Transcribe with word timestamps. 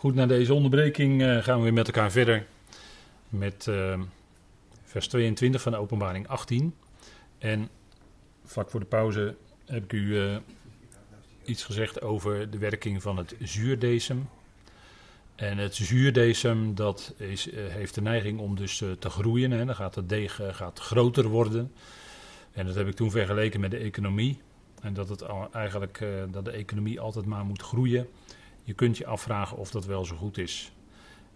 Goed, 0.00 0.14
na 0.14 0.26
deze 0.26 0.54
onderbreking 0.54 1.22
eh, 1.22 1.36
gaan 1.42 1.56
we 1.56 1.62
weer 1.62 1.72
met 1.72 1.86
elkaar 1.86 2.10
verder 2.10 2.46
met 3.28 3.66
uh, 3.68 4.00
vers 4.84 5.08
22 5.08 5.62
van 5.62 5.72
de 5.72 5.78
openbaring 5.78 6.28
18. 6.28 6.74
En 7.38 7.68
vlak 8.44 8.70
voor 8.70 8.80
de 8.80 8.86
pauze 8.86 9.34
heb 9.64 9.84
ik 9.84 9.92
u 9.92 10.16
uh, 10.16 10.36
iets 11.44 11.64
gezegd 11.64 12.02
over 12.02 12.50
de 12.50 12.58
werking 12.58 13.02
van 13.02 13.16
het 13.16 13.34
zuurdesem. 13.42 14.28
En 15.34 15.58
het 15.58 15.74
zuurdesem 15.74 16.74
dat 16.74 17.14
is, 17.16 17.48
uh, 17.48 17.54
heeft 17.68 17.94
de 17.94 18.02
neiging 18.02 18.38
om 18.38 18.56
dus 18.56 18.76
te 18.98 19.10
groeien. 19.10 19.50
Hè. 19.50 19.64
Dan 19.64 19.74
gaat 19.74 19.94
de 19.94 20.06
deeg 20.06 20.40
gaat 20.50 20.78
groter 20.78 21.28
worden. 21.28 21.72
En 22.52 22.66
dat 22.66 22.74
heb 22.74 22.86
ik 22.86 22.94
toen 22.94 23.10
vergeleken 23.10 23.60
met 23.60 23.70
de 23.70 23.78
economie. 23.78 24.40
En 24.82 24.94
dat, 24.94 25.08
het 25.08 25.24
eigenlijk, 25.52 26.04
dat 26.30 26.44
de 26.44 26.50
economie 26.50 27.00
altijd 27.00 27.26
maar 27.26 27.44
moet 27.44 27.62
groeien. 27.62 28.08
Je 28.70 28.76
kunt 28.76 28.98
je 28.98 29.06
afvragen 29.06 29.56
of 29.56 29.70
dat 29.70 29.84
wel 29.84 30.04
zo 30.04 30.16
goed 30.16 30.38
is. 30.38 30.72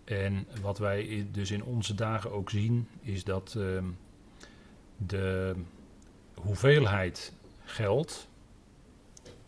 En 0.05 0.47
wat 0.61 0.79
wij 0.79 1.27
dus 1.33 1.51
in 1.51 1.65
onze 1.65 1.95
dagen 1.95 2.33
ook 2.33 2.51
zien, 2.51 2.89
is 3.01 3.25
dat 3.25 3.55
uh, 3.59 3.83
de 4.97 5.55
hoeveelheid 6.35 7.33
geld 7.65 8.29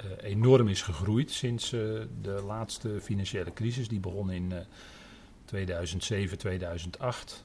uh, 0.05 0.11
enorm 0.23 0.69
is 0.69 0.83
gegroeid 0.83 1.31
sinds 1.31 1.73
uh, 1.73 1.81
de 2.23 2.43
laatste 2.47 3.01
financiële 3.01 3.53
crisis. 3.53 3.89
Die 3.89 4.01
begon 4.01 4.31
in 4.31 4.53
2007, 5.45 6.39
2008. 6.39 7.45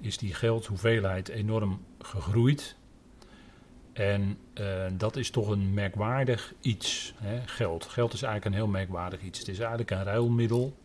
Is 0.00 0.18
die 0.18 0.34
geldhoeveelheid 0.34 1.28
enorm 1.28 1.84
gegroeid. 1.98 2.76
En 3.96 4.38
uh, 4.60 4.84
dat 4.92 5.16
is 5.16 5.30
toch 5.30 5.48
een 5.48 5.74
merkwaardig 5.74 6.54
iets, 6.60 7.14
hè? 7.16 7.40
geld. 7.46 7.84
Geld 7.84 8.12
is 8.12 8.22
eigenlijk 8.22 8.54
een 8.54 8.60
heel 8.62 8.70
merkwaardig 8.70 9.22
iets. 9.22 9.38
Het 9.38 9.48
is 9.48 9.58
eigenlijk 9.58 9.90
een 9.90 10.04
ruilmiddel. 10.04 10.76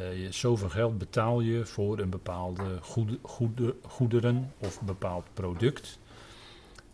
Uh, 0.00 0.22
je, 0.22 0.32
zoveel 0.32 0.68
geld 0.68 0.98
betaal 0.98 1.40
je 1.40 1.66
voor 1.66 1.98
een 1.98 2.10
bepaalde 2.10 2.78
goede, 2.80 3.18
goede, 3.22 3.74
goederen 3.82 4.52
of 4.58 4.80
bepaald 4.80 5.24
product. 5.34 5.98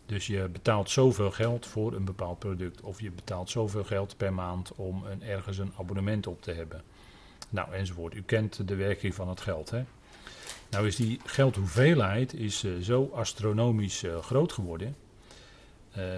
Dus 0.07 0.27
je 0.27 0.49
betaalt 0.53 0.91
zoveel 0.91 1.31
geld 1.31 1.67
voor 1.67 1.93
een 1.93 2.05
bepaald 2.05 2.39
product. 2.39 2.81
Of 2.81 3.01
je 3.01 3.11
betaalt 3.11 3.51
zoveel 3.51 3.85
geld 3.85 4.17
per 4.17 4.33
maand 4.33 4.73
om 4.75 5.05
een, 5.05 5.23
ergens 5.23 5.59
een 5.59 5.73
abonnement 5.79 6.27
op 6.27 6.43
te 6.43 6.53
hebben. 6.53 6.83
Nou, 7.49 7.73
enzovoort. 7.73 8.15
U 8.15 8.23
kent 8.23 8.69
de 8.69 8.75
werking 8.75 9.15
van 9.15 9.29
het 9.29 9.41
geld, 9.41 9.71
hè? 9.71 9.85
Nou 10.71 10.87
is 10.87 10.97
die 10.97 11.21
geldhoeveelheid 11.25 12.35
is, 12.35 12.65
uh, 12.65 12.81
zo 12.81 13.11
astronomisch 13.15 14.05
groot 14.21 14.53
geworden 14.53 14.97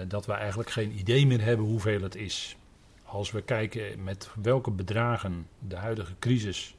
dat 0.07 0.25
we 0.25 0.33
eigenlijk 0.33 0.69
geen 0.69 0.99
idee 0.99 1.27
meer 1.27 1.41
hebben 1.41 1.65
hoeveel 1.65 2.01
het 2.01 2.15
is. 2.15 2.57
Als 3.03 3.31
we 3.31 3.41
kijken 3.41 4.03
met 4.03 4.29
welke 4.41 4.71
bedragen 4.71 5.47
de 5.59 5.75
huidige 5.75 6.13
crisis, 6.19 6.75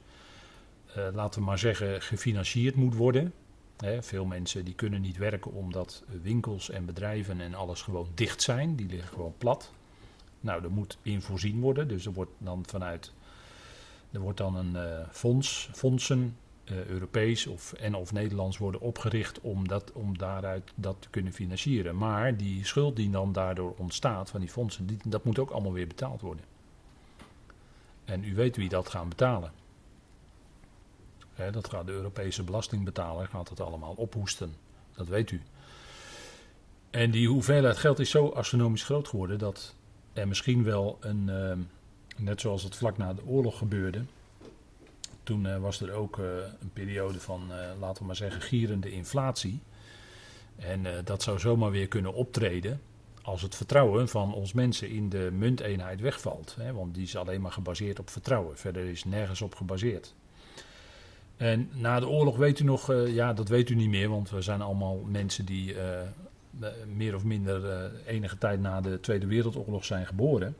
uh, 0.97 1.07
laten 1.13 1.39
we 1.39 1.45
maar 1.45 1.59
zeggen, 1.59 2.01
gefinancierd 2.01 2.75
moet 2.75 2.95
worden. 2.95 3.33
Veel 3.99 4.25
mensen 4.25 4.65
die 4.65 4.73
kunnen 4.73 5.01
niet 5.01 5.17
werken 5.17 5.51
omdat 5.51 6.03
winkels 6.21 6.69
en 6.69 6.85
bedrijven 6.85 7.41
en 7.41 7.53
alles 7.53 7.81
gewoon 7.81 8.07
dicht 8.13 8.41
zijn. 8.41 8.75
Die 8.75 8.87
liggen 8.87 9.13
gewoon 9.13 9.33
plat. 9.37 9.71
Nou, 10.39 10.63
er 10.63 10.71
moet 10.71 10.97
in 11.01 11.21
voorzien 11.21 11.59
worden. 11.59 11.87
Dus 11.87 12.05
er 12.05 12.13
wordt 12.13 12.31
dan 12.37 12.63
vanuit. 12.67 13.13
Er 14.11 14.19
wordt 14.19 14.37
dan 14.37 14.55
een 14.55 14.73
uh, 14.73 15.07
fonds, 15.11 15.69
fondsen 15.73 16.37
uh, 16.71 16.85
Europees 16.85 17.47
of, 17.47 17.73
en 17.73 17.95
of 17.95 18.13
Nederlands 18.13 18.57
worden 18.57 18.81
opgericht 18.81 19.39
om, 19.39 19.67
dat, 19.67 19.91
om 19.91 20.17
daaruit 20.17 20.71
dat 20.75 20.95
te 20.99 21.09
kunnen 21.09 21.33
financieren. 21.33 21.97
Maar 21.97 22.37
die 22.37 22.65
schuld 22.65 22.95
die 22.95 23.09
dan 23.09 23.31
daardoor 23.31 23.73
ontstaat 23.77 24.29
van 24.29 24.39
die 24.39 24.49
fondsen, 24.49 24.85
die, 24.85 24.97
dat 25.03 25.23
moet 25.23 25.39
ook 25.39 25.49
allemaal 25.49 25.73
weer 25.73 25.87
betaald 25.87 26.21
worden. 26.21 26.45
En 28.05 28.23
u 28.23 28.35
weet 28.35 28.55
wie 28.55 28.69
dat 28.69 28.89
gaan 28.89 29.09
betalen. 29.09 29.51
Dat 31.51 31.69
gaat 31.69 31.85
de 31.85 31.91
Europese 31.91 32.43
belastingbetaler 32.43 33.27
gaat 33.27 33.49
het 33.49 33.59
allemaal 33.59 33.93
ophoesten. 33.93 34.55
Dat 34.95 35.07
weet 35.07 35.31
u. 35.31 35.41
En 36.89 37.11
die 37.11 37.27
hoeveelheid 37.27 37.77
geld 37.77 37.99
is 37.99 38.09
zo 38.09 38.27
astronomisch 38.27 38.83
groot 38.83 39.07
geworden 39.07 39.39
dat 39.39 39.75
er 40.13 40.27
misschien 40.27 40.63
wel 40.63 40.97
een, 40.99 41.27
uh, 41.27 41.53
net 42.17 42.41
zoals 42.41 42.63
het 42.63 42.75
vlak 42.75 42.97
na 42.97 43.13
de 43.13 43.25
oorlog 43.25 43.57
gebeurde, 43.57 44.01
toen 45.23 45.45
uh, 45.45 45.57
was 45.57 45.81
er 45.81 45.91
ook 45.91 46.17
uh, 46.17 46.25
een 46.61 46.71
periode 46.73 47.19
van, 47.19 47.43
uh, 47.49 47.55
laten 47.79 48.01
we 48.01 48.07
maar 48.07 48.15
zeggen, 48.15 48.41
gierende 48.41 48.91
inflatie. 48.91 49.59
En 50.55 50.85
dat 51.03 51.23
zou 51.23 51.39
zomaar 51.39 51.71
weer 51.71 51.87
kunnen 51.87 52.13
optreden 52.13 52.81
als 53.21 53.41
het 53.41 53.55
vertrouwen 53.55 54.09
van 54.09 54.33
ons 54.33 54.53
mensen 54.53 54.89
in 54.89 55.09
de 55.09 55.29
munteenheid 55.33 56.01
wegvalt. 56.01 56.55
Hè, 56.59 56.73
want 56.73 56.93
die 56.93 57.03
is 57.03 57.15
alleen 57.15 57.41
maar 57.41 57.51
gebaseerd 57.51 57.99
op 57.99 58.09
vertrouwen. 58.09 58.57
Verder 58.57 58.85
is 58.85 59.03
nergens 59.03 59.41
op 59.41 59.55
gebaseerd. 59.55 60.15
En 61.37 61.69
na 61.73 61.99
de 61.99 62.07
oorlog 62.07 62.37
weet 62.37 62.59
u 62.59 62.63
nog, 62.63 62.93
ja, 62.93 63.33
dat 63.33 63.47
weet 63.47 63.69
u 63.69 63.75
niet 63.75 63.89
meer, 63.89 64.09
want 64.09 64.29
we 64.29 64.41
zijn 64.41 64.61
allemaal 64.61 64.97
mensen 64.97 65.45
die 65.45 65.75
meer 66.95 67.15
of 67.15 67.23
minder 67.23 67.91
enige 68.05 68.37
tijd 68.37 68.59
na 68.59 68.81
de 68.81 68.99
Tweede 68.99 69.25
Wereldoorlog 69.25 69.85
zijn 69.85 70.05
geboren. 70.05 70.55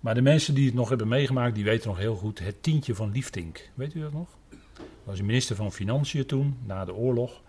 Maar 0.00 0.14
de 0.14 0.22
mensen 0.22 0.54
die 0.54 0.66
het 0.66 0.74
nog 0.74 0.88
hebben 0.88 1.08
meegemaakt, 1.08 1.54
die 1.54 1.64
weten 1.64 1.88
nog 1.88 1.98
heel 1.98 2.16
goed 2.16 2.38
het 2.38 2.62
tientje 2.62 2.94
van 2.94 3.12
Liefdink. 3.12 3.70
Weet 3.74 3.94
u 3.94 4.00
dat 4.00 4.12
nog? 4.12 4.28
Was 5.04 5.20
minister 5.20 5.56
van 5.56 5.72
Financiën 5.72 6.26
toen, 6.26 6.58
na 6.64 6.84
de 6.84 6.94
oorlog. 6.94 7.42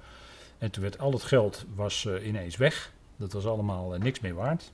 En 0.57 0.71
toen 0.71 0.83
werd 0.83 0.99
al 0.99 1.11
het 1.11 1.23
geld 1.23 1.65
was, 1.75 2.05
uh, 2.05 2.27
ineens 2.27 2.57
weg. 2.57 2.93
Dat 3.15 3.33
was 3.33 3.45
allemaal 3.45 3.95
uh, 3.95 4.01
niks 4.01 4.19
meer 4.19 4.33
waard. 4.33 4.71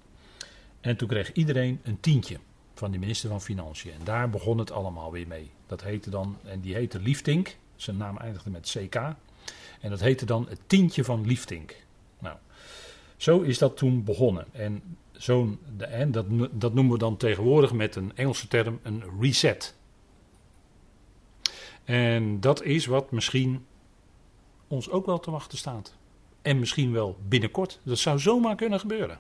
En 0.81 0.97
toen 0.97 1.07
kreeg 1.07 1.33
iedereen 1.33 1.79
een 1.83 1.99
tientje 1.99 2.37
van 2.73 2.91
de 2.91 2.97
minister 2.97 3.29
van 3.29 3.41
Financiën. 3.41 3.91
En 3.91 4.03
daar 4.03 4.29
begon 4.29 4.57
het 4.57 4.71
allemaal 4.71 5.11
weer 5.11 5.27
mee. 5.27 5.51
Dat 5.67 5.83
heette 5.83 6.09
dan, 6.09 6.37
en 6.43 6.59
die 6.59 6.75
heette 6.75 6.99
Liefdink. 6.99 7.57
Zijn 7.75 7.97
naam 7.97 8.17
eindigde 8.17 8.49
met 8.49 8.77
CK. 8.77 8.95
En 9.81 9.89
dat 9.89 9.99
heette 9.99 10.25
dan 10.25 10.45
het 10.49 10.59
tientje 10.67 11.03
van 11.03 11.27
Liefdink. 11.27 11.84
Zo 13.17 13.41
is 13.41 13.57
dat 13.57 13.77
toen 13.77 14.03
begonnen. 14.03 14.45
En 14.51 14.97
zo'n, 15.11 15.59
dat, 16.07 16.25
dat 16.51 16.73
noemen 16.73 16.93
we 16.93 16.99
dan 16.99 17.17
tegenwoordig 17.17 17.73
met 17.73 17.95
een 17.95 18.11
Engelse 18.15 18.47
term 18.47 18.79
een 18.83 19.03
reset. 19.19 19.75
En 21.83 22.39
dat 22.39 22.63
is 22.63 22.85
wat 22.85 23.11
misschien 23.11 23.65
ons 24.67 24.89
ook 24.89 25.05
wel 25.05 25.19
te 25.19 25.31
wachten 25.31 25.57
staat. 25.57 25.93
En 26.41 26.59
misschien 26.59 26.91
wel 26.91 27.17
binnenkort. 27.27 27.79
Dat 27.83 27.97
zou 27.97 28.19
zomaar 28.19 28.55
kunnen 28.55 28.79
gebeuren. 28.79 29.19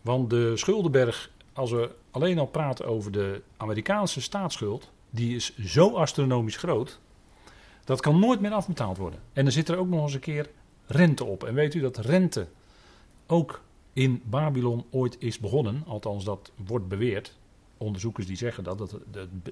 Want 0.00 0.30
de 0.30 0.56
schuldenberg, 0.56 1.30
als 1.52 1.70
we 1.70 1.90
alleen 2.10 2.38
al 2.38 2.46
praten 2.46 2.86
over 2.86 3.12
de 3.12 3.42
Amerikaanse 3.56 4.20
staatsschuld, 4.20 4.90
die 5.10 5.36
is 5.36 5.58
zo 5.58 5.94
astronomisch 5.94 6.56
groot. 6.56 7.00
Dat 7.84 8.00
kan 8.00 8.18
nooit 8.18 8.40
meer 8.40 8.52
afbetaald 8.52 8.96
worden. 8.96 9.20
En 9.32 9.42
dan 9.42 9.52
zit 9.52 9.68
er 9.68 9.76
ook 9.76 9.88
nog 9.88 10.02
eens 10.02 10.14
een 10.14 10.20
keer 10.20 10.50
rente 10.88 11.24
op. 11.24 11.44
En 11.44 11.54
weet 11.54 11.74
u 11.74 11.80
dat 11.80 11.96
rente 11.96 12.48
ook 13.26 13.62
in 13.92 14.22
Babylon 14.24 14.84
ooit 14.90 15.16
is 15.18 15.38
begonnen, 15.38 15.82
althans 15.86 16.24
dat 16.24 16.52
wordt 16.66 16.88
beweerd. 16.88 17.36
Onderzoekers 17.76 18.26
die 18.26 18.36
zeggen 18.36 18.64
dat, 18.64 18.78
het, 18.78 18.92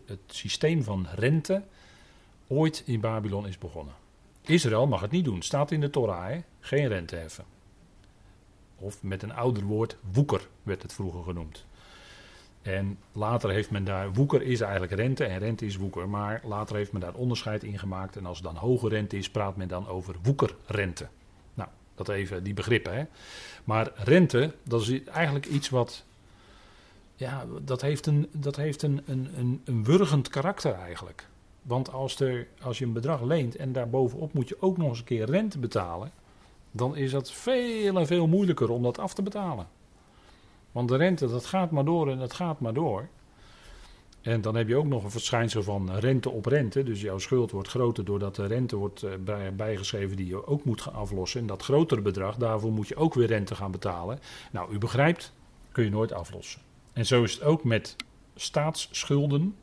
het 0.07 0.21
systeem 0.27 0.83
van 0.83 1.07
rente 1.15 1.63
ooit 2.47 2.83
in 2.87 3.01
Babylon 3.01 3.47
is 3.47 3.59
begonnen. 3.59 3.95
Israël 4.43 4.87
mag 4.87 5.01
het 5.01 5.11
niet 5.11 5.25
doen, 5.25 5.43
staat 5.43 5.71
in 5.71 5.81
de 5.81 5.91
Torah, 5.91 6.43
geen 6.61 6.89
rente 6.89 7.17
heffen. 7.17 7.45
Of 8.77 9.03
met 9.03 9.23
een 9.23 9.33
ouder 9.33 9.63
woord, 9.63 9.97
woeker 10.13 10.49
werd 10.63 10.83
het 10.83 10.93
vroeger 10.93 11.23
genoemd. 11.23 11.67
En 12.63 12.99
later 13.13 13.51
heeft 13.51 13.71
men 13.71 13.85
daar, 13.85 14.13
woeker 14.13 14.43
is 14.43 14.61
eigenlijk 14.61 14.93
rente 14.93 15.25
en 15.25 15.39
rente 15.39 15.67
is 15.67 15.77
woeker, 15.77 16.09
maar 16.09 16.41
later 16.45 16.77
heeft 16.77 16.93
men 16.93 17.01
daar 17.01 17.15
onderscheid 17.15 17.63
in 17.63 17.79
gemaakt. 17.79 18.17
En 18.17 18.27
als 18.27 18.39
het 18.39 18.47
dan 18.47 18.57
hoge 18.57 18.89
rente 18.89 19.17
is, 19.17 19.31
praat 19.31 19.57
men 19.57 19.69
dan 19.69 19.89
over 19.89 20.15
woekerrente. 20.23 21.09
Dat 21.97 22.09
even 22.09 22.43
die 22.43 22.55
begrippen. 22.55 22.97
Hè. 22.97 23.05
Maar 23.65 23.93
rente, 23.95 24.55
dat 24.63 24.81
is 24.81 25.05
eigenlijk 25.05 25.47
iets 25.47 25.69
wat. 25.69 26.05
Ja, 27.15 27.45
dat 27.65 27.81
heeft 27.81 28.07
een, 28.07 28.29
dat 28.33 28.57
heeft 28.57 28.83
een, 28.83 29.03
een, 29.07 29.61
een 29.65 29.85
wurgend 29.85 30.29
karakter 30.29 30.75
eigenlijk. 30.75 31.27
Want 31.63 31.93
als, 31.93 32.21
er, 32.21 32.47
als 32.63 32.79
je 32.79 32.85
een 32.85 32.93
bedrag 32.93 33.23
leent 33.23 33.57
en 33.57 33.73
daarbovenop 33.73 34.33
moet 34.33 34.49
je 34.49 34.57
ook 34.61 34.77
nog 34.77 34.89
eens 34.89 34.99
een 34.99 35.05
keer 35.05 35.31
rente 35.31 35.59
betalen. 35.59 36.11
dan 36.71 36.97
is 36.97 37.11
dat 37.11 37.33
veel 37.33 37.99
en 37.99 38.07
veel 38.07 38.27
moeilijker 38.27 38.71
om 38.71 38.83
dat 38.83 38.99
af 38.99 39.15
te 39.15 39.23
betalen. 39.23 39.67
Want 40.73 40.89
de 40.89 40.97
rente, 40.97 41.29
dat 41.29 41.47
gaat 41.47 41.71
maar 41.71 41.85
door 41.85 42.11
en 42.11 42.19
dat 42.19 42.33
gaat 42.33 42.61
maar 42.61 42.75
door. 42.75 43.09
En 44.27 44.41
dan 44.41 44.55
heb 44.55 44.69
je 44.69 44.77
ook 44.77 44.87
nog 44.87 45.05
een 45.05 45.11
verschijnsel 45.11 45.63
van 45.63 45.97
rente 45.97 46.31
op 46.31 46.47
rente. 46.47 46.83
Dus 46.83 47.01
jouw 47.01 47.19
schuld 47.19 47.51
wordt 47.51 47.69
groter 47.69 48.05
doordat 48.05 48.37
de 48.37 48.47
rente 48.47 48.77
wordt 48.77 49.03
eh, 49.03 49.11
bij, 49.21 49.55
bijgeschreven 49.55 50.17
die 50.17 50.27
je 50.27 50.47
ook 50.47 50.65
moet 50.65 50.93
aflossen. 50.93 51.41
En 51.41 51.47
dat 51.47 51.63
grotere 51.63 52.01
bedrag, 52.01 52.37
daarvoor 52.37 52.73
moet 52.73 52.89
je 52.89 52.97
ook 52.97 53.15
weer 53.15 53.27
rente 53.27 53.55
gaan 53.55 53.71
betalen. 53.71 54.19
Nou, 54.51 54.73
u 54.73 54.79
begrijpt, 54.79 55.33
kun 55.73 55.85
je 55.85 55.91
nooit 55.91 56.13
aflossen. 56.13 56.61
En 56.93 57.07
zo 57.07 57.23
is 57.23 57.33
het 57.33 57.43
ook 57.43 57.65
met 57.65 57.97
staatsschulden. 58.37 59.57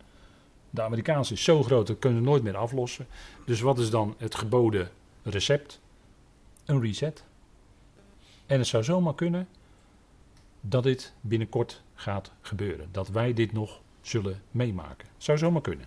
De 0.69 0.81
Amerikaanse 0.81 1.33
is 1.33 1.44
zo 1.44 1.63
groot, 1.63 1.88
dat 1.88 2.00
kunnen 2.00 2.19
we 2.19 2.25
nooit 2.25 2.44
meer 2.44 2.57
aflossen. 2.57 3.07
Dus 3.45 3.62
wat 3.62 3.80
is 3.80 3.89
dan 3.89 4.15
het 4.18 4.36
geboden 4.36 4.89
recept? 5.24 5.80
Een 6.65 6.81
reset. 6.81 7.24
En 8.45 8.57
het 8.57 8.68
zou 8.68 8.83
zomaar 8.83 9.15
kunnen 9.15 9.48
dat 10.62 10.83
dit 10.83 11.13
binnenkort 11.21 11.81
gaat 11.94 12.31
gebeuren. 12.42 12.88
Dat 12.92 13.07
wij 13.07 13.33
dit 13.33 13.51
nog 13.51 13.81
zullen 14.03 14.41
meemaken. 14.51 15.07
Zou 15.17 15.38
zomaar 15.38 15.61
kunnen. 15.61 15.85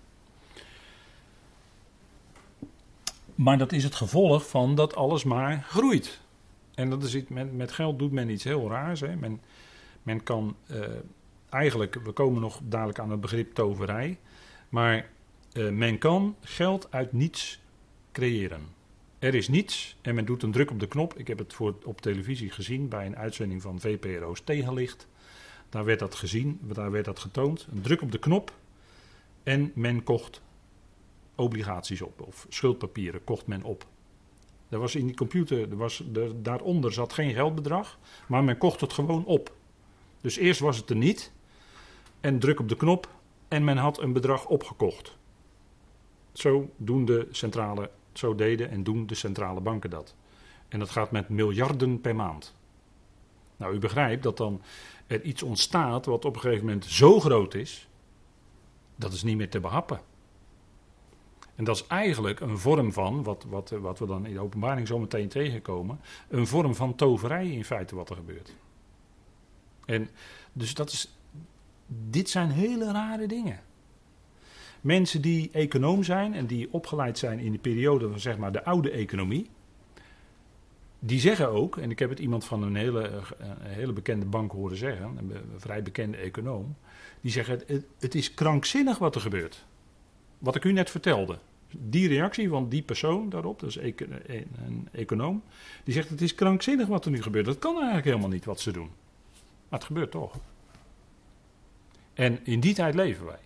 Maar 3.34 3.58
dat 3.58 3.72
is 3.72 3.84
het 3.84 3.94
gevolg 3.94 4.48
van 4.48 4.74
dat 4.74 4.94
alles 4.94 5.24
maar 5.24 5.62
groeit. 5.68 6.20
En 6.74 6.90
dat 6.90 7.02
is 7.02 7.14
iets, 7.14 7.30
met, 7.52 7.72
geld 7.72 7.98
doet 7.98 8.12
men 8.12 8.28
iets 8.28 8.44
heel 8.44 8.70
raars. 8.70 9.00
Hè. 9.00 9.16
Men, 9.16 9.40
men 10.02 10.22
kan 10.22 10.56
uh, 10.70 10.78
eigenlijk, 11.48 11.94
we 12.04 12.12
komen 12.12 12.40
nog 12.40 12.60
dadelijk 12.64 12.98
aan 12.98 13.10
het 13.10 13.20
begrip 13.20 13.54
toverij. 13.54 14.18
Maar 14.68 15.08
uh, 15.52 15.70
men 15.70 15.98
kan 15.98 16.36
geld 16.40 16.92
uit 16.92 17.12
niets 17.12 17.60
creëren. 18.12 18.60
Er 19.18 19.34
is 19.34 19.48
niets 19.48 19.96
en 20.02 20.14
men 20.14 20.24
doet 20.24 20.42
een 20.42 20.52
druk 20.52 20.70
op 20.70 20.80
de 20.80 20.86
knop. 20.86 21.18
Ik 21.18 21.26
heb 21.28 21.38
het 21.38 21.54
voor, 21.54 21.74
op 21.84 22.00
televisie 22.00 22.50
gezien 22.50 22.88
bij 22.88 23.06
een 23.06 23.16
uitzending 23.16 23.62
van 23.62 23.80
VPRO's 23.80 24.40
Tegenlicht. 24.44 25.06
Daar 25.76 25.84
werd 25.84 25.98
dat 25.98 26.14
gezien, 26.14 26.60
daar 26.62 26.90
werd 26.90 27.04
dat 27.04 27.18
getoond. 27.18 27.66
Een 27.72 27.80
druk 27.80 28.02
op 28.02 28.12
de 28.12 28.18
knop 28.18 28.52
en 29.42 29.72
men 29.74 30.02
kocht 30.02 30.42
obligaties 31.34 32.02
op 32.02 32.20
of 32.20 32.46
schuldpapieren 32.48 33.24
kocht 33.24 33.46
men 33.46 33.62
op. 33.62 33.86
Er 34.68 34.78
was 34.78 34.94
in 34.94 35.06
die 35.06 35.16
computer, 35.16 35.70
er 35.70 35.76
was, 35.76 36.04
er, 36.14 36.42
daaronder 36.42 36.92
zat 36.92 37.12
geen 37.12 37.34
geldbedrag, 37.34 37.98
maar 38.26 38.44
men 38.44 38.58
kocht 38.58 38.80
het 38.80 38.92
gewoon 38.92 39.24
op. 39.24 39.54
Dus 40.20 40.36
eerst 40.36 40.60
was 40.60 40.76
het 40.76 40.90
er 40.90 40.96
niet 40.96 41.32
en 42.20 42.38
druk 42.38 42.60
op 42.60 42.68
de 42.68 42.76
knop 42.76 43.08
en 43.48 43.64
men 43.64 43.76
had 43.76 44.00
een 44.00 44.12
bedrag 44.12 44.46
opgekocht. 44.46 45.16
Zo 46.32 46.70
doen 46.76 47.04
de 47.04 47.28
centrale, 47.30 47.90
zo 48.12 48.34
deden 48.34 48.70
en 48.70 48.82
doen 48.82 49.06
de 49.06 49.14
centrale 49.14 49.60
banken 49.60 49.90
dat. 49.90 50.14
En 50.68 50.78
dat 50.78 50.90
gaat 50.90 51.10
met 51.10 51.28
miljarden 51.28 52.00
per 52.00 52.16
maand. 52.16 52.54
Nou, 53.56 53.74
u 53.74 53.78
begrijpt 53.78 54.22
dat 54.22 54.36
dan 54.36 54.62
er 55.06 55.22
iets 55.22 55.42
ontstaat 55.42 56.06
wat 56.06 56.24
op 56.24 56.34
een 56.34 56.40
gegeven 56.40 56.64
moment 56.64 56.84
zo 56.84 57.20
groot 57.20 57.54
is, 57.54 57.88
dat 58.96 59.12
is 59.12 59.22
niet 59.22 59.36
meer 59.36 59.50
te 59.50 59.60
behappen. 59.60 60.00
En 61.54 61.64
dat 61.64 61.76
is 61.76 61.86
eigenlijk 61.86 62.40
een 62.40 62.58
vorm 62.58 62.92
van, 62.92 63.22
wat, 63.22 63.44
wat, 63.48 63.70
wat 63.70 63.98
we 63.98 64.06
dan 64.06 64.26
in 64.26 64.34
de 64.34 64.40
openbaring 64.40 64.86
zo 64.86 64.98
meteen 64.98 65.28
tegenkomen, 65.28 66.00
een 66.28 66.46
vorm 66.46 66.74
van 66.74 66.94
toverij 66.94 67.50
in 67.50 67.64
feite 67.64 67.94
wat 67.94 68.10
er 68.10 68.16
gebeurt. 68.16 68.54
En 69.84 70.08
dus 70.52 70.74
dat 70.74 70.90
is, 70.90 71.16
dit 71.86 72.30
zijn 72.30 72.50
hele 72.50 72.92
rare 72.92 73.26
dingen. 73.26 73.60
Mensen 74.80 75.22
die 75.22 75.50
econoom 75.52 76.02
zijn 76.02 76.34
en 76.34 76.46
die 76.46 76.72
opgeleid 76.72 77.18
zijn 77.18 77.38
in 77.38 77.52
de 77.52 77.58
periode 77.58 78.08
van 78.10 78.20
zeg 78.20 78.38
maar 78.38 78.52
de 78.52 78.64
oude 78.64 78.90
economie, 78.90 79.50
die 81.06 81.20
zeggen 81.20 81.48
ook, 81.48 81.76
en 81.76 81.90
ik 81.90 81.98
heb 81.98 82.10
het 82.10 82.18
iemand 82.18 82.44
van 82.44 82.62
een 82.62 82.76
hele, 82.76 83.22
een 83.38 83.56
hele 83.60 83.92
bekende 83.92 84.26
bank 84.26 84.52
horen 84.52 84.76
zeggen, 84.76 85.16
een, 85.18 85.32
vrij 85.56 85.82
bekende 85.82 86.16
econoom, 86.16 86.76
die 87.20 87.30
zeggen 87.30 87.62
het, 87.66 87.84
het 87.98 88.14
is 88.14 88.34
krankzinnig 88.34 88.98
wat 88.98 89.14
er 89.14 89.20
gebeurt. 89.20 89.64
Wat 90.38 90.54
ik 90.54 90.64
u 90.64 90.72
net 90.72 90.90
vertelde. 90.90 91.38
Die 91.70 92.08
reactie 92.08 92.48
van 92.48 92.68
die 92.68 92.82
persoon 92.82 93.28
daarop, 93.28 93.60
dat 93.60 93.68
is 93.68 93.76
een 93.76 94.88
econoom, 94.92 95.42
die 95.84 95.94
zegt 95.94 96.08
het 96.08 96.20
is 96.20 96.34
krankzinnig 96.34 96.86
wat 96.86 97.04
er 97.04 97.10
nu 97.10 97.22
gebeurt. 97.22 97.46
Dat 97.46 97.58
kan 97.58 97.74
eigenlijk 97.74 98.04
helemaal 98.04 98.28
niet 98.28 98.44
wat 98.44 98.60
ze 98.60 98.70
doen. 98.72 98.90
Maar 99.68 99.78
het 99.78 99.84
gebeurt 99.84 100.10
toch. 100.10 100.34
En 102.14 102.38
in 102.44 102.60
die 102.60 102.74
tijd 102.74 102.94
leven 102.94 103.26
wij. 103.26 103.38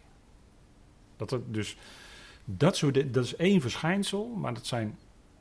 Dat 1.17 1.31
het 1.31 1.55
dus, 1.55 1.77
dat, 2.45 2.77
soort, 2.77 3.15
dat 3.15 3.25
is 3.25 3.37
één 3.37 3.61
verschijnsel, 3.61 4.27
maar 4.27 4.55
dat 4.55 4.67
zijn 4.67 4.99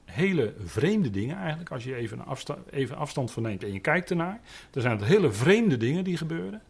hele 0.10 0.54
vreemde 0.64 1.10
dingen 1.10 1.38
eigenlijk. 1.38 1.72
Als 1.72 1.84
je 1.84 1.96
even, 1.96 2.26
afstand, 2.26 2.72
even 2.72 2.98
afstand 2.98 3.32
van 3.32 3.44
neemt 3.44 3.64
en 3.64 3.74
je 3.74 3.80
kijkt 3.80 4.10
ernaar. 4.10 4.40
Dan 4.70 4.82
zijn 4.82 4.98
het 4.98 5.08
hele 5.08 5.32
vreemde 5.32 5.78
dingen 5.78 6.04
die 6.04 6.18
gebeuren. 6.18 6.62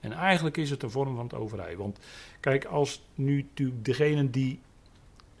En 0.00 0.12
eigenlijk 0.12 0.56
is 0.56 0.70
het 0.70 0.82
een 0.82 0.90
vorm 0.90 1.14
van 1.14 1.24
het 1.24 1.34
overij. 1.34 1.76
Want 1.76 1.98
kijk, 2.40 2.64
als 2.64 3.02
nu 3.14 3.36
natuurlijk 3.36 3.84
degenen 3.84 4.30
die 4.30 4.60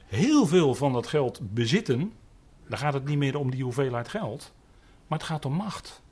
heel 0.04 0.46
veel 0.46 0.74
van 0.74 0.92
dat 0.92 1.06
geld 1.06 1.54
bezitten, 1.54 2.12
dan 2.68 2.78
gaat 2.78 2.94
het 2.94 3.04
niet 3.04 3.18
meer 3.18 3.38
om 3.38 3.50
die 3.50 3.62
hoeveelheid 3.62 4.08
geld, 4.08 4.52
maar 5.06 5.18
het 5.18 5.26
gaat 5.26 5.44
om 5.44 5.52
macht. 5.52 6.02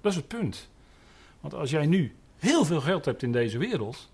Dat 0.00 0.12
is 0.12 0.18
het 0.18 0.28
punt. 0.28 0.70
Want 1.40 1.54
als 1.54 1.70
jij 1.70 1.86
nu 1.86 2.14
heel 2.38 2.64
veel 2.64 2.80
geld 2.80 3.04
hebt 3.04 3.22
in 3.22 3.32
deze 3.32 3.58
wereld, 3.58 4.10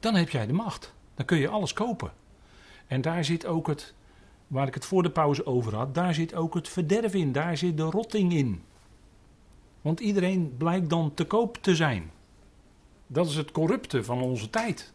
dan 0.00 0.14
heb 0.14 0.28
jij 0.28 0.46
de 0.46 0.52
macht. 0.52 0.94
Dan 1.14 1.26
kun 1.26 1.38
je 1.38 1.48
alles 1.48 1.72
kopen. 1.72 2.12
En 2.86 3.00
daar 3.00 3.24
zit 3.24 3.46
ook 3.46 3.66
het, 3.66 3.94
waar 4.48 4.66
ik 4.66 4.74
het 4.74 4.84
voor 4.84 5.02
de 5.02 5.10
pauze 5.10 5.46
over 5.46 5.74
had, 5.74 5.94
daar 5.94 6.14
zit 6.14 6.34
ook 6.34 6.54
het 6.54 6.68
verderf 6.68 7.14
in, 7.14 7.32
daar 7.32 7.56
zit 7.56 7.76
de 7.76 7.82
rotting 7.82 8.32
in. 8.32 8.62
Want 9.80 10.00
iedereen 10.00 10.54
blijkt 10.56 10.90
dan 10.90 11.14
te 11.14 11.24
koop 11.24 11.56
te 11.56 11.74
zijn. 11.74 12.10
Dat 13.06 13.26
is 13.26 13.36
het 13.36 13.50
corrupte 13.50 14.04
van 14.04 14.22
onze 14.22 14.50
tijd. 14.50 14.92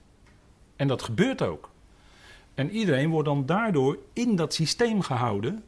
En 0.76 0.88
dat 0.88 1.02
gebeurt 1.02 1.42
ook. 1.42 1.70
En 2.54 2.70
iedereen 2.70 3.10
wordt 3.10 3.28
dan 3.28 3.46
daardoor 3.46 3.98
in 4.14 4.36
dat 4.36 4.54
systeem 4.54 5.02
gehouden. 5.02 5.64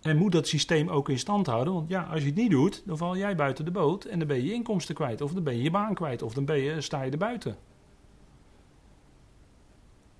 En 0.00 0.16
moet 0.16 0.32
dat 0.32 0.48
systeem 0.48 0.88
ook 0.88 1.08
in 1.08 1.18
stand 1.18 1.46
houden. 1.46 1.72
Want 1.72 1.88
ja, 1.88 2.02
als 2.02 2.20
je 2.20 2.26
het 2.26 2.34
niet 2.34 2.50
doet, 2.50 2.82
dan 2.86 2.96
val 2.96 3.16
jij 3.16 3.36
buiten 3.36 3.64
de 3.64 3.70
boot. 3.70 4.04
En 4.04 4.18
dan 4.18 4.28
ben 4.28 4.36
je 4.36 4.44
je 4.44 4.52
inkomsten 4.52 4.94
kwijt. 4.94 5.20
Of 5.20 5.32
dan 5.32 5.42
ben 5.42 5.56
je 5.56 5.62
je 5.62 5.70
baan 5.70 5.94
kwijt. 5.94 6.22
Of 6.22 6.34
dan 6.34 6.44
ben 6.44 6.58
je, 6.58 6.80
sta 6.80 7.02
je 7.02 7.10
er 7.10 7.18
buiten. 7.18 7.56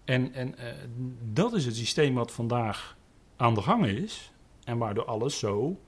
En, 0.05 0.35
en 0.35 0.55
uh, 0.59 0.65
dat 1.33 1.53
is 1.53 1.65
het 1.65 1.77
systeem 1.77 2.15
wat 2.15 2.33
vandaag 2.33 2.97
aan 3.37 3.55
de 3.55 3.63
gang 3.63 3.87
is. 3.87 4.33
En 4.65 4.79
waardoor 4.79 5.05
alles 5.05 5.39
zo. 5.39 5.81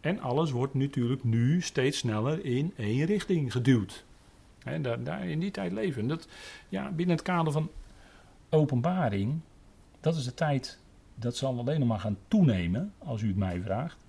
En 0.00 0.20
alles 0.20 0.50
wordt 0.50 0.74
natuurlijk 0.74 1.24
nu 1.24 1.60
steeds 1.60 1.98
sneller 1.98 2.44
in 2.44 2.72
één 2.76 3.06
richting 3.06 3.52
geduwd. 3.52 4.04
He, 4.58 4.80
daar, 4.80 5.02
daar, 5.02 5.26
in 5.26 5.40
die 5.40 5.50
tijd 5.50 5.72
leven. 5.72 6.06
Dat, 6.06 6.28
ja, 6.68 6.90
binnen 6.90 7.16
het 7.16 7.24
kader 7.24 7.52
van 7.52 7.70
openbaring, 8.50 9.40
dat 10.00 10.16
is 10.16 10.24
de 10.24 10.34
tijd, 10.34 10.78
dat 11.14 11.36
zal 11.36 11.58
alleen 11.58 11.78
nog 11.78 11.88
maar 11.88 12.00
gaan 12.00 12.18
toenemen, 12.28 12.92
als 12.98 13.22
u 13.22 13.26
het 13.26 13.36
mij 13.36 13.60
vraagt. 13.60 14.04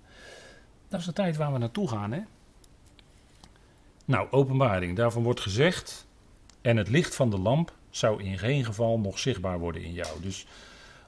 Dat 0.88 1.00
is 1.00 1.06
de 1.06 1.12
tijd 1.12 1.36
waar 1.36 1.52
we 1.52 1.58
naartoe 1.58 1.88
gaan, 1.88 2.12
hè? 2.12 2.20
Nou, 4.04 4.30
openbaring, 4.30 4.96
daarvan 4.96 5.22
wordt 5.22 5.40
gezegd, 5.40 6.06
en 6.60 6.76
het 6.76 6.88
licht 6.88 7.14
van 7.14 7.30
de 7.30 7.38
lamp 7.38 7.76
zou 7.90 8.22
in 8.22 8.38
geen 8.38 8.64
geval 8.64 8.98
nog 8.98 9.18
zichtbaar 9.18 9.58
worden 9.58 9.82
in 9.82 9.92
jou. 9.92 10.20
Dus 10.20 10.46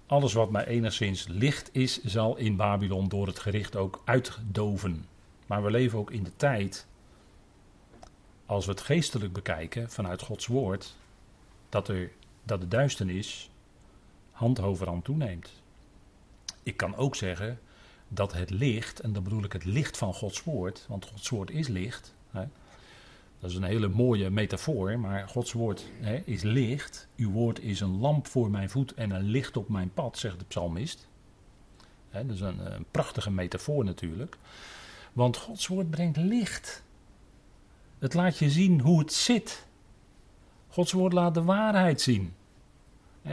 alles 0.07 0.33
wat 0.33 0.51
maar 0.51 0.67
enigszins 0.67 1.27
licht 1.29 1.69
is, 1.73 2.03
zal 2.03 2.37
in 2.37 2.57
Babylon 2.57 3.09
door 3.09 3.27
het 3.27 3.39
gericht 3.39 3.77
ook 3.77 4.03
uitdoven. 4.05 5.07
Maar 5.47 5.63
we 5.63 5.71
leven 5.71 5.99
ook 5.99 6.11
in 6.11 6.23
de 6.23 6.37
tijd, 6.37 6.87
als 8.47 8.65
we 8.65 8.71
het 8.71 8.81
geestelijk 8.81 9.33
bekijken 9.33 9.91
vanuit 9.91 10.23
Gods 10.23 10.47
woord, 10.47 10.95
dat 11.69 11.89
er 11.89 12.11
dat 12.43 12.61
de 12.61 12.69
duisternis 12.69 13.51
hand 14.31 14.61
over 14.61 14.87
hand 14.87 15.05
toeneemt. 15.05 15.51
Ik 16.63 16.77
kan 16.77 16.97
ook 16.97 17.17
zeggen 17.17 17.61
dat 18.09 18.33
het 18.33 18.51
licht, 18.51 19.01
en 19.01 19.13
dan 19.13 19.23
bedoel 19.23 19.45
ik 19.45 19.53
het 19.53 19.65
licht 19.65 19.97
van 19.97 20.15
Gods 20.15 20.45
woord, 20.45 20.85
want 20.89 21.07
Gods 21.07 21.29
woord 21.29 21.51
is 21.51 21.69
licht. 21.69 22.15
Hè, 22.31 22.45
dat 23.43 23.51
is 23.51 23.57
een 23.57 23.63
hele 23.63 23.89
mooie 23.89 24.31
metafoor, 24.31 24.99
maar 24.99 25.29
Gods 25.29 25.53
woord 25.53 25.85
hè, 26.01 26.23
is 26.25 26.43
licht. 26.43 27.09
Uw 27.17 27.31
woord 27.31 27.61
is 27.61 27.81
een 27.81 27.99
lamp 27.99 28.27
voor 28.27 28.51
mijn 28.51 28.71
voet 28.71 28.95
en 28.95 29.11
een 29.11 29.23
licht 29.25 29.57
op 29.57 29.69
mijn 29.69 29.93
pad, 29.93 30.19
zegt 30.19 30.39
de 30.39 30.45
psalmist. 30.45 31.09
Hè, 32.11 32.27
dat 32.27 32.35
is 32.35 32.41
een, 32.41 32.75
een 32.75 32.85
prachtige 32.91 33.31
metafoor 33.31 33.85
natuurlijk. 33.85 34.37
Want 35.13 35.37
Gods 35.37 35.67
woord 35.67 35.91
brengt 35.91 36.17
licht. 36.17 36.83
Het 37.99 38.15
laat 38.15 38.39
je 38.39 38.51
zien 38.51 38.81
hoe 38.81 38.99
het 38.99 39.13
zit. 39.13 39.67
Gods 40.69 40.93
woord 40.93 41.13
laat 41.13 41.35
de 41.35 41.43
waarheid 41.43 42.01
zien. 42.01 42.35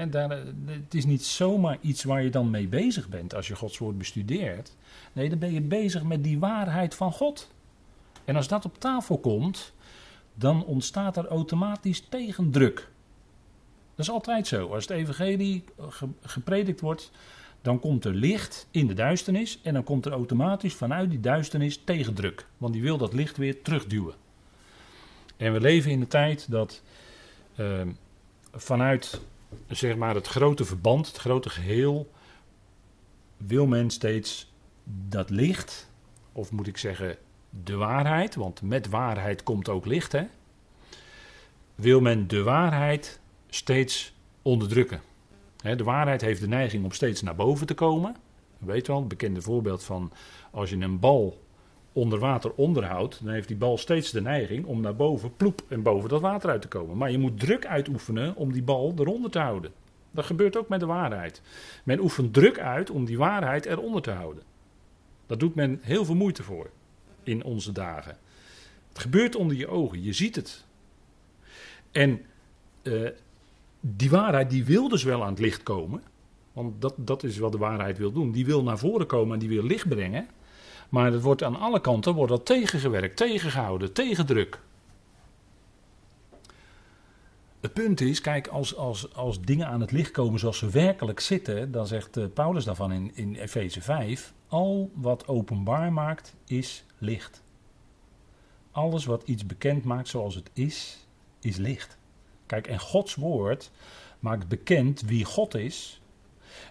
daar, 0.10 0.30
het 0.66 0.94
is 0.94 1.06
niet 1.06 1.26
zomaar 1.26 1.78
iets 1.82 2.04
waar 2.04 2.24
je 2.24 2.30
dan 2.30 2.50
mee 2.50 2.68
bezig 2.68 3.10
bent 3.10 3.36
als 3.36 3.48
je 3.48 3.56
Gods 3.56 3.78
woord 3.78 3.98
bestudeert. 3.98 4.76
Nee, 5.14 5.30
dan 5.30 5.40
ben 5.40 5.54
je 5.54 5.62
bezig 5.62 6.04
met 6.04 6.24
die 6.24 6.40
waarheid 6.40 6.96
van 6.96 7.12
God. 7.12 7.52
En 8.26 8.36
als 8.36 8.48
dat 8.48 8.66
op 8.66 8.80
tafel 8.80 9.18
komt, 9.18 9.74
dan 10.40 10.66
ontstaat 10.66 11.18
er 11.18 11.28
automatisch 11.28 12.00
tegendruk. 12.10 12.90
Dat 13.96 14.06
is 14.06 14.12
altijd 14.12 14.48
zo. 14.48 14.74
Als 14.74 14.88
het 14.88 14.98
evangelie 14.98 15.64
gepredikt 16.22 16.82
wordt, 16.82 17.12
dan 17.62 17.80
komt 17.80 18.06
er 18.06 18.14
licht 18.14 18.68
in 18.72 18.88
de 18.88 18.94
duisternis 18.94 19.60
en 19.64 19.74
dan 19.74 19.84
komt 19.84 20.06
er 20.06 20.12
automatisch 20.12 20.74
vanuit 20.74 21.10
die 21.10 21.20
duisternis 21.20 21.82
tegendruk. 21.84 22.46
Want 22.58 22.74
die 22.74 22.82
wil 22.82 22.98
dat 22.98 23.14
licht 23.14 23.38
weer 23.38 23.62
terugduwen. 23.62 24.14
En 25.38 25.54
we 25.54 25.60
leven 25.60 25.92
in 25.92 26.00
de 26.00 26.08
tijd 26.08 26.52
dat 26.52 26.82
Ehm, 27.60 27.90
vanuit 28.54 29.22
zeg 29.68 29.96
maar, 29.96 30.16
het 30.16 30.28
grote 30.28 30.66
verband, 30.66 31.08
het 31.08 31.18
grote 31.18 31.50
geheel, 31.50 32.12
wil 33.38 33.68
men 33.68 33.90
steeds 33.90 34.52
dat 35.08 35.30
licht, 35.30 35.90
of 36.32 36.52
moet 36.52 36.68
ik 36.68 36.78
zeggen 36.78 37.18
de 37.50 37.76
waarheid, 37.76 38.36
want 38.36 38.62
met 38.62 38.90
waarheid 38.90 39.44
komt 39.44 39.70
ook 39.70 39.86
licht, 39.86 40.12
hè? 40.12 40.24
wil 41.80 42.02
men 42.02 42.28
de 42.28 42.44
waarheid 42.44 43.20
steeds 43.50 44.14
onderdrukken. 44.42 45.02
de 45.62 45.84
waarheid 45.84 46.22
heeft 46.22 46.42
de 46.42 46.48
neiging 46.48 46.84
om 46.84 46.92
steeds 46.92 47.22
naar 47.22 47.36
boven 47.36 47.68
te 47.68 47.74
komen. 47.74 48.16
Weet 48.58 48.88
wel, 48.88 49.00
het 49.00 49.08
bekende 49.08 49.42
voorbeeld 49.42 49.84
van 49.84 50.12
als 50.52 50.70
je 50.70 50.76
een 50.76 51.00
bal 51.00 51.42
onder 51.94 52.20
water 52.20 52.52
onderhoudt, 52.54 53.24
dan 53.24 53.34
heeft 53.34 53.48
die 53.48 53.58
bal 53.58 53.78
steeds 53.78 54.12
de 54.12 54.22
neiging 54.22 54.66
om 54.66 54.82
naar 54.82 54.96
boven, 54.96 55.36
ploep, 55.36 55.62
en 55.68 55.82
boven 55.82 56.10
dat 56.10 56.22
water 56.22 56.50
uit 56.50 56.62
te 56.62 56.68
komen. 56.68 56.98
Maar 56.98 57.12
je 57.12 57.18
moet 57.18 57.40
druk 57.40 57.66
uitoefenen 57.66 58.36
om 58.36 58.52
die 58.52 58.64
bal 58.64 58.94
eronder 58.98 59.32
te 59.32 59.40
houden. 59.40 59.72
Dat 60.12 60.26
gebeurt 60.26 60.58
ook 60.58 60.70
met 60.70 60.80
de 60.80 60.86
waarheid. 60.86 61.42
Men 61.84 62.00
oefent 62.00 62.34
druk 62.34 62.60
uit 62.60 62.90
om 62.90 63.06
die 63.06 63.18
waarheid 63.18 63.66
eronder 63.66 64.02
te 64.02 64.12
houden. 64.12 64.44
Daar 65.26 65.38
doet 65.38 65.56
men 65.56 65.80
heel 65.82 66.06
veel 66.06 66.16
moeite 66.16 66.44
voor 66.44 66.70
in 67.30 67.44
onze 67.44 67.72
dagen. 67.72 68.18
Het 68.90 69.00
gebeurt 69.00 69.36
onder 69.36 69.58
je 69.58 69.68
ogen, 69.68 70.04
je 70.04 70.14
ziet 70.14 70.36
het. 70.36 70.66
En 71.92 72.22
uh, 72.84 73.10
die 73.80 74.10
waarheid 74.10 74.50
die 74.50 74.66
wil 74.66 74.90
dus 74.90 75.04
wel 75.04 75.24
aan 75.24 75.30
het 75.30 75.40
licht 75.40 75.64
komen. 75.64 76.04
Want 76.54 76.82
dat, 76.82 76.94
dat 76.98 77.24
is 77.24 77.38
wat 77.38 77.52
de 77.52 77.58
waarheid 77.58 77.98
wil 77.98 78.12
doen. 78.12 78.32
Die 78.32 78.46
wil 78.46 78.64
naar 78.64 78.78
voren 78.78 79.06
komen 79.06 79.34
en 79.34 79.40
die 79.40 79.50
wil 79.50 79.64
licht 79.64 79.88
brengen. 79.88 80.28
Maar 80.90 81.12
het 81.12 81.22
wordt 81.22 81.44
aan 81.44 81.60
alle 81.60 81.82
kanten 81.82 82.14
wordt 82.14 82.32
dat 82.32 82.46
tegengewerkt, 82.46 83.18
tegengehouden, 83.18 83.94
tegendruk. 83.94 84.60
Het 87.60 87.74
punt 87.74 88.02
is, 88.02 88.22
kijk, 88.22 88.48
als, 88.48 88.76
als, 88.76 89.14
als 89.14 89.42
dingen 89.42 89.68
aan 89.68 89.82
het 89.82 89.92
licht 89.92 90.12
komen 90.12 90.40
zoals 90.40 90.58
ze 90.58 90.70
werkelijk 90.70 91.20
zitten, 91.20 91.72
dan 91.72 91.88
zegt 91.88 92.18
uh, 92.18 92.26
Paulus 92.34 92.64
daarvan 92.64 92.92
in, 92.92 93.12
in 93.16 93.36
Efeze 93.36 93.82
5, 93.82 94.34
al 94.48 94.92
wat 94.94 95.28
openbaar 95.28 95.94
maakt 95.94 96.36
is 96.46 96.86
licht. 97.00 97.42
Alles 98.72 99.06
wat 99.06 99.24
iets 99.26 99.46
bekend 99.46 99.84
maakt 99.84 100.08
zoals 100.08 100.36
het 100.36 100.50
is, 100.54 101.08
is 101.40 101.58
licht. 101.58 101.98
Kijk, 102.46 102.68
en 102.68 102.80
Gods 102.80 103.16
woord 103.16 103.72
maakt 104.20 104.48
bekend 104.48 105.02
wie 105.02 105.26
God 105.26 105.56
is. 105.56 106.02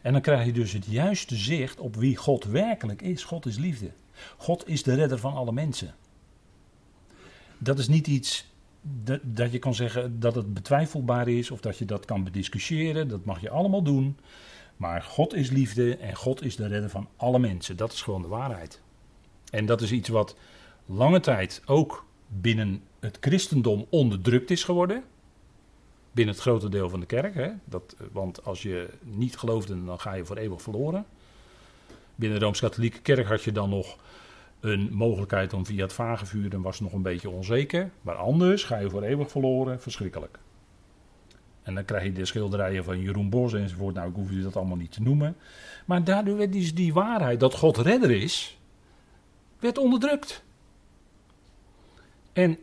En 0.03 0.13
dan 0.13 0.23
krijg 0.23 0.45
je 0.45 0.53
dus 0.53 0.73
het 0.73 0.87
juiste 0.87 1.37
zicht 1.37 1.81
op 1.81 1.97
wie 1.97 2.17
God 2.17 2.45
werkelijk 2.45 3.03
is. 3.03 3.25
God 3.25 3.47
is 3.47 3.57
liefde. 3.57 3.91
God 4.37 4.69
is 4.69 4.83
de 4.83 4.95
redder 4.95 5.19
van 5.19 5.35
alle 5.35 5.53
mensen. 5.53 5.95
Dat 7.59 7.79
is 7.79 7.89
niet 7.89 8.07
iets 8.07 8.47
dat, 8.83 9.21
dat 9.23 9.53
je 9.53 9.59
kan 9.59 9.75
zeggen 9.75 10.21
dat 10.21 10.35
het 10.35 10.55
betwijfelbaar 10.55 11.29
is 11.29 11.51
of 11.51 11.61
dat 11.61 11.79
je 11.79 11.85
dat 11.85 12.05
kan 12.05 12.25
bediscussiëren. 12.25 13.09
Dat 13.09 13.25
mag 13.25 13.41
je 13.41 13.51
allemaal 13.51 13.83
doen. 13.83 14.19
Maar 14.77 15.03
God 15.03 15.35
is 15.35 15.51
liefde 15.51 15.97
en 15.97 16.17
God 16.17 16.43
is 16.43 16.57
de 16.57 16.67
redder 16.67 16.91
van 16.91 17.09
alle 17.17 17.39
mensen. 17.39 17.77
Dat 17.77 17.93
is 17.93 18.03
gewoon 18.03 18.23
de 18.23 18.29
waarheid. 18.29 18.81
En 19.51 19.67
dat 19.67 19.81
is 19.81 19.93
iets 19.93 20.09
wat 20.09 20.37
lange 20.87 21.21
tijd 21.21 21.63
ook 21.67 22.07
binnen 22.29 22.83
het 23.01 23.17
christendom 23.21 23.87
onderdrukt 23.91 24.51
is 24.51 24.65
geworden. 24.65 25.05
Binnen 26.13 26.35
het 26.35 26.43
grote 26.43 26.69
deel 26.69 26.89
van 26.89 27.01
de 27.01 27.07
kerk. 27.07 27.35
Hè? 27.35 27.51
Dat, 27.65 27.97
want 28.13 28.45
als 28.45 28.63
je 28.63 28.89
niet 29.03 29.37
geloofde, 29.37 29.85
dan 29.85 30.01
ga 30.01 30.13
je 30.13 30.25
voor 30.25 30.37
eeuwig 30.37 30.63
verloren. 30.63 31.07
Binnen 32.15 32.39
de 32.39 32.45
Rooms-Katholieke 32.45 33.01
Kerk 33.01 33.27
had 33.27 33.43
je 33.43 33.53
dan 33.53 33.71
nog 33.71 33.97
een 34.61 34.89
mogelijkheid 34.93 35.53
om 35.53 35.67
via 35.67 35.83
het 35.83 35.93
vagevuur, 35.93 36.51
dan 36.51 36.63
was 36.63 36.81
nog 36.81 36.93
een 36.93 37.03
beetje 37.03 37.31
onzeker. 37.31 37.91
Maar 38.03 38.15
anders 38.15 38.65
ga 38.65 38.79
je 38.79 38.91
voor 38.91 39.03
eeuwig 39.03 39.31
verloren, 39.31 39.81
verschrikkelijk. 39.81 40.39
En 41.63 41.75
dan 41.75 41.85
krijg 41.85 42.05
je 42.05 42.13
de 42.13 42.25
schilderijen 42.25 42.85
van 42.85 43.01
Jeroen 43.01 43.31
Bos 43.31 43.53
enzovoort. 43.53 43.95
Nou, 43.95 44.09
ik 44.09 44.15
hoef 44.15 44.31
je 44.31 44.43
dat 44.43 44.57
allemaal 44.57 44.77
niet 44.77 44.93
te 44.93 45.03
noemen. 45.03 45.37
Maar 45.85 46.05
daardoor 46.05 46.37
werd 46.37 46.53
die 46.77 46.93
waarheid 46.93 47.41
dat 47.41 47.55
God 47.55 47.77
redder 47.77 48.11
is, 48.11 48.58
werd 49.59 49.79
onderdrukt. 49.79 50.43
En 52.33 52.59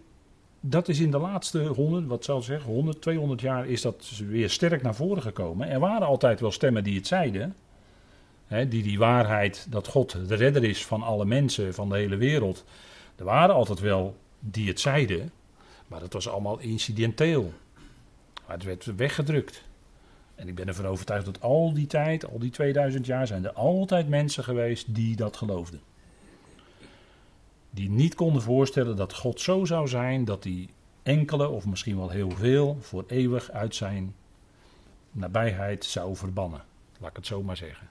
dat 0.59 0.87
is 0.87 0.99
in 0.99 1.11
de 1.11 1.17
laatste 1.17 1.65
100, 1.65 2.07
wat 2.07 2.27
ik 2.27 2.43
zeggen, 2.43 2.71
100, 2.71 3.01
200 3.01 3.41
jaar 3.41 3.67
is 3.67 3.81
dat 3.81 4.11
weer 4.27 4.49
sterk 4.49 4.81
naar 4.81 4.95
voren 4.95 5.21
gekomen. 5.21 5.69
Er 5.69 5.79
waren 5.79 6.07
altijd 6.07 6.39
wel 6.39 6.51
stemmen 6.51 6.83
die 6.83 6.95
het 6.95 7.07
zeiden. 7.07 7.55
Hè, 8.47 8.67
die 8.67 8.83
die 8.83 8.99
waarheid 8.99 9.67
dat 9.69 9.87
God 9.87 10.27
de 10.27 10.35
redder 10.35 10.63
is 10.63 10.85
van 10.85 11.03
alle 11.03 11.25
mensen, 11.25 11.73
van 11.73 11.89
de 11.89 11.95
hele 11.95 12.15
wereld. 12.15 12.63
Er 13.15 13.25
waren 13.25 13.55
altijd 13.55 13.79
wel 13.79 14.15
die 14.39 14.67
het 14.67 14.79
zeiden, 14.79 15.31
maar 15.87 15.99
dat 15.99 16.13
was 16.13 16.27
allemaal 16.29 16.59
incidenteel. 16.59 17.53
Maar 18.45 18.55
het 18.55 18.65
werd 18.65 18.95
weggedrukt. 18.95 19.63
En 20.35 20.47
ik 20.47 20.55
ben 20.55 20.67
ervan 20.67 20.87
overtuigd 20.87 21.25
dat 21.25 21.41
al 21.41 21.73
die 21.73 21.87
tijd, 21.87 22.31
al 22.31 22.39
die 22.39 22.51
2000 22.51 23.05
jaar, 23.05 23.27
zijn 23.27 23.45
er 23.45 23.53
altijd 23.53 24.09
mensen 24.09 24.43
geweest 24.43 24.95
die 24.95 25.15
dat 25.15 25.37
geloofden. 25.37 25.81
Die 27.75 27.89
niet 27.89 28.15
konden 28.15 28.41
voorstellen 28.41 28.95
dat 28.95 29.13
God 29.13 29.41
zo 29.41 29.65
zou 29.65 29.87
zijn 29.87 30.25
dat 30.25 30.43
hij 30.43 30.69
enkele, 31.03 31.49
of 31.49 31.65
misschien 31.65 31.97
wel 31.97 32.09
heel 32.09 32.29
veel, 32.29 32.77
voor 32.81 33.03
eeuwig 33.07 33.51
uit 33.51 33.75
zijn 33.75 34.15
nabijheid 35.11 35.85
zou 35.85 36.15
verbannen. 36.15 36.63
Laat 36.99 37.09
ik 37.09 37.15
het 37.15 37.25
zo 37.25 37.43
maar 37.43 37.57
zeggen. 37.57 37.89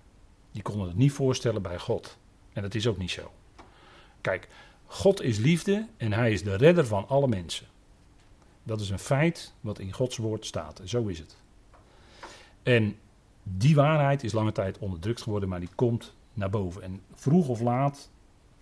Die 0.53 0.63
konden 0.63 0.87
het 0.87 0.97
niet 0.97 1.13
voorstellen 1.13 1.63
bij 1.63 1.79
God. 1.79 2.19
En 2.53 2.63
dat 2.63 2.75
is 2.75 2.87
ook 2.87 2.99
niet 2.99 3.11
zo. 3.11 3.33
Kijk, 4.21 4.49
God 4.87 5.23
is 5.23 5.39
liefde 5.39 5.87
en 5.97 6.13
hij 6.13 6.33
is 6.33 6.43
de 6.43 6.57
redder 6.57 6.87
van 6.87 7.09
alle 7.09 7.29
mensen. 7.29 7.67
Dat 8.63 8.81
is 8.81 8.91
een 8.91 8.99
feit 8.99 9.53
wat 9.61 9.79
in 9.79 9.93
Gods 9.93 10.17
woord 10.17 10.47
staat. 10.47 10.81
Zo 10.85 11.07
is 11.07 11.19
het. 11.19 11.37
En 12.63 12.97
die 13.43 13.75
waarheid 13.75 14.25
is 14.25 14.33
lange 14.33 14.53
tijd 14.53 14.79
onderdrukt 14.79 15.23
geworden, 15.23 15.49
maar 15.49 15.61
die 15.61 15.75
komt 15.75 16.15
naar 16.33 16.51
boven. 16.51 16.83
En 16.83 17.01
vroeg 17.15 17.49
of 17.49 17.61
laat 17.61 18.11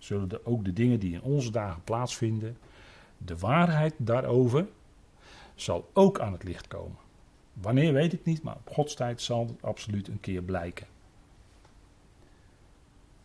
zullen 0.03 0.29
de, 0.29 0.45
ook 0.45 0.65
de 0.65 0.73
dingen 0.73 0.99
die 0.99 1.13
in 1.13 1.21
onze 1.21 1.51
dagen 1.51 1.83
plaatsvinden, 1.83 2.57
de 3.17 3.37
waarheid 3.37 3.93
daarover, 3.97 4.67
zal 5.55 5.89
ook 5.93 6.19
aan 6.19 6.31
het 6.31 6.43
licht 6.43 6.67
komen. 6.67 6.97
Wanneer 7.53 7.93
weet 7.93 8.13
ik 8.13 8.25
niet, 8.25 8.43
maar 8.43 8.55
op 8.55 8.73
Gods 8.73 8.95
tijd 8.95 9.21
zal 9.21 9.47
het 9.47 9.61
absoluut 9.61 10.07
een 10.07 10.19
keer 10.19 10.41
blijken. 10.41 10.87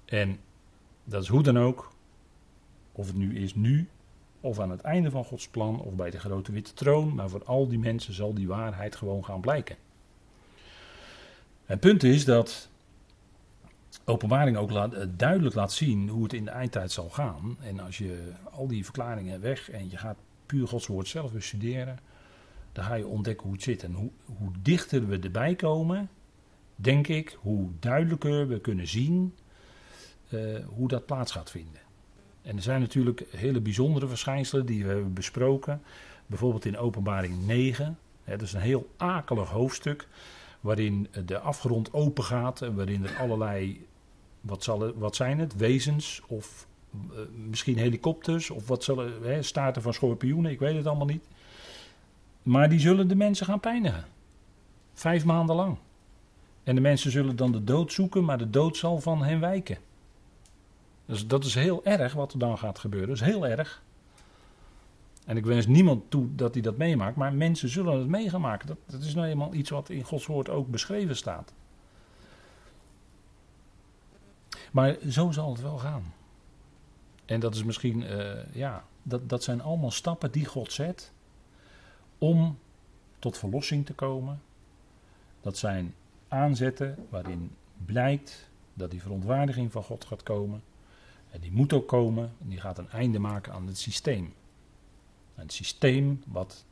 En 0.04 0.38
dat 1.04 1.22
is 1.22 1.28
hoe 1.28 1.42
dan 1.42 1.58
ook, 1.58 1.92
of 2.92 3.06
het 3.06 3.16
nu 3.16 3.38
is 3.38 3.54
nu, 3.54 3.88
of 4.40 4.58
aan 4.58 4.70
het 4.70 4.80
einde 4.80 5.10
van 5.10 5.24
Gods 5.24 5.48
plan, 5.48 5.80
of 5.80 5.92
bij 5.92 6.10
de 6.10 6.18
grote 6.18 6.52
witte 6.52 6.74
troon, 6.74 7.14
maar 7.14 7.28
voor 7.28 7.44
al 7.44 7.68
die 7.68 7.78
mensen 7.78 8.14
zal 8.14 8.34
die 8.34 8.48
waarheid 8.48 8.96
gewoon 8.96 9.24
gaan 9.24 9.40
blijken. 9.40 9.76
Het 11.64 11.80
punt 11.80 12.02
is 12.02 12.24
dat 12.24 12.68
openbaring 14.08 14.56
ook 14.56 14.70
laat, 14.70 14.92
eh, 14.92 15.06
duidelijk 15.16 15.54
laat 15.54 15.72
zien 15.72 16.08
hoe 16.08 16.22
het 16.22 16.32
in 16.32 16.44
de 16.44 16.50
eindtijd 16.50 16.92
zal 16.92 17.10
gaan. 17.10 17.56
En 17.60 17.80
als 17.80 17.98
je 17.98 18.32
al 18.50 18.66
die 18.66 18.84
verklaringen 18.84 19.40
weg 19.40 19.70
en 19.70 19.90
je 19.90 19.96
gaat 19.96 20.18
puur 20.46 20.68
Gods 20.68 20.86
woord 20.86 21.08
zelf 21.08 21.32
bestuderen, 21.32 21.98
dan 22.72 22.84
ga 22.84 22.94
je 22.94 23.06
ontdekken 23.06 23.44
hoe 23.44 23.54
het 23.54 23.62
zit. 23.62 23.82
En 23.82 23.92
hoe, 23.92 24.10
hoe 24.24 24.50
dichter 24.62 25.08
we 25.08 25.18
erbij 25.18 25.54
komen, 25.54 26.10
denk 26.74 27.08
ik, 27.08 27.36
hoe 27.40 27.70
duidelijker 27.80 28.48
we 28.48 28.60
kunnen 28.60 28.88
zien 28.88 29.34
uh, 30.28 30.58
hoe 30.66 30.88
dat 30.88 31.06
plaats 31.06 31.32
gaat 31.32 31.50
vinden. 31.50 31.80
En 32.42 32.56
er 32.56 32.62
zijn 32.62 32.80
natuurlijk 32.80 33.24
hele 33.30 33.60
bijzondere 33.60 34.06
verschijnselen 34.06 34.66
die 34.66 34.84
we 34.84 34.90
hebben 34.90 35.12
besproken. 35.12 35.82
Bijvoorbeeld 36.26 36.64
in 36.64 36.78
Openbaring 36.78 37.46
9. 37.46 37.98
Hè, 38.24 38.36
dat 38.36 38.46
is 38.46 38.52
een 38.52 38.60
heel 38.60 38.90
akelig 38.96 39.48
hoofdstuk. 39.48 40.08
Waarin 40.60 41.08
de 41.24 41.38
afgrond 41.38 41.92
open 41.92 42.24
gaat. 42.24 42.62
En 42.62 42.74
waarin 42.74 43.04
er 43.04 43.16
allerlei. 43.16 43.86
Wat, 44.48 44.64
zal, 44.64 44.92
wat 44.92 45.16
zijn 45.16 45.38
het? 45.38 45.56
Wezens 45.56 46.22
of 46.26 46.66
uh, 47.12 47.18
misschien 47.48 47.78
helikopters. 47.78 48.50
Of 48.50 48.68
wat 48.68 48.84
zullen. 48.84 49.12
Hè, 49.22 49.42
van 49.80 49.94
schorpioenen. 49.94 50.50
Ik 50.50 50.58
weet 50.58 50.76
het 50.76 50.86
allemaal 50.86 51.06
niet. 51.06 51.24
Maar 52.42 52.68
die 52.68 52.80
zullen 52.80 53.08
de 53.08 53.16
mensen 53.16 53.46
gaan 53.46 53.60
pijnigen. 53.60 54.04
Vijf 54.92 55.24
maanden 55.24 55.56
lang. 55.56 55.76
En 56.64 56.74
de 56.74 56.80
mensen 56.80 57.10
zullen 57.10 57.36
dan 57.36 57.52
de 57.52 57.64
dood 57.64 57.92
zoeken. 57.92 58.24
Maar 58.24 58.38
de 58.38 58.50
dood 58.50 58.76
zal 58.76 59.00
van 59.00 59.24
hen 59.24 59.40
wijken. 59.40 59.78
Dus 61.06 61.26
dat 61.26 61.44
is 61.44 61.54
heel 61.54 61.84
erg 61.84 62.12
wat 62.12 62.32
er 62.32 62.38
dan 62.38 62.58
gaat 62.58 62.78
gebeuren. 62.78 63.08
Dat 63.08 63.18
is 63.18 63.32
heel 63.32 63.46
erg. 63.46 63.82
En 65.28 65.36
ik 65.36 65.46
wens 65.46 65.66
niemand 65.66 66.10
toe 66.10 66.34
dat 66.34 66.54
hij 66.54 66.62
dat 66.62 66.76
meemaakt, 66.76 67.16
maar 67.16 67.32
mensen 67.32 67.68
zullen 67.68 67.98
het 67.98 68.08
meegemaakt. 68.08 68.66
Dat, 68.66 68.76
dat 68.86 69.00
is 69.00 69.14
nou 69.14 69.26
eenmaal 69.26 69.54
iets 69.54 69.70
wat 69.70 69.90
in 69.90 70.02
Gods 70.02 70.26
woord 70.26 70.48
ook 70.48 70.68
beschreven 70.68 71.16
staat. 71.16 71.52
Maar 74.72 74.96
zo 75.08 75.30
zal 75.30 75.52
het 75.52 75.60
wel 75.60 75.78
gaan. 75.78 76.14
En 77.24 77.40
dat 77.40 77.54
is 77.54 77.64
misschien, 77.64 78.02
uh, 78.02 78.54
ja, 78.54 78.84
dat, 79.02 79.28
dat 79.28 79.42
zijn 79.42 79.62
allemaal 79.62 79.90
stappen 79.90 80.30
die 80.30 80.44
God 80.44 80.72
zet 80.72 81.12
om 82.18 82.58
tot 83.18 83.38
verlossing 83.38 83.86
te 83.86 83.92
komen. 83.94 84.42
Dat 85.40 85.56
zijn 85.56 85.94
aanzetten 86.28 87.06
waarin 87.08 87.56
blijkt 87.84 88.50
dat 88.74 88.90
die 88.90 89.02
verontwaardiging 89.02 89.72
van 89.72 89.82
God 89.82 90.04
gaat 90.04 90.22
komen. 90.22 90.62
En 91.30 91.40
die 91.40 91.52
moet 91.52 91.72
ook 91.72 91.88
komen 91.88 92.32
en 92.42 92.48
die 92.48 92.60
gaat 92.60 92.78
een 92.78 92.90
einde 92.90 93.18
maken 93.18 93.52
aan 93.52 93.66
het 93.66 93.78
systeem. 93.78 94.34
Het 95.34 95.52
systeem 95.52 96.22
wat 96.26 96.64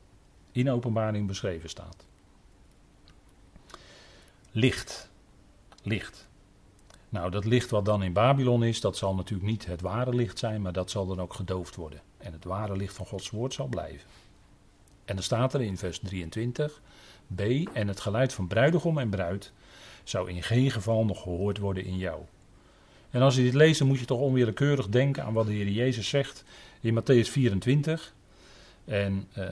in 0.51 0.69
openbaring 0.69 1.27
beschreven 1.27 1.69
staat. 1.69 2.05
Licht. 4.51 5.09
Licht. 5.83 6.26
Nou, 7.09 7.31
dat 7.31 7.45
licht 7.45 7.69
wat 7.69 7.85
dan 7.85 8.03
in 8.03 8.13
Babylon 8.13 8.63
is, 8.63 8.81
dat 8.81 8.97
zal 8.97 9.15
natuurlijk 9.15 9.49
niet 9.49 9.65
het 9.65 9.81
ware 9.81 10.15
licht 10.15 10.39
zijn, 10.39 10.61
maar 10.61 10.73
dat 10.73 10.91
zal 10.91 11.07
dan 11.07 11.21
ook 11.21 11.33
gedoofd 11.33 11.75
worden. 11.75 12.01
En 12.17 12.33
het 12.33 12.43
ware 12.43 12.75
licht 12.75 12.93
van 12.93 13.05
Gods 13.05 13.29
woord 13.29 13.53
zal 13.53 13.67
blijven. 13.67 14.07
En 15.05 15.15
dan 15.15 15.23
staat 15.23 15.53
er 15.53 15.61
in 15.61 15.77
vers 15.77 15.99
23, 15.99 16.81
B, 17.35 17.41
en 17.73 17.87
het 17.87 17.99
geluid 17.99 18.33
van 18.33 18.47
bruidegom 18.47 18.97
en 18.97 19.09
bruid 19.09 19.51
zou 20.03 20.29
in 20.29 20.43
geen 20.43 20.71
geval 20.71 21.05
nog 21.05 21.21
gehoord 21.21 21.57
worden 21.57 21.85
in 21.85 21.97
jou. 21.97 22.21
En 23.09 23.21
als 23.21 23.35
je 23.35 23.41
dit 23.41 23.53
leest, 23.53 23.79
dan 23.79 23.87
moet 23.87 23.99
je 23.99 24.05
toch 24.05 24.19
onwillekeurig 24.19 24.87
denken 24.87 25.23
aan 25.23 25.33
wat 25.33 25.45
de 25.45 25.53
Heer 25.53 25.69
Jezus 25.69 26.09
zegt 26.09 26.43
in 26.81 27.01
Matthäus 27.01 27.29
24. 27.31 28.13
En 28.85 29.27
uh, 29.37 29.43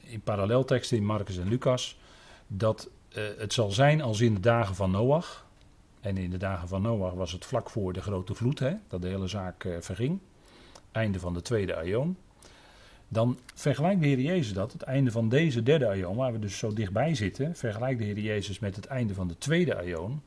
in 0.00 0.20
parallelteksten 0.20 0.96
in 0.96 1.04
Marcus 1.04 1.38
en 1.38 1.48
Lucas. 1.48 1.98
Dat 2.46 2.88
uh, 3.16 3.24
het 3.38 3.52
zal 3.52 3.70
zijn 3.70 4.02
als 4.02 4.20
in 4.20 4.34
de 4.34 4.40
dagen 4.40 4.74
van 4.74 4.90
Noach. 4.90 5.46
En 6.02 6.16
in 6.16 6.30
de 6.30 6.36
dagen 6.36 6.68
van 6.68 6.82
Noach 6.82 7.14
was 7.14 7.32
het 7.32 7.44
vlak 7.44 7.70
voor 7.70 7.92
de 7.92 8.00
grote 8.00 8.34
vloed, 8.34 8.58
hè, 8.58 8.72
dat 8.88 9.02
de 9.02 9.08
hele 9.08 9.26
zaak 9.26 9.64
uh, 9.64 9.76
verging. 9.80 10.18
Einde 10.92 11.20
van 11.20 11.34
de 11.34 11.42
tweede 11.42 11.76
aion. 11.76 12.16
Dan 13.08 13.38
vergelijkt 13.54 14.00
de 14.00 14.06
Heer 14.06 14.20
Jezus 14.20 14.52
dat, 14.52 14.72
het 14.72 14.82
einde 14.82 15.10
van 15.10 15.28
deze 15.28 15.62
derde 15.62 15.88
aion, 15.88 16.16
waar 16.16 16.32
we 16.32 16.38
dus 16.38 16.58
zo 16.58 16.72
dichtbij 16.72 17.14
zitten, 17.14 17.56
vergelijkt 17.56 17.98
de 17.98 18.04
Heer 18.04 18.18
Jezus 18.18 18.58
met 18.58 18.76
het 18.76 18.86
einde 18.86 19.14
van 19.14 19.28
de 19.28 19.38
tweede 19.38 19.76
aion. 19.76 20.22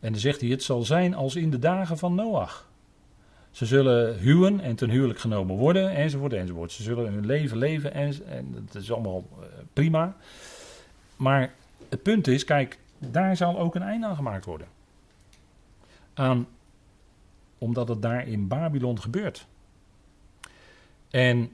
En 0.00 0.12
dan 0.12 0.20
zegt 0.20 0.40
hij, 0.40 0.50
het 0.50 0.62
zal 0.62 0.82
zijn 0.82 1.14
als 1.14 1.36
in 1.36 1.50
de 1.50 1.58
dagen 1.58 1.98
van 1.98 2.14
Noach. 2.14 2.68
Ze 3.50 3.66
zullen 3.66 4.18
huwen 4.18 4.60
en 4.60 4.74
ten 4.74 4.90
huwelijk 4.90 5.18
genomen 5.18 5.56
worden, 5.56 5.90
enzovoort, 5.90 6.32
enzovoort. 6.32 6.72
Ze 6.72 6.82
zullen 6.82 7.12
hun 7.12 7.26
leven 7.26 7.58
leven 7.58 7.92
en, 7.92 8.14
en 8.28 8.68
dat 8.72 8.82
is 8.82 8.92
allemaal 8.92 9.24
uh, 9.40 9.46
prima. 9.72 10.16
Maar 11.16 11.54
het 11.88 12.02
punt 12.02 12.26
is, 12.26 12.44
kijk, 12.44 12.78
daar 12.98 13.36
zal 13.36 13.58
ook 13.58 13.74
een 13.74 13.82
einde 13.82 14.06
aan 14.06 14.16
gemaakt 14.16 14.44
worden. 14.44 14.77
Aan, 16.18 16.46
omdat 17.58 17.88
het 17.88 18.02
daar 18.02 18.26
in 18.26 18.48
Babylon 18.48 19.00
gebeurt. 19.00 19.46
En 21.10 21.50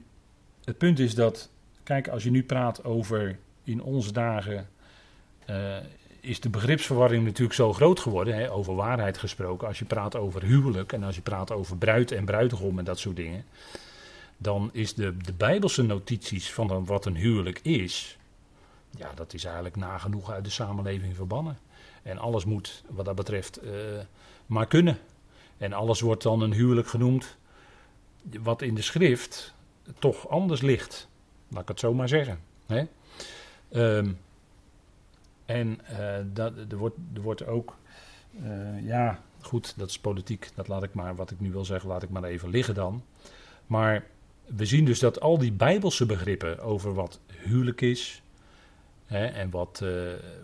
het 0.63 0.77
punt 0.77 0.99
is 0.99 1.15
dat, 1.15 1.49
kijk, 1.83 2.07
als 2.07 2.23
je 2.23 2.31
nu 2.31 2.43
praat 2.43 2.83
over 2.83 3.39
in 3.63 3.81
onze 3.81 4.11
dagen, 4.11 4.69
uh, 5.49 5.77
is 6.19 6.39
de 6.39 6.49
begripsverwarring 6.49 7.25
natuurlijk 7.25 7.55
zo 7.55 7.73
groot 7.73 7.99
geworden, 7.99 8.35
hè, 8.35 8.51
over 8.51 8.75
waarheid 8.75 9.17
gesproken. 9.17 9.67
Als 9.67 9.79
je 9.79 9.85
praat 9.85 10.15
over 10.15 10.43
huwelijk 10.43 10.93
en 10.93 11.03
als 11.03 11.15
je 11.15 11.21
praat 11.21 11.51
over 11.51 11.77
bruid 11.77 12.11
en 12.11 12.25
bruidegom 12.25 12.79
en 12.79 12.85
dat 12.85 12.99
soort 12.99 13.15
dingen, 13.15 13.45
dan 14.37 14.69
is 14.73 14.93
de, 14.93 15.17
de 15.17 15.33
bijbelse 15.33 15.83
notities 15.83 16.53
van 16.53 16.85
wat 16.85 17.05
een 17.05 17.15
huwelijk 17.15 17.59
is, 17.59 18.17
ja, 18.97 19.11
dat 19.15 19.33
is 19.33 19.43
eigenlijk 19.43 19.75
nagenoeg 19.75 20.31
uit 20.31 20.43
de 20.43 20.49
samenleving 20.49 21.15
verbannen. 21.15 21.57
En 22.03 22.17
alles 22.17 22.45
moet 22.45 22.83
wat 22.89 23.05
dat 23.05 23.15
betreft 23.15 23.63
uh, 23.63 23.71
maar 24.45 24.67
kunnen. 24.67 24.97
En 25.57 25.73
alles 25.73 26.01
wordt 26.01 26.23
dan 26.23 26.41
een 26.41 26.53
huwelijk 26.53 26.87
genoemd, 26.87 27.37
wat 28.41 28.61
in 28.61 28.75
de 28.75 28.81
schrift 28.81 29.53
toch 29.99 30.29
anders 30.29 30.61
ligt. 30.61 31.07
Laat 31.47 31.61
ik 31.61 31.67
het 31.67 31.79
zo 31.79 31.93
maar 31.93 32.09
zeggen. 32.09 32.39
Hè? 32.65 32.83
Um, 33.71 34.17
en 35.45 35.79
uh, 35.91 36.15
dat, 36.33 36.53
er, 36.69 36.77
wordt, 36.77 36.95
er 37.13 37.21
wordt 37.21 37.45
ook, 37.45 37.77
uh, 38.43 38.85
ja, 38.85 39.19
goed, 39.41 39.73
dat 39.77 39.89
is 39.89 39.99
politiek. 39.99 40.49
Dat 40.55 40.67
laat 40.67 40.83
ik 40.83 40.93
maar, 40.93 41.15
wat 41.15 41.31
ik 41.31 41.39
nu 41.39 41.51
wil 41.51 41.65
zeggen, 41.65 41.89
laat 41.89 42.03
ik 42.03 42.09
maar 42.09 42.23
even 42.23 42.49
liggen 42.49 42.73
dan. 42.73 43.03
Maar 43.67 44.05
we 44.45 44.65
zien 44.65 44.85
dus 44.85 44.99
dat 44.99 45.21
al 45.21 45.37
die 45.37 45.51
bijbelse 45.51 46.05
begrippen 46.05 46.59
over 46.59 46.93
wat 46.93 47.19
huwelijk 47.27 47.81
is. 47.81 48.21
Hè, 49.05 49.25
en 49.25 49.49
wat, 49.49 49.81
uh, 49.83 49.89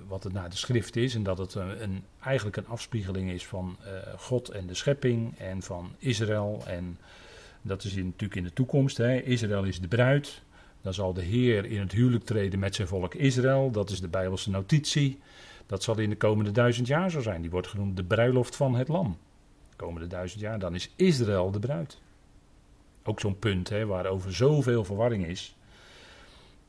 wat 0.08 0.24
het 0.24 0.34
naar 0.34 0.50
de 0.50 0.56
schrift 0.56 0.96
is. 0.96 1.16
En 1.16 1.24
dat 1.24 1.38
het 1.38 1.54
een, 1.54 1.84
een 1.84 2.04
eigenlijk 2.20 2.58
een 2.58 2.68
afspiegeling 2.68 3.32
is 3.32 3.46
van 3.46 3.78
God 4.18 4.50
en 4.50 4.68
de 4.68 4.74
schepping. 4.74 5.38
En 5.38 5.62
van 5.62 5.96
Israël. 5.98 6.64
En 6.66 6.98
dat 7.62 7.84
is 7.84 7.96
natuurlijk 7.96 8.36
in 8.36 8.44
de 8.44 8.54
toekomst. 8.54 8.98
Hè. 8.98 9.22
Israël 9.22 9.64
is 9.64 9.82
de 9.82 9.88
bruid. 9.88 10.42
Dan 10.82 10.94
zal 10.94 11.14
de 11.14 11.22
Heer 11.22 11.66
in 11.66 11.80
het 11.80 11.92
huwelijk 11.92 12.24
treden 12.24 12.60
met 12.60 12.76
zijn 12.76 12.88
volk 12.88 13.16
Israël. 13.16 13.72
Dat 13.72 13.90
is 13.90 14.02
de 14.02 14.08
Bijbelse 14.08 14.50
notitie. 14.50 15.20
Dat 15.66 15.84
zal 15.84 16.00
in 16.00 16.10
de 16.10 16.18
komende 16.18 16.52
duizend 16.52 16.88
jaar 16.88 17.12
zo 17.12 17.22
zijn. 17.22 17.42
Die 17.42 17.52
wordt 17.52 17.68
genoemd 17.68 17.98
de 17.98 18.04
bruiloft 18.04 18.56
van 18.56 18.76
het 18.76 18.88
Lam. 18.88 19.18
De 19.70 19.76
komende 19.76 20.08
duizend 20.08 20.42
jaar, 20.42 20.60
dan 20.60 20.76
is 20.76 20.92
Israël 20.96 21.52
de 21.52 21.60
bruid. 21.60 22.00
Ook 23.04 23.20
zo'n 23.20 23.40
punt 23.40 23.70
hè, 23.70 23.86
waarover 23.86 24.34
zoveel 24.34 24.84
verwarring 24.84 25.26
is. 25.26 25.56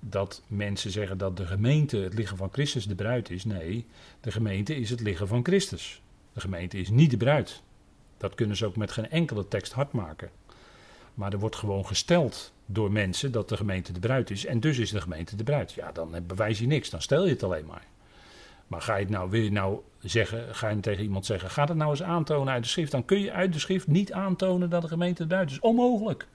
Dat 0.05 0.43
mensen 0.47 0.91
zeggen 0.91 1.19
dat 1.19 1.37
de 1.37 1.47
gemeente 1.47 1.97
het 1.97 2.15
lichaam 2.15 2.37
van 2.37 2.49
Christus 2.53 2.87
de 2.87 2.95
bruid 2.95 3.31
is. 3.31 3.45
Nee, 3.45 3.87
de 4.21 4.31
gemeente 4.31 4.77
is 4.77 4.91
het 4.91 5.01
lichaam 5.01 5.27
van 5.27 5.45
Christus. 5.45 6.03
De 6.33 6.41
gemeente 6.41 6.79
is 6.79 6.91
niet 6.91 7.11
de 7.11 7.17
bruid. 7.17 7.63
Dat 8.17 8.35
kunnen 8.35 8.57
ze 8.57 8.67
ook 8.67 8.77
met 8.77 8.93
geen 8.93 9.11
enkele 9.11 9.49
tekst 9.49 9.73
hard 9.73 9.93
maken. 9.93 10.31
Maar 11.15 11.33
er 11.33 11.39
wordt 11.39 11.57
gewoon 11.57 11.87
gesteld 11.87 12.53
door 12.67 12.93
mensen 12.93 13.33
dat 13.33 13.49
de 13.49 13.57
gemeente 13.57 13.93
de 13.93 14.01
bruid 14.01 14.31
is. 14.31 14.47
En 14.47 14.61
dus 14.61 14.79
is 14.79 14.91
de 14.91 15.01
gemeente 15.01 15.37
de 15.37 15.45
bruid. 15.45 15.73
Ja, 15.73 15.93
dan 15.93 16.17
bewijs 16.27 16.59
je 16.59 16.67
niks. 16.67 16.91
Dan 16.91 17.03
stel 17.03 17.25
je 17.25 17.31
het 17.31 17.43
alleen 17.43 17.67
maar. 17.67 17.87
Maar 18.67 18.81
ga 18.81 18.95
je 18.95 19.03
het 19.03 19.13
nou, 19.13 19.31
wil 19.31 19.41
je 19.41 19.53
nou 19.53 19.81
zeggen, 20.01 20.55
ga 20.55 20.69
je 20.69 20.81
tegen 20.81 21.03
iemand 21.03 21.27
zeggen, 21.27 21.51
ga 21.51 21.65
het 21.65 21.77
nou 21.77 21.91
eens 21.91 22.03
aantonen 22.03 22.53
uit 22.53 22.63
de 22.63 22.69
schrift. 22.69 22.91
Dan 22.91 23.05
kun 23.05 23.21
je 23.21 23.33
uit 23.33 23.53
de 23.53 23.59
schrift 23.59 23.87
niet 23.87 24.13
aantonen 24.13 24.71
dat 24.71 24.83
de 24.83 24.89
gemeente 24.89 25.23
de 25.23 25.29
bruid 25.29 25.51
is. 25.51 25.61
Onmogelijk. 25.61 26.27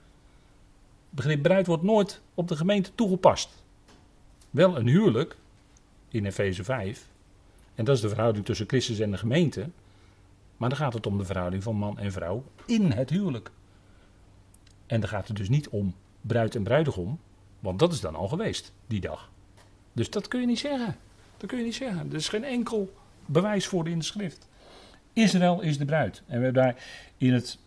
Begrip 1.10 1.42
bruid 1.42 1.66
wordt 1.66 1.82
nooit 1.82 2.20
op 2.34 2.48
de 2.48 2.56
gemeente 2.56 2.94
toegepast. 2.94 3.62
Wel 4.50 4.76
een 4.76 4.86
huwelijk 4.86 5.36
in 6.08 6.24
Efeze 6.24 6.64
5. 6.64 7.08
En 7.74 7.84
dat 7.84 7.96
is 7.96 8.02
de 8.02 8.08
verhouding 8.08 8.44
tussen 8.44 8.68
Christus 8.68 8.98
en 8.98 9.10
de 9.10 9.18
gemeente. 9.18 9.68
Maar 10.56 10.68
dan 10.68 10.78
gaat 10.78 10.92
het 10.92 11.06
om 11.06 11.18
de 11.18 11.24
verhouding 11.24 11.62
van 11.62 11.76
man 11.76 11.98
en 11.98 12.12
vrouw 12.12 12.44
in 12.66 12.90
het 12.90 13.10
huwelijk. 13.10 13.50
En 14.86 15.00
dan 15.00 15.08
gaat 15.08 15.28
het 15.28 15.36
dus 15.36 15.48
niet 15.48 15.68
om 15.68 15.94
bruid 16.20 16.54
en 16.54 16.62
bruidegom, 16.62 17.18
want 17.60 17.78
dat 17.78 17.92
is 17.92 18.00
dan 18.00 18.14
al 18.14 18.28
geweest, 18.28 18.72
die 18.86 19.00
dag. 19.00 19.30
Dus 19.92 20.10
dat 20.10 20.28
kun 20.28 20.40
je 20.40 20.46
niet 20.46 20.58
zeggen. 20.58 20.96
Dat 21.36 21.48
kun 21.48 21.58
je 21.58 21.64
niet 21.64 21.74
zeggen. 21.74 22.10
Er 22.10 22.16
is 22.16 22.28
geen 22.28 22.44
enkel 22.44 22.94
bewijs 23.26 23.66
voor 23.66 23.88
in 23.88 23.98
de 23.98 24.04
schrift. 24.04 24.48
Israël 25.12 25.60
is 25.60 25.78
de 25.78 25.84
bruid. 25.84 26.22
En 26.26 26.38
we 26.38 26.44
hebben 26.44 26.62
daar 26.62 26.84
in 27.16 27.32
het 27.32 27.58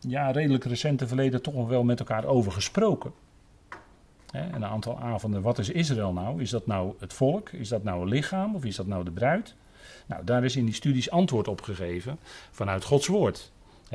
ja, 0.00 0.30
redelijk 0.30 0.64
recente 0.64 1.06
verleden 1.06 1.42
toch 1.42 1.54
nog 1.54 1.68
wel 1.68 1.84
met 1.84 1.98
elkaar 1.98 2.24
over 2.24 2.52
gesproken. 2.52 3.12
een 4.32 4.64
aantal 4.64 4.98
avonden. 4.98 5.42
Wat 5.42 5.58
is 5.58 5.70
Israël 5.70 6.12
nou? 6.12 6.40
Is 6.40 6.50
dat 6.50 6.66
nou 6.66 6.94
het 6.98 7.12
volk? 7.12 7.48
Is 7.50 7.68
dat 7.68 7.82
nou 7.82 8.02
een 8.02 8.08
lichaam? 8.08 8.54
Of 8.54 8.64
is 8.64 8.76
dat 8.76 8.86
nou 8.86 9.04
de 9.04 9.10
bruid? 9.10 9.54
Nou, 10.06 10.24
daar 10.24 10.44
is 10.44 10.56
in 10.56 10.64
die 10.64 10.74
studies 10.74 11.10
antwoord 11.10 11.48
op 11.48 11.60
gegeven 11.60 12.18
vanuit 12.50 12.84
Gods 12.84 13.06
woord. 13.06 13.50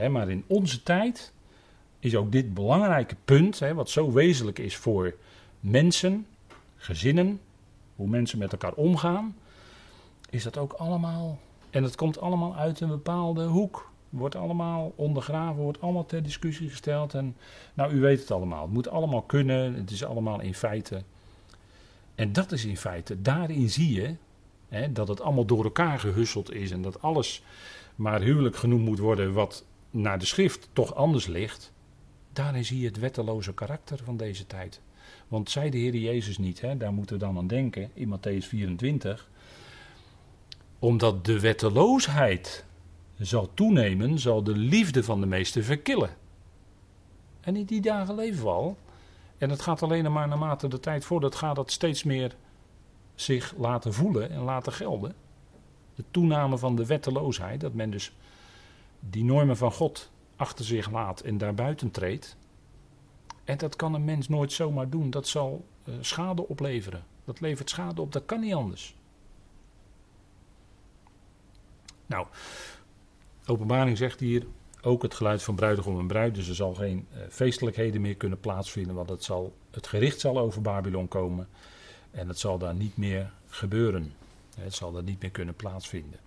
maar 0.10 0.30
in 0.30 0.44
onze 0.48 0.84
tijd 0.84 1.34
is 2.00 2.16
ook 2.16 2.32
dit 2.32 2.54
belangrijke 2.54 3.16
punt, 3.26 3.60
wat 3.60 3.90
zo 3.90 4.12
wezenlijk 4.12 4.60
is 4.60 4.76
voor 4.76 5.16
mensen, 5.60 6.28
gezinnen, 6.76 7.40
hoe 7.96 8.08
mensen 8.08 8.38
met 8.38 8.52
elkaar 8.52 8.74
omgaan, 8.74 9.36
is 10.30 10.44
dat 10.44 10.58
ook 10.58 10.74
allemaal. 10.74 11.40
En 11.70 11.84
het 11.84 11.96
komt 11.96 12.20
allemaal 12.20 12.56
uit 12.56 12.80
een 12.80 12.88
bepaalde 12.88 13.44
hoek. 13.44 13.90
Wordt 14.18 14.36
allemaal 14.36 14.94
ondergraven, 14.96 15.64
wordt 15.64 15.82
allemaal 15.82 16.06
ter 16.06 16.24
discussie 16.24 16.70
gesteld. 16.70 17.14
En 17.14 17.36
nou, 17.74 17.94
u 17.94 18.00
weet 18.00 18.20
het 18.20 18.32
allemaal. 18.32 18.62
Het 18.62 18.74
moet 18.74 18.90
allemaal 18.90 19.22
kunnen. 19.22 19.74
Het 19.74 19.92
is 19.92 20.04
allemaal 20.04 20.42
in 20.42 20.54
feite. 20.54 21.04
En 22.16 22.34
dat 22.34 22.52
is 22.52 22.66
in 22.66 22.78
feite, 22.78 23.22
daarin 23.22 23.70
zie 23.70 23.94
je 23.94 24.16
hè, 24.70 24.92
dat 24.92 25.08
het 25.08 25.22
allemaal 25.22 25.46
door 25.46 25.64
elkaar 25.64 26.00
gehusseld 26.00 26.54
is. 26.54 26.72
En 26.72 26.82
dat 26.82 27.02
alles 27.02 27.44
maar 27.96 28.22
huwelijk 28.22 28.56
genoemd 28.56 28.86
moet 28.86 29.00
worden, 29.00 29.34
wat 29.34 29.66
naar 29.92 30.20
de 30.20 30.26
schrift 30.26 30.70
toch 30.74 30.96
anders 30.96 31.28
ligt. 31.28 31.74
Daarin 32.34 32.66
zie 32.66 32.80
je 32.80 32.88
het 32.88 33.00
wetteloze 33.00 33.54
karakter 33.54 34.00
van 34.04 34.18
deze 34.18 34.48
tijd. 34.48 34.82
Want 35.28 35.50
zei 35.50 35.70
de 35.70 35.78
Heer 35.78 35.96
Jezus 35.96 36.38
niet, 36.38 36.62
hè, 36.62 36.78
daar 36.78 36.94
moeten 36.94 37.18
we 37.18 37.26
dan 37.26 37.38
aan 37.38 37.48
denken, 37.48 37.92
in 37.94 38.18
Matthäus 38.18 38.48
24. 38.48 39.30
Omdat 40.80 41.26
de 41.26 41.40
wetteloosheid 41.40 42.66
zal 43.20 43.54
toenemen, 43.54 44.20
zal 44.20 44.44
de 44.44 44.56
liefde 44.56 45.04
van 45.04 45.20
de 45.20 45.26
meesten 45.26 45.64
verkillen. 45.64 46.10
En 47.42 47.56
in 47.56 47.66
die 47.66 47.82
dagen 47.82 48.16
leven 48.16 48.44
we 48.44 48.50
al. 48.50 48.78
En 49.38 49.50
het 49.50 49.62
gaat 49.62 49.84
alleen 49.84 50.12
maar 50.12 50.28
naarmate 50.28 50.68
de 50.68 50.80
tijd 50.80 51.06
voordat 51.06 51.36
gaat 51.36 51.56
dat 51.56 51.72
steeds 51.72 52.04
meer 52.04 52.36
zich 53.16 53.54
laten 53.58 53.94
voelen 53.94 54.30
en 54.30 54.40
laten 54.40 54.74
gelden. 54.74 55.16
De 55.96 56.04
toename 56.12 56.58
van 56.58 56.76
de 56.76 56.86
wetteloosheid, 56.86 57.62
dat 57.62 57.74
men 57.74 57.90
dus 57.90 58.14
die 59.00 59.24
normen 59.24 59.58
van 59.58 59.72
God 59.72 60.12
achter 60.36 60.66
zich 60.66 60.92
laat 60.92 61.20
en 61.20 61.38
daarbuiten 61.38 61.92
treedt. 61.92 62.38
En 63.44 63.58
dat 63.58 63.76
kan 63.76 63.94
een 63.94 64.06
mens 64.06 64.28
nooit 64.28 64.52
zomaar 64.52 64.90
doen. 64.90 65.10
Dat 65.10 65.28
zal 65.28 65.66
uh, 65.84 65.96
schade 66.02 66.48
opleveren. 66.48 67.04
Dat 67.26 67.40
levert 67.40 67.70
schade 67.70 68.02
op, 68.02 68.12
dat 68.12 68.26
kan 68.26 68.40
niet 68.40 68.54
anders. 68.54 68.96
Nou, 72.06 72.28
openbaring 73.46 73.98
zegt 73.98 74.20
hier 74.20 74.46
ook 74.82 75.02
het 75.02 75.14
geluid 75.14 75.44
van 75.44 75.56
bruidegom 75.56 76.00
en 76.00 76.08
bruid. 76.08 76.36
Dus 76.36 76.48
er 76.48 76.56
zal 76.56 76.74
geen 76.74 77.08
uh, 77.12 77.22
feestelijkheden 77.30 78.02
meer 78.02 78.16
kunnen 78.16 78.40
plaatsvinden. 78.40 78.96
Want 78.96 79.10
het, 79.10 79.24
zal, 79.24 79.54
het 79.72 79.88
gericht 79.88 80.20
zal 80.20 80.40
over 80.40 80.62
Babylon 80.62 81.08
komen. 81.08 81.48
En 82.12 82.28
het 82.28 82.40
zal 82.40 82.58
daar 82.58 82.76
niet 82.76 82.98
meer 82.98 83.32
gebeuren. 83.48 84.14
Het 84.60 84.74
zal 84.74 84.92
daar 84.92 85.04
niet 85.04 85.22
meer 85.22 85.32
kunnen 85.32 85.56
plaatsvinden. 85.56 86.20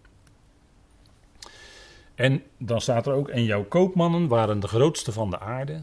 En 2.14 2.42
dan 2.56 2.80
staat 2.80 3.06
er 3.06 3.12
ook, 3.12 3.28
en 3.28 3.44
jouw 3.44 3.64
koopmannen 3.64 4.28
waren 4.28 4.60
de 4.60 4.68
grootste 4.68 5.12
van 5.12 5.30
de 5.30 5.38
aarde, 5.38 5.82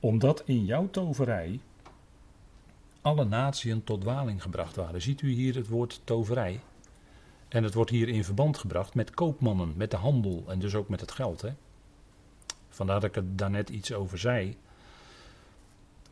omdat 0.00 0.42
in 0.44 0.64
jouw 0.64 0.88
toverij 0.90 1.60
alle 3.00 3.24
natieën 3.24 3.84
tot 3.84 4.00
dwaling 4.00 4.42
gebracht 4.42 4.76
waren. 4.76 5.02
Ziet 5.02 5.22
u 5.22 5.30
hier 5.30 5.54
het 5.54 5.68
woord 5.68 6.00
toverij? 6.04 6.60
En 7.50 7.64
het 7.64 7.74
wordt 7.74 7.90
hier 7.90 8.08
in 8.08 8.24
verband 8.24 8.58
gebracht 8.58 8.94
met 8.94 9.10
koopmannen, 9.10 9.72
met 9.76 9.90
de 9.90 9.96
handel 9.96 10.44
en 10.48 10.58
dus 10.58 10.74
ook 10.74 10.88
met 10.88 11.00
het 11.00 11.12
geld. 11.12 11.42
Hè? 11.42 11.50
Vandaar 12.68 13.00
dat 13.00 13.08
ik 13.08 13.16
er 13.16 13.36
daarnet 13.36 13.68
iets 13.68 13.92
over 13.92 14.18
zei. 14.18 14.56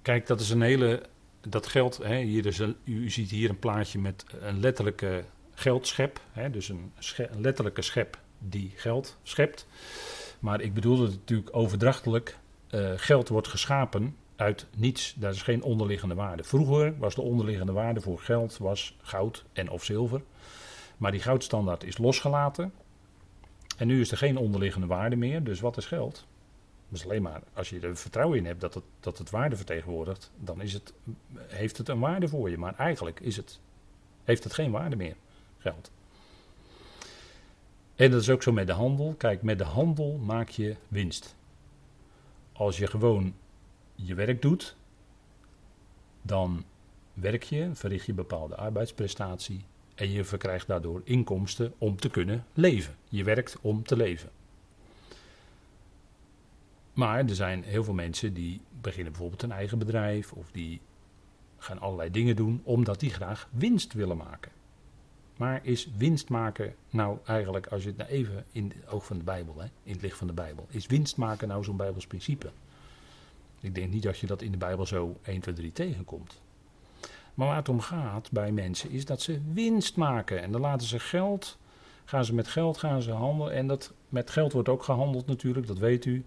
Kijk, 0.03 0.27
dat 0.27 0.41
is 0.41 0.51
een 0.51 0.63
hele. 0.63 1.03
Dat 1.41 1.67
geld, 1.67 1.97
hè, 2.03 2.19
hier 2.19 2.47
is 2.47 2.59
een, 2.59 2.77
u 2.85 3.11
ziet 3.11 3.31
hier 3.31 3.51
een 3.51 3.59
plaatje 3.59 3.99
met 3.99 4.25
een 4.41 4.61
letterlijke 4.61 5.25
geldschep. 5.55 6.21
Hè, 6.33 6.51
dus 6.51 6.69
een, 6.69 6.93
letterlijke 7.39 7.83
schep 7.83 8.19
die 8.39 8.73
geld 8.75 9.17
schept. 9.23 9.67
Maar 10.39 10.61
ik 10.61 10.75
bedoelde 10.75 11.03
het 11.03 11.15
natuurlijk 11.15 11.57
overdrachtelijk. 11.57 12.39
Uh, 12.71 12.93
geld 12.97 13.29
wordt 13.29 13.49
geschapen 13.49 14.17
uit 14.37 14.67
niets. 14.77 15.15
Daar 15.17 15.31
is 15.31 15.43
geen 15.43 15.63
onderliggende 15.63 16.15
waarde. 16.15 16.45
Vroeger 16.45 16.99
was 16.99 17.15
de 17.15 17.23
onderliggende 17.23 17.73
waarde 17.73 18.01
voor 18.01 18.19
geld 18.19 18.59
was 18.59 18.97
goud 19.03 19.45
en 19.53 19.71
of 19.71 19.85
zilver. 19.85 20.23
Maar 20.99 21.11
die 21.11 21.21
goudstandaard 21.21 21.85
is 21.85 21.99
losgelaten. 21.99 22.73
En 23.77 23.87
nu 23.87 24.01
is 24.01 24.11
er 24.11 24.17
geen 24.17 24.37
onderliggende 24.37 24.87
waarde 24.87 25.17
meer. 25.17 25.45
Dus 25.45 25.61
wat 25.61 25.77
is 25.77 25.87
geld? 25.87 26.27
Dus 26.89 27.05
alleen 27.05 27.23
maar 27.23 27.43
als 27.53 27.69
je 27.69 27.81
er 27.81 27.97
vertrouwen 27.97 28.39
in 28.39 28.47
hebt 28.47 28.61
dat 28.61 28.75
het, 28.75 28.85
dat 29.01 29.19
het 29.19 29.31
waarde 29.31 29.57
vertegenwoordigt, 29.57 30.31
dan 30.37 30.63
is 30.63 30.73
het, 30.73 30.93
heeft 31.37 31.77
het 31.79 31.89
een 31.89 31.99
waarde 31.99 32.29
voor 32.29 32.51
je. 32.51 32.59
Maar 32.59 32.75
eigenlijk 32.77 33.21
is 33.21 33.37
het, 33.37 33.61
heeft 34.25 34.45
het 34.45 34.53
geen 34.53 34.71
waarde 34.71 34.97
meer, 34.97 35.17
geld. 35.59 35.91
En 37.95 38.11
dat 38.11 38.21
is 38.21 38.31
ook 38.31 38.43
zo 38.43 38.53
met 38.53 38.67
de 38.67 38.73
handel. 38.73 39.15
Kijk, 39.19 39.43
met 39.43 39.59
de 39.59 39.65
handel 39.65 40.19
maak 40.19 40.49
je 40.49 40.77
winst. 40.89 41.37
Als 42.53 42.79
je 42.79 42.87
gewoon 42.87 43.35
je 43.95 44.15
werk 44.15 44.43
doet, 44.43 44.77
dan 46.23 46.65
werk 47.15 47.43
je, 47.43 47.71
verricht 47.73 48.07
je 48.07 48.13
bepaalde 48.13 48.57
arbeidsprestatie 48.57 49.65
en 49.99 50.11
je 50.11 50.25
verkrijgt 50.25 50.67
daardoor 50.67 51.01
inkomsten 51.05 51.73
om 51.79 51.97
te 51.97 52.11
kunnen 52.11 52.45
leven. 52.53 52.95
Je 53.09 53.25
werkt 53.25 53.57
om 53.61 53.83
te 53.83 53.97
leven. 53.97 54.31
Maar 56.93 57.19
er 57.19 57.35
zijn 57.35 57.63
heel 57.63 57.85
veel 57.85 57.95
mensen 57.95 58.35
die 58.35 58.61
beginnen 58.81 59.13
bijvoorbeeld 59.13 59.43
een 59.43 59.53
eigen 59.53 59.79
bedrijf 59.79 60.33
of 60.33 60.51
die 60.51 60.81
gaan 61.59 61.79
allerlei 61.79 62.11
dingen 62.11 62.37
doen 62.37 62.61
omdat 62.65 63.01
die 63.01 63.11
graag 63.11 63.49
winst 63.53 63.93
willen 63.93 64.17
maken. 64.17 64.53
Maar 65.37 65.61
is 65.63 65.89
winst 65.97 66.29
maken 66.29 66.75
nou 66.91 67.19
eigenlijk, 67.25 67.67
als 67.67 67.83
je 67.83 67.89
het 67.89 67.97
nou 67.97 68.11
even 68.11 68.45
in 68.53 68.73
het 68.75 68.89
oog 68.89 69.07
van 69.07 69.19
de 69.19 69.25
Bijbel, 69.25 69.55
hè, 69.59 69.67
in 69.83 69.93
het 69.93 70.03
licht 70.03 70.19
van 70.19 70.27
de 70.27 70.33
Bijbel, 70.33 70.67
is 70.71 70.87
winst 70.87 71.17
maken 71.17 71.49
nou 71.49 71.65
zo'n 71.65 71.77
Bijbels 71.77 72.07
principe? 72.07 72.51
Ik 73.61 73.75
denk 73.75 73.93
niet 73.93 74.03
dat 74.03 74.19
je 74.19 74.27
dat 74.27 74.43
in 74.43 74.51
de 74.51 74.57
Bijbel 74.57 74.87
zo 74.87 75.19
1, 75.23 75.41
2, 75.41 75.55
3 75.55 75.73
tegenkomt. 75.73 76.41
Maar 77.39 77.47
waar 77.47 77.57
het 77.57 77.69
om 77.69 77.81
gaat 77.81 78.31
bij 78.31 78.53
mensen 78.53 78.91
is 78.91 79.05
dat 79.05 79.23
ze 79.23 79.41
winst 79.53 79.97
maken. 79.97 80.43
En 80.43 80.53
dan 80.53 80.61
laten 80.61 80.87
ze 80.87 80.99
geld, 80.99 81.59
gaan 82.05 82.25
ze 82.25 82.35
met 82.35 82.49
geld 82.49 82.79
gaan 82.79 83.03
ze 83.03 83.11
handelen. 83.11 83.53
En 83.53 83.67
dat, 83.67 83.93
met 84.09 84.31
geld 84.31 84.53
wordt 84.53 84.69
ook 84.69 84.83
gehandeld 84.83 85.27
natuurlijk, 85.27 85.67
dat 85.67 85.79
weet 85.79 86.05
u 86.05 86.25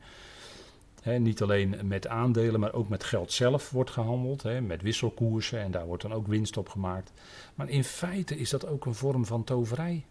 niet 1.18 1.42
alleen 1.42 1.78
met 1.84 2.08
aandelen, 2.08 2.60
maar 2.60 2.74
ook 2.74 2.90
met 2.90 3.04
geld 3.04 3.32
zelf 3.32 3.70
wordt 3.70 3.90
gehandeld. 3.90 4.44
met 4.62 4.82
wisselkoersen 4.82 5.60
en 5.60 5.72
daar 5.72 5.86
wordt 5.86 6.02
dan 6.02 6.14
ook 6.14 6.28
winst 6.28 6.58
op 6.58 6.70
gemaakt. 6.70 7.12
Maar 7.56 7.70
in 7.70 7.84
feite 7.84 8.38
is 8.38 8.50
dat 8.50 8.68
ook 8.68 8.86
een 8.86 8.96
vorm 8.96 9.26
van 9.26 9.44
toverij. 9.44 10.06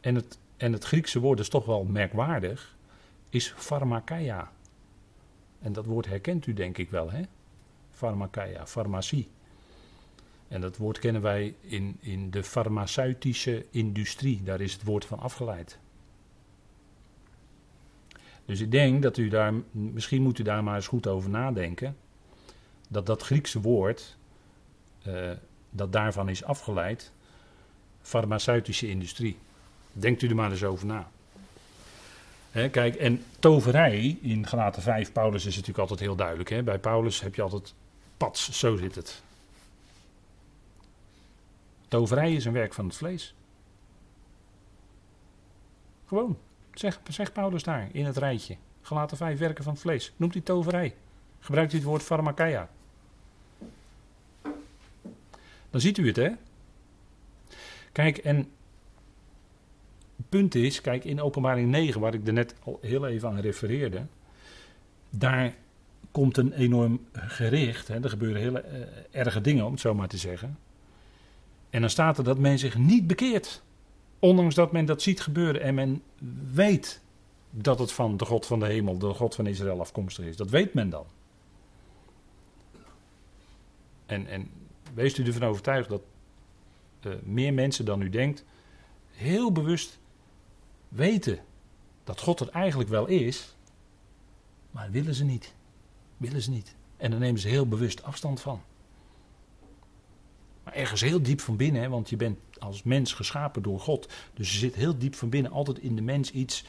En 0.00 0.14
het, 0.14 0.38
en 0.56 0.72
het 0.72 0.84
Griekse 0.84 1.20
woord 1.20 1.38
is 1.38 1.48
toch 1.48 1.64
wel 1.64 1.84
merkwaardig, 1.84 2.76
is 3.28 3.52
pharmakeia. 3.56 4.52
En 5.58 5.72
dat 5.72 5.86
woord 5.86 6.06
herkent 6.06 6.46
u 6.46 6.52
denk 6.52 6.78
ik 6.78 6.90
wel, 6.90 7.10
hè? 7.10 7.22
Pharmakeia, 7.90 8.66
farmacie. 8.66 9.28
En 10.48 10.60
dat 10.60 10.76
woord 10.76 10.98
kennen 10.98 11.22
wij 11.22 11.54
in, 11.60 11.96
in 12.00 12.30
de 12.30 12.42
farmaceutische 12.42 13.66
industrie. 13.70 14.42
Daar 14.42 14.60
is 14.60 14.72
het 14.72 14.82
woord 14.82 15.04
van 15.04 15.18
afgeleid. 15.18 15.78
Dus 18.44 18.60
ik 18.60 18.70
denk 18.70 19.02
dat 19.02 19.16
u 19.16 19.28
daar, 19.28 19.54
misschien 19.70 20.22
moet 20.22 20.38
u 20.38 20.42
daar 20.42 20.64
maar 20.64 20.74
eens 20.74 20.86
goed 20.86 21.06
over 21.06 21.30
nadenken. 21.30 21.96
Dat 22.88 23.06
dat 23.06 23.22
Griekse 23.22 23.60
woord, 23.60 24.16
uh, 25.06 25.30
dat 25.70 25.92
daarvan 25.92 26.28
is 26.28 26.44
afgeleid, 26.44 27.12
farmaceutische 28.02 28.88
industrie. 28.88 29.38
Denkt 29.92 30.22
u 30.22 30.28
er 30.28 30.34
maar 30.34 30.50
eens 30.50 30.64
over 30.64 30.86
na. 30.86 31.10
kijk, 32.52 32.94
en 32.94 33.22
toverij 33.38 34.18
in 34.20 34.46
Galaten 34.46 34.82
5, 34.82 35.12
Paulus 35.12 35.44
is 35.44 35.52
natuurlijk 35.52 35.78
altijd 35.78 36.00
heel 36.00 36.16
duidelijk. 36.16 36.50
Hè? 36.50 36.62
Bij 36.62 36.78
Paulus 36.78 37.20
heb 37.20 37.34
je 37.34 37.42
altijd 37.42 37.74
pats, 38.16 38.58
zo 38.58 38.76
zit 38.76 38.94
het. 38.94 39.22
Toverij 41.88 42.32
is 42.34 42.44
een 42.44 42.52
werk 42.52 42.74
van 42.74 42.86
het 42.86 42.96
vlees. 42.96 43.34
Gewoon. 46.06 46.38
Zeg, 46.72 47.00
zegt 47.08 47.32
Paulus 47.32 47.62
daar 47.62 47.88
in 47.92 48.04
het 48.04 48.16
rijtje. 48.16 48.56
Gelaten 48.82 49.16
vijf 49.16 49.38
werken 49.38 49.64
van 49.64 49.72
het 49.72 49.82
vlees. 49.82 50.12
Noemt 50.16 50.32
hij 50.32 50.42
toverij. 50.42 50.94
Gebruikt 51.40 51.70
hij 51.70 51.80
het 51.80 51.88
woord 51.88 52.02
pharmakeia. 52.02 52.68
Dan 55.70 55.80
ziet 55.80 55.98
u 55.98 56.06
het, 56.06 56.16
hè? 56.16 56.30
Kijk, 57.92 58.18
en 58.18 58.36
het 60.16 60.28
punt 60.28 60.54
is, 60.54 60.80
kijk, 60.80 61.04
in 61.04 61.20
openbaring 61.20 61.70
9, 61.70 62.00
waar 62.00 62.14
ik 62.14 62.26
er 62.26 62.32
net 62.32 62.54
al 62.64 62.78
heel 62.82 63.06
even 63.06 63.28
aan 63.28 63.40
refereerde, 63.40 64.06
daar 65.10 65.54
komt 66.10 66.36
een 66.36 66.52
enorm 66.52 67.06
gericht. 67.12 67.88
Hè, 67.88 68.02
er 68.02 68.08
gebeuren 68.08 68.40
hele 68.40 68.64
uh, 68.64 69.20
erge 69.20 69.40
dingen, 69.40 69.64
om 69.64 69.72
het 69.72 69.80
zo 69.80 69.94
maar 69.94 70.08
te 70.08 70.16
zeggen. 70.16 70.58
En 71.70 71.80
dan 71.80 71.90
staat 71.90 72.18
er 72.18 72.24
dat 72.24 72.38
men 72.38 72.58
zich 72.58 72.78
niet 72.78 73.06
bekeert. 73.06 73.62
Ondanks 74.18 74.54
dat 74.54 74.72
men 74.72 74.84
dat 74.84 75.02
ziet 75.02 75.20
gebeuren 75.20 75.62
en 75.62 75.74
men 75.74 76.02
weet 76.52 77.00
dat 77.50 77.78
het 77.78 77.92
van 77.92 78.16
de 78.16 78.24
God 78.24 78.46
van 78.46 78.60
de 78.60 78.66
hemel, 78.66 78.98
de 78.98 79.14
God 79.14 79.34
van 79.34 79.46
Israël 79.46 79.80
afkomstig 79.80 80.24
is. 80.24 80.36
Dat 80.36 80.50
weet 80.50 80.74
men 80.74 80.90
dan. 80.90 81.06
En, 84.06 84.26
en 84.26 84.50
wees 84.94 85.18
u 85.18 85.24
ervan 85.24 85.48
overtuigd 85.48 85.88
dat 85.88 86.02
uh, 87.06 87.14
meer 87.22 87.54
mensen 87.54 87.84
dan 87.84 88.00
u 88.00 88.08
denkt 88.08 88.44
heel 89.10 89.52
bewust 89.52 89.98
weten 90.88 91.38
dat 92.04 92.20
God 92.20 92.40
er 92.40 92.48
eigenlijk 92.48 92.90
wel 92.90 93.06
is, 93.06 93.56
maar 94.70 94.90
willen 94.90 95.14
ze 95.14 95.24
niet. 95.24 95.54
Willen 96.16 96.42
ze 96.42 96.50
niet. 96.50 96.74
En 96.96 97.10
dan 97.10 97.20
nemen 97.20 97.40
ze 97.40 97.48
heel 97.48 97.68
bewust 97.68 98.02
afstand 98.02 98.40
van. 98.40 98.60
Maar 100.66 100.74
ergens 100.74 101.00
heel 101.00 101.22
diep 101.22 101.40
van 101.40 101.56
binnen, 101.56 101.82
hè, 101.82 101.88
want 101.88 102.08
je 102.08 102.16
bent 102.16 102.38
als 102.58 102.82
mens 102.82 103.12
geschapen 103.12 103.62
door 103.62 103.80
God. 103.80 104.08
Dus 104.34 104.52
er 104.52 104.58
zit 104.58 104.74
heel 104.74 104.98
diep 104.98 105.14
van 105.14 105.28
binnen 105.28 105.52
altijd 105.52 105.78
in 105.78 105.96
de 105.96 106.02
mens 106.02 106.30
iets 106.30 106.64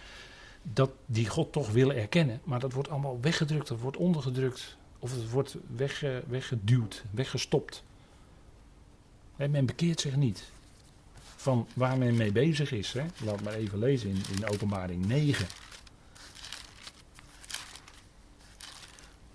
dat 0.63 0.89
die 1.05 1.29
God 1.29 1.51
toch 1.51 1.71
willen 1.71 1.95
erkennen. 1.95 2.41
Maar 2.43 2.59
dat 2.59 2.73
wordt 2.73 2.89
allemaal 2.89 3.17
weggedrukt, 3.21 3.67
dat 3.67 3.79
wordt 3.79 3.97
ondergedrukt. 3.97 4.77
Of 4.99 5.11
het 5.11 5.29
wordt 5.29 5.55
wegge, 5.75 6.23
weggeduwd, 6.27 7.03
weggestopt. 7.11 7.83
Hè, 9.35 9.47
men 9.47 9.65
bekeert 9.65 9.99
zich 9.99 10.15
niet 10.15 10.51
van 11.35 11.67
waar 11.73 11.97
men 11.97 12.15
mee 12.15 12.31
bezig 12.31 12.71
is. 12.71 12.93
Hè. 12.93 13.05
Laat 13.23 13.41
maar 13.41 13.53
even 13.53 13.79
lezen 13.79 14.09
in, 14.09 14.21
in 14.35 14.47
openbaring 14.47 15.05
9. 15.05 15.47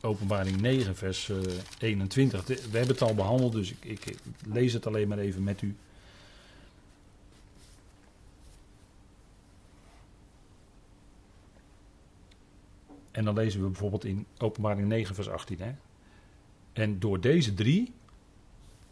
Openbaring 0.05 0.61
9, 0.61 0.97
vers 0.97 1.31
21. 1.79 2.41
Eh, 2.41 2.47
We 2.47 2.79
hebben 2.79 2.95
het 2.95 3.03
al 3.03 3.15
behandeld, 3.15 3.53
dus 3.53 3.71
ik, 3.71 4.05
ik, 4.05 4.17
lees 4.53 4.73
het 4.73 4.87
alleen 4.87 5.09
maar 5.09 5.19
even 5.19 5.43
met 5.43 5.63
u. 5.63 5.77
En 13.11 13.25
dan 13.25 13.35
lezen 13.35 13.61
we 13.61 13.67
bijvoorbeeld 13.67 14.05
in 14.05 14.27
Openbaring 14.39 14.89
9, 14.89 15.15
vers 15.15 15.29
18. 15.29 15.59
Hè? 15.61 15.73
En 16.73 16.99
door 16.99 17.21
deze 17.21 17.55
drie, 17.55 17.93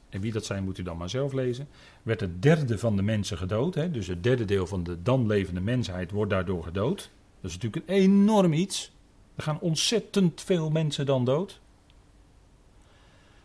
en 0.09 0.21
wie 0.21 0.33
dat 0.33 0.45
zijn 0.45 0.65
moet 0.65 0.79
u 0.79 0.83
dan 0.83 0.97
maar 0.97 1.11
zelf 1.11 1.33
lezen, 1.33 1.69
werd 2.03 2.21
het 2.21 2.43
derde 2.43 2.79
van 2.79 2.97
de 2.97 3.03
mensen 3.03 3.39
gedood. 3.39 3.75
Hè? 3.75 3.91
Dus 3.91 4.07
het 4.07 4.23
derde 4.23 4.45
deel 4.45 4.67
van 4.67 4.83
de 4.83 5.03
dan 5.03 5.27
levende 5.27 5.61
mensheid 5.61 6.11
wordt 6.11 6.31
daardoor 6.31 6.63
gedood. 6.63 7.11
Dat 7.41 7.51
is 7.51 7.59
natuurlijk 7.59 7.89
een 7.89 7.95
enorm 7.95 8.53
iets. 8.53 8.93
Er 9.41 9.47
gaan 9.47 9.61
ontzettend 9.61 10.41
veel 10.41 10.71
mensen 10.71 11.07
dan 11.07 11.25
dood. 11.25 11.61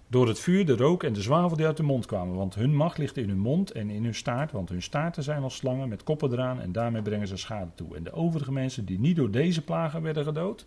Door 0.08 0.28
het 0.28 0.40
vuur, 0.40 0.66
de 0.66 0.76
rook 0.76 1.04
en 1.04 1.14
de 1.14 1.22
zwavel 1.22 1.58
die 1.58 1.66
uit 1.66 1.78
de 1.78 1.84
mond 1.84 2.06
kwamen. 2.06 2.36
Want 2.36 2.56
hun 2.56 2.76
macht 2.76 2.98
ligt 2.98 3.18
in 3.18 3.30
hun 3.30 3.40
mond 3.40 3.72
en 3.72 3.90
in 3.90 4.04
hun 4.04 4.16
staart. 4.16 4.52
Want 4.52 4.70
hun 4.70 4.82
staarten 4.82 5.24
zijn 5.24 5.44
als 5.44 5.56
slangen 5.56 5.90
met 5.90 6.04
koppen 6.04 6.32
eraan. 6.32 6.62
En 6.62 6.72
daarmee 6.72 7.02
brengen 7.02 7.28
ze 7.28 7.38
schade 7.38 7.72
toe. 7.76 7.96
En 7.96 8.04
de 8.04 8.12
overige 8.12 8.52
mensen 8.52 8.86
die 8.86 9.00
niet 9.00 9.16
door 9.16 9.32
deze 9.32 9.62
plagen 9.62 10.02
werden 10.02 10.24
gedood. 10.24 10.66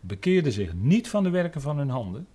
bekeerden 0.00 0.52
zich 0.52 0.74
niet 0.74 1.08
van 1.08 1.22
de 1.22 1.30
werken 1.30 1.60
van 1.60 1.78
hun 1.78 1.90
handen. 1.90 2.26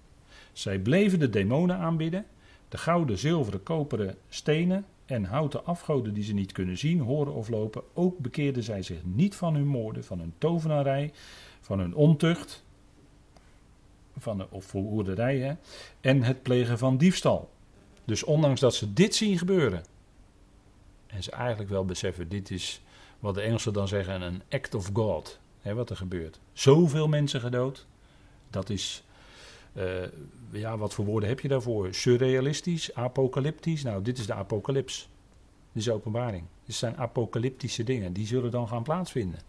Zij 0.52 0.80
bleven 0.80 1.20
de 1.20 1.30
demonen 1.30 1.78
aanbidden. 1.78 2.26
De 2.70 2.78
gouden, 2.78 3.18
zilveren, 3.18 3.64
koperen 3.64 4.16
stenen 4.30 4.86
en 5.06 5.24
houten 5.24 5.66
afgoden 5.66 6.14
die 6.14 6.24
ze 6.24 6.34
niet 6.34 6.52
kunnen 6.52 6.78
zien, 6.78 7.00
horen 7.00 7.34
of 7.34 7.50
lopen. 7.50 7.82
Ook 7.94 8.20
bekeerden 8.20 8.64
zij 8.64 8.82
zich 8.82 9.00
niet 9.04 9.36
van 9.36 9.56
hun 9.56 9.68
moorden, 9.68 10.04
van 10.04 10.20
hun 10.20 10.34
tovenarij 10.38 11.12
van 11.64 11.80
hun 11.80 11.96
ontucht, 11.96 12.64
van 14.18 14.38
de, 14.38 14.48
of 14.50 14.72
hoerderij, 14.72 15.58
en 16.02 16.24
het 16.24 16.42
plegen 16.42 16.78
van 16.78 16.98
diefstal. 16.98 17.50
Dus 18.06 18.24
ondanks 18.24 18.60
dat 18.60 18.76
ze 18.76 18.94
dit 18.94 19.16
zien 19.16 19.38
gebeuren, 19.38 19.84
En 21.08 21.24
ze 21.24 21.32
eigenlijk 21.32 21.70
wel 21.70 21.86
beseffen, 21.86 22.30
dit 22.30 22.52
is 22.52 22.82
wat 23.20 23.36
de 23.36 23.42
Engelsen 23.42 23.74
dan 23.74 23.88
zeggen, 23.88 24.22
een 24.22 24.42
act 24.50 24.76
of 24.76 24.90
God. 24.94 25.40
Hè, 25.62 25.74
wat 25.74 25.90
er 25.90 25.96
gebeurt. 25.98 26.40
Zoveel 26.54 27.08
mensen 27.08 27.40
gedood. 27.40 27.86
Dat 28.50 28.70
is, 28.70 29.04
eh, 29.74 29.86
ja, 30.52 30.78
wat 30.78 30.94
voor 30.94 31.06
woorden 31.06 31.30
heb 31.30 31.40
je 31.40 31.48
daarvoor? 31.48 31.94
Surrealistisch, 31.94 32.94
apocalyptisch. 32.94 33.84
Nou, 33.84 34.02
dit 34.02 34.18
is 34.18 34.26
de 34.26 34.34
apocalyps. 34.34 35.10
Dit 35.72 35.82
is 35.82 35.90
openbaring. 35.90 36.44
Dit 36.66 36.76
zijn 36.76 36.98
apocalyptische 36.98 37.84
dingen. 37.84 38.14
Die 38.14 38.28
zullen 38.28 38.52
dan 38.52 38.68
gaan 38.68 38.84
plaatsvinden. 38.84 39.40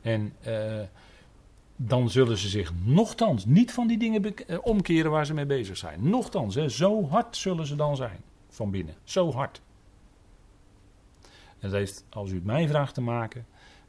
En 0.00 0.32
uh, 0.46 0.80
dan 1.76 2.10
zullen 2.10 2.38
ze 2.38 2.48
zich 2.48 2.72
nogthans 2.84 3.44
niet 3.44 3.72
van 3.72 3.86
die 3.86 3.98
dingen 3.98 4.36
eh, 4.36 4.58
omkeren 4.62 5.10
waar 5.10 5.26
ze 5.26 5.34
mee 5.34 5.46
bezig 5.46 5.76
zijn. 5.76 6.08
Nochtans, 6.08 6.54
hè, 6.54 6.68
zo 6.68 7.08
hard 7.08 7.36
zullen 7.36 7.66
ze 7.66 7.76
dan 7.76 7.96
zijn 7.96 8.20
van 8.48 8.70
binnen. 8.70 8.94
Zo 9.04 9.32
hard. 9.32 9.60
En 11.58 11.70
dat 11.70 11.72
heeft, 11.72 12.04
als 12.08 12.30
u 12.30 12.34
het 12.34 12.44
mij 12.44 12.68
vraagt, 12.68 12.94
te 12.94 13.00
maken 13.00 13.46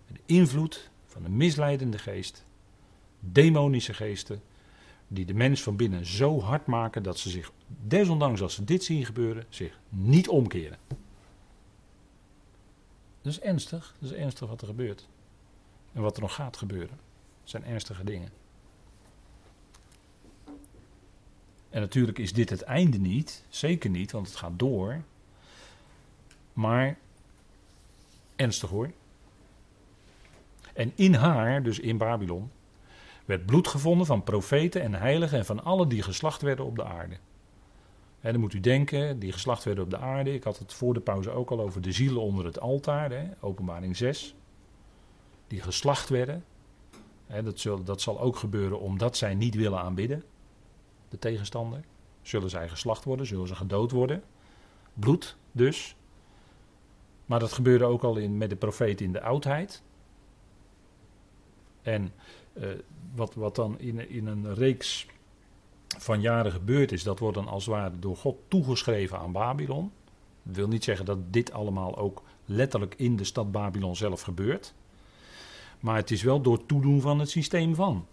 met 0.07 0.15
de 0.15 0.33
invloed 0.33 0.89
van 1.05 1.25
een 1.25 1.37
misleidende 1.37 1.97
geest, 1.97 2.45
demonische 3.19 3.93
geesten, 3.93 4.41
die 5.07 5.25
de 5.25 5.33
mens 5.33 5.63
van 5.63 5.75
binnen 5.75 6.05
zo 6.05 6.41
hard 6.41 6.65
maken 6.65 7.03
dat 7.03 7.17
ze 7.17 7.29
zich, 7.29 7.51
desondanks 7.67 8.41
als 8.41 8.53
ze 8.53 8.63
dit 8.63 8.83
zien 8.83 9.05
gebeuren, 9.05 9.45
zich 9.49 9.79
niet 9.89 10.29
omkeren. 10.29 10.77
Dat 13.21 13.33
is 13.33 13.39
ernstig, 13.39 13.95
dat 13.99 14.11
is 14.11 14.17
ernstig 14.17 14.47
wat 14.47 14.61
er 14.61 14.67
gebeurt. 14.67 15.07
En 15.93 16.01
wat 16.01 16.15
er 16.15 16.21
nog 16.21 16.33
gaat 16.33 16.57
gebeuren 16.57 17.06
zijn 17.49 17.65
ernstige 17.65 18.03
dingen. 18.03 18.29
En 21.69 21.81
natuurlijk 21.81 22.17
is 22.17 22.33
dit 22.33 22.49
het 22.49 22.61
einde 22.61 22.97
niet, 22.97 23.43
zeker 23.49 23.89
niet, 23.89 24.11
want 24.11 24.27
het 24.27 24.35
gaat 24.35 24.59
door. 24.59 25.01
Maar 26.53 26.97
ernstig 28.35 28.69
hoor. 28.69 28.91
En 30.73 30.91
in 30.95 31.13
haar, 31.13 31.63
dus 31.63 31.79
in 31.79 31.97
Babylon, 31.97 32.51
werd 33.25 33.45
bloed 33.45 33.67
gevonden 33.67 34.07
van 34.07 34.23
profeten 34.23 34.81
en 34.81 34.93
heiligen 34.93 35.37
en 35.37 35.45
van 35.45 35.63
alle 35.63 35.87
die 35.87 36.03
geslacht 36.03 36.41
werden 36.41 36.65
op 36.65 36.75
de 36.75 36.83
aarde. 36.83 37.17
Dan 38.21 38.39
moet 38.39 38.53
u 38.53 38.59
denken, 38.59 39.19
die 39.19 39.31
geslacht 39.31 39.63
werden 39.63 39.83
op 39.83 39.89
de 39.89 39.97
aarde. 39.97 40.33
Ik 40.33 40.43
had 40.43 40.59
het 40.59 40.73
voor 40.73 40.93
de 40.93 40.99
pauze 40.99 41.29
ook 41.29 41.51
al 41.51 41.59
over 41.59 41.81
de 41.81 41.91
zielen 41.91 42.21
onder 42.21 42.45
het 42.45 42.59
altaar, 42.59 43.11
hè, 43.11 43.23
openbaring 43.39 43.97
6. 43.97 44.35
Die 45.47 45.61
geslacht 45.61 46.09
werden 46.09 46.43
dat, 47.27 47.59
zal, 47.59 47.83
dat 47.83 48.01
zal 48.01 48.19
ook 48.19 48.35
gebeuren 48.35 48.79
omdat 48.79 49.17
zij 49.17 49.35
niet 49.35 49.55
willen 49.55 49.79
aanbidden, 49.79 50.23
de 51.09 51.19
tegenstander. 51.19 51.83
Zullen 52.21 52.49
zij 52.49 52.69
geslacht 52.69 53.03
worden, 53.03 53.25
zullen 53.25 53.47
ze 53.47 53.55
gedood 53.55 53.91
worden. 53.91 54.23
Bloed 54.93 55.35
dus. 55.51 55.95
Maar 57.25 57.39
dat 57.39 57.51
gebeurde 57.51 57.85
ook 57.85 58.03
al 58.03 58.17
in, 58.17 58.37
met 58.37 58.49
de 58.49 58.55
profeet 58.55 59.01
in 59.01 59.11
de 59.11 59.21
oudheid. 59.21 59.81
En 61.81 62.13
eh, 62.53 62.69
wat, 63.15 63.33
wat 63.33 63.55
dan 63.55 63.79
in, 63.79 64.09
in 64.09 64.27
een 64.27 64.53
reeks 64.53 65.07
van 65.97 66.21
jaren 66.21 66.51
gebeurd 66.51 66.91
is, 66.91 67.03
dat 67.03 67.19
wordt 67.19 67.35
dan 67.35 67.47
als 67.47 67.65
het 67.65 67.73
ware 67.75 67.99
door 67.99 68.17
God 68.17 68.37
toegeschreven 68.47 69.19
aan 69.19 69.31
Babylon. 69.31 69.91
Dat 70.43 70.55
wil 70.55 70.67
niet 70.67 70.83
zeggen 70.83 71.05
dat 71.05 71.33
dit 71.33 71.51
allemaal 71.51 71.97
ook 71.97 72.23
letterlijk 72.45 72.95
in 72.97 73.15
de 73.15 73.23
stad 73.23 73.51
Babylon 73.51 73.95
zelf 73.95 74.21
gebeurt. 74.21 74.73
Maar 75.79 75.95
het 75.95 76.11
is 76.11 76.21
wel 76.21 76.41
door 76.41 76.65
toedoen 76.65 77.01
van 77.01 77.19
het 77.19 77.29
systeem 77.29 77.75
van. 77.75 78.07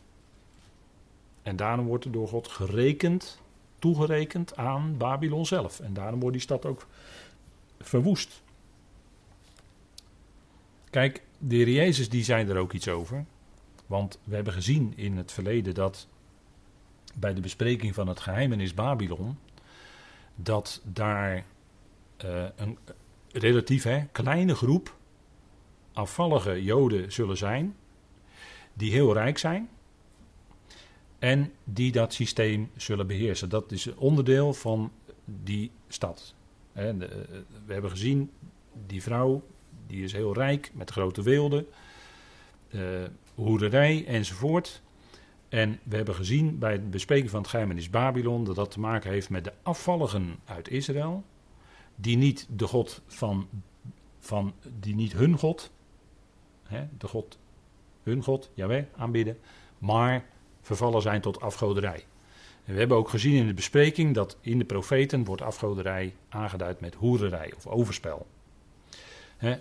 En 1.43 1.57
daarom 1.57 1.87
wordt 1.87 2.05
er 2.05 2.13
door 2.13 2.29
God 2.29 2.49
gerekend, 2.49 3.41
toegerekend 3.79 4.57
aan 4.57 4.97
Babylon 4.97 5.47
zelf. 5.47 5.81
En 5.81 5.95
daarom 5.95 6.21
wordt 6.21 6.35
die 6.35 6.45
stad 6.45 6.67
ook 6.67 6.87
verwoest. 7.81 8.43
Kijk, 10.91 11.23
de 11.39 11.55
heer 11.57 11.69
Jezus 11.69 12.09
die 12.09 12.25
zei 12.25 12.49
er 12.49 12.57
ook 12.57 12.73
iets 12.73 12.89
over. 12.89 13.25
Want 13.87 14.19
we 14.25 14.35
hebben 14.35 14.53
gezien 14.53 14.93
in 14.97 15.17
het 15.17 15.33
verleden 15.33 15.75
dat 15.75 16.09
bij 17.15 17.35
de 17.35 17.41
bespreking 17.41 17.95
van 17.95 18.09
het 18.09 18.21
geheimenis 18.21 18.75
Babylon, 18.75 19.39
dat 20.35 20.81
daar 20.85 21.45
uh, 22.25 22.45
een 22.57 22.79
relatief 23.33 23.83
hè, 23.83 24.05
kleine 24.13 24.55
groep 24.55 24.97
afvallige 25.95 26.63
Joden 26.63 27.13
zullen 27.13 27.37
zijn, 27.37 27.77
die 28.73 28.93
heel 28.93 29.13
rijk 29.13 29.39
zijn 29.39 29.69
en 31.19 31.53
die 31.65 31.93
dat 31.93 32.13
systeem 32.13 32.71
zullen 32.77 33.07
beheersen. 33.07 33.49
Dat 33.49 33.73
is 33.73 33.95
onderdeel 33.95 34.55
van 34.55 34.93
die 35.25 35.71
stad. 35.89 36.35
We 36.73 37.73
hebben 37.73 37.91
gezien, 37.91 38.31
die 38.87 39.03
vrouw, 39.03 39.43
die 39.87 40.05
is 40.05 40.13
heel 40.13 40.35
rijk 40.35 40.71
met 40.75 40.91
grote 40.91 41.23
weelden, 41.23 41.67
uh, 42.71 42.81
hoerderij 43.35 44.07
enzovoort. 44.07 44.83
En 45.49 45.79
we 45.83 45.97
hebben 45.97 46.15
gezien 46.15 46.59
bij 46.59 46.73
het 46.73 46.91
bespreken 46.91 47.31
van 47.31 47.41
het 47.41 47.51
geheimenis 47.51 47.91
Babylon 47.91 48.45
dat 48.45 48.57
dat 48.57 48.71
te 48.71 48.81
maken 48.81 49.11
heeft 49.11 49.31
met 49.31 49.45
de 49.45 49.53
afvalligen 49.63 50.37
uit 50.45 50.71
Israël, 50.71 51.25
die 51.95 52.17
niet 52.17 52.47
de 52.51 52.67
God 52.67 53.03
van, 53.07 53.49
van 54.19 54.55
die 54.81 54.95
niet 54.95 55.13
hun 55.13 55.39
God, 55.39 55.71
hè, 56.65 56.85
de 56.99 57.09
God, 57.09 57.39
hun 58.03 58.23
God, 58.23 58.51
Jaweh, 58.55 58.85
aanbidden, 58.97 59.39
maar 59.79 60.25
vervallen 60.61 61.03
zijn 61.03 61.21
tot 61.21 61.41
afgoderij. 61.41 62.05
We 62.65 62.79
hebben 62.79 62.97
ook 62.97 63.09
gezien 63.09 63.35
in 63.35 63.47
de 63.47 63.55
bespreking 63.55 64.15
dat 64.15 64.37
in 64.41 64.59
de 64.59 64.65
profeten 64.65 65.25
wordt 65.25 65.43
afgoderij 65.43 66.15
aangeduid 66.29 66.81
met 66.81 66.95
hoererij 66.95 67.53
of 67.57 67.67
overspel. 67.67 68.27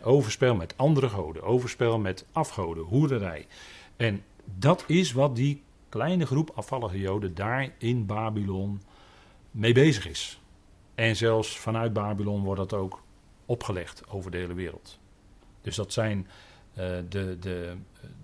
overspel 0.04 0.56
met 0.56 0.74
andere 0.78 1.10
goden, 1.10 1.44
overspel 1.44 2.00
met 2.00 2.26
afgoden, 2.32 2.84
hoererij. 2.84 3.48
En 3.96 4.24
dat 4.46 4.84
is 4.88 5.12
wat 5.12 5.36
die 5.36 5.62
kleine 5.90 6.26
groep 6.26 6.52
afvallige 6.56 7.00
Joden 7.00 7.36
daar 7.36 7.74
in 7.78 8.06
Babylon 8.06 8.82
mee 9.52 9.74
bezig 9.74 10.08
is. 10.08 10.42
En 10.96 11.16
zelfs 11.16 11.58
vanuit 11.58 11.94
Babylon 11.94 12.44
wordt 12.44 12.60
dat 12.60 12.74
ook 12.74 13.02
opgelegd 13.46 14.04
over 14.08 14.32
de 14.32 14.38
hele 14.38 14.54
wereld. 14.54 15.00
Dus 15.62 15.76
dat 15.76 15.94
zijn 15.94 16.28
de, 16.74 17.38
de, 17.40 17.74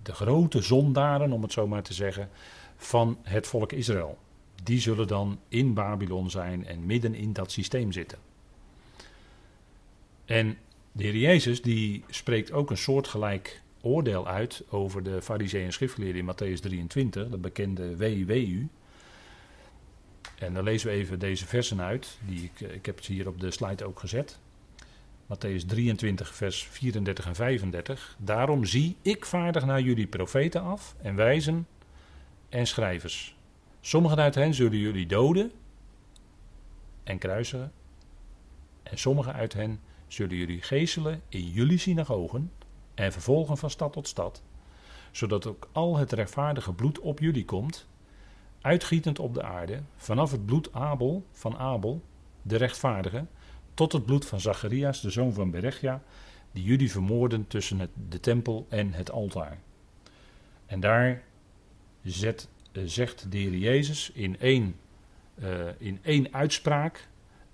de 0.02 0.12
grote 0.12 0.62
zondaren, 0.62 1.32
om 1.32 1.42
het 1.42 1.52
zo 1.52 1.66
maar 1.66 1.82
te 1.82 1.94
zeggen, 1.94 2.28
van 2.76 3.18
het 3.22 3.46
volk 3.46 3.72
Israël. 3.72 4.18
Die 4.62 4.80
zullen 4.80 5.06
dan 5.06 5.38
in 5.48 5.74
Babylon 5.74 6.30
zijn 6.30 6.66
en 6.66 6.86
midden 6.86 7.14
in 7.14 7.32
dat 7.32 7.50
systeem 7.50 7.92
zitten. 7.92 8.18
En 10.24 10.58
de 10.92 11.02
Heer 11.02 11.16
Jezus 11.16 11.62
die 11.62 12.04
spreekt 12.08 12.52
ook 12.52 12.70
een 12.70 12.76
soortgelijk 12.76 13.62
oordeel 13.80 14.28
uit 14.28 14.62
over 14.68 15.02
de 15.02 15.22
fariseeën 15.22 15.64
en 15.64 15.72
schriftgeleerden 15.72 16.20
in 16.20 16.34
Matthäus 16.34 16.60
23, 16.60 17.28
de 17.28 17.38
bekende 17.38 17.96
WWU. 17.96 18.68
En 20.38 20.54
dan 20.54 20.64
lezen 20.64 20.88
we 20.88 20.94
even 20.94 21.18
deze 21.18 21.46
versen 21.46 21.80
uit, 21.80 22.18
die 22.26 22.50
ik, 22.54 22.60
ik 22.70 22.86
heb 22.86 23.02
ze 23.02 23.12
hier 23.12 23.28
op 23.28 23.40
de 23.40 23.50
slide 23.50 23.84
ook 23.84 23.98
gezet. 23.98 24.38
Matthäus 25.30 25.64
23, 25.66 26.34
vers 26.34 26.62
34 26.62 27.26
en 27.26 27.34
35. 27.34 28.16
Daarom 28.18 28.64
zie 28.64 28.96
ik 29.02 29.24
vaardig 29.24 29.64
naar 29.64 29.80
jullie 29.80 30.06
profeten 30.06 30.62
af 30.62 30.94
en 31.02 31.14
wijzen 31.14 31.66
en 32.48 32.66
schrijvers. 32.66 33.36
Sommigen 33.80 34.18
uit 34.18 34.34
hen 34.34 34.54
zullen 34.54 34.78
jullie 34.78 35.06
doden 35.06 35.52
en 37.04 37.18
kruisigen. 37.18 37.72
En 38.82 38.98
sommigen 38.98 39.32
uit 39.32 39.52
hen 39.52 39.80
zullen 40.06 40.36
jullie 40.36 40.62
geeselen 40.62 41.22
in 41.28 41.50
jullie 41.50 41.78
synagogen 41.78 42.52
en 42.94 43.12
vervolgen 43.12 43.56
van 43.56 43.70
stad 43.70 43.92
tot 43.92 44.08
stad, 44.08 44.42
zodat 45.10 45.46
ook 45.46 45.68
al 45.72 45.96
het 45.96 46.12
rechtvaardige 46.12 46.72
bloed 46.72 46.98
op 46.98 47.18
jullie 47.18 47.44
komt, 47.44 47.86
uitgietend 48.60 49.18
op 49.18 49.34
de 49.34 49.42
aarde, 49.42 49.82
vanaf 49.96 50.30
het 50.30 50.46
bloed 50.46 50.72
Abel 50.72 51.26
van 51.32 51.58
Abel, 51.58 52.02
de 52.42 52.56
rechtvaardige, 52.56 53.26
tot 53.80 53.92
het 53.92 54.06
bloed 54.06 54.26
van 54.26 54.40
Zacharias, 54.40 55.00
de 55.00 55.10
zoon 55.10 55.32
van 55.32 55.50
Berechia, 55.50 56.02
die 56.52 56.62
jullie 56.62 56.90
vermoorden 56.90 57.46
tussen 57.46 57.78
het, 57.78 57.90
de 58.08 58.20
tempel 58.20 58.66
en 58.68 58.92
het 58.92 59.10
altaar. 59.10 59.58
En 60.66 60.80
daar 60.80 61.22
uh, 62.02 62.12
zegt 62.84 63.30
de 63.30 63.38
Heer 63.38 63.56
Jezus 63.56 64.10
in 64.14 64.38
één, 64.38 64.76
uh, 65.42 65.66
in 65.78 65.98
één 66.02 66.34
uitspraak, 66.34 67.08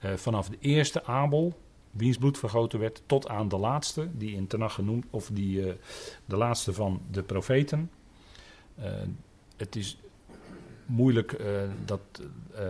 uh, 0.04 0.12
vanaf 0.12 0.48
de 0.48 0.56
eerste 0.60 1.04
Abel, 1.04 1.60
wiens 1.90 2.18
bloed 2.18 2.38
vergoten 2.38 2.78
werd, 2.78 3.02
tot 3.06 3.28
aan 3.28 3.48
de 3.48 3.58
laatste, 3.58 4.08
die 4.12 4.36
in 4.36 4.46
Tenach 4.46 4.74
genoemd, 4.74 5.04
of 5.10 5.30
die, 5.32 5.76
de 6.24 6.36
laatste 6.36 6.72
van 6.72 7.02
de 7.10 7.22
profeten. 7.22 7.90
het 9.56 9.76
is 9.76 9.98
moeilijk, 10.86 11.40
uh, 11.40 11.46
dat, 11.84 12.00
uh, 12.54 12.60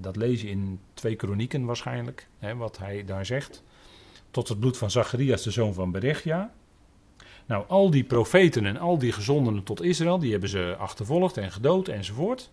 dat 0.00 0.16
lees 0.16 0.40
je 0.42 0.48
in 0.48 0.80
twee 0.94 1.16
kronieken 1.16 1.64
waarschijnlijk, 1.64 2.28
hè, 2.38 2.56
wat 2.56 2.78
hij 2.78 3.04
daar 3.04 3.26
zegt. 3.26 3.62
Tot 4.30 4.48
het 4.48 4.60
bloed 4.60 4.76
van 4.76 4.90
Zacharias, 4.90 5.42
de 5.42 5.50
zoon 5.50 5.74
van 5.74 5.90
Berechia. 5.90 6.52
Nou, 7.46 7.64
al 7.68 7.90
die 7.90 8.04
profeten 8.04 8.66
en 8.66 8.76
al 8.76 8.98
die 8.98 9.12
gezondenen 9.12 9.62
tot 9.62 9.82
Israël, 9.82 10.18
die 10.18 10.30
hebben 10.30 10.48
ze 10.48 10.76
achtervolgd 10.78 11.36
en 11.36 11.52
gedood 11.52 11.88
enzovoort. 11.88 12.50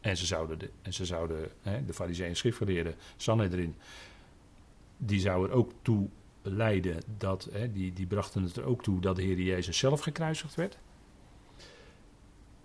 En 0.00 0.16
ze 0.16 0.26
zouden 0.26 0.58
de, 0.58 0.70
en 0.82 0.92
ze 0.92 1.04
zouden, 1.04 1.48
hè, 1.62 1.84
de 1.84 1.94
fariseeën 1.94 2.36
schriftgeleerden, 2.36 2.94
Sanhedrin, 3.16 3.74
die 4.96 5.20
zou 5.20 5.48
er 5.48 5.54
ook 5.54 5.72
toe 5.82 6.08
leiden 6.42 7.02
dat, 7.18 7.48
hè, 7.52 7.72
die, 7.72 7.92
die 7.92 8.06
brachten 8.06 8.42
het 8.42 8.56
er 8.56 8.64
ook 8.64 8.82
toe 8.82 9.00
dat 9.00 9.16
de 9.16 9.22
Heer 9.22 9.40
Jezus 9.40 9.78
zelf 9.78 10.00
gekruisigd 10.00 10.54
werd. 10.54 10.78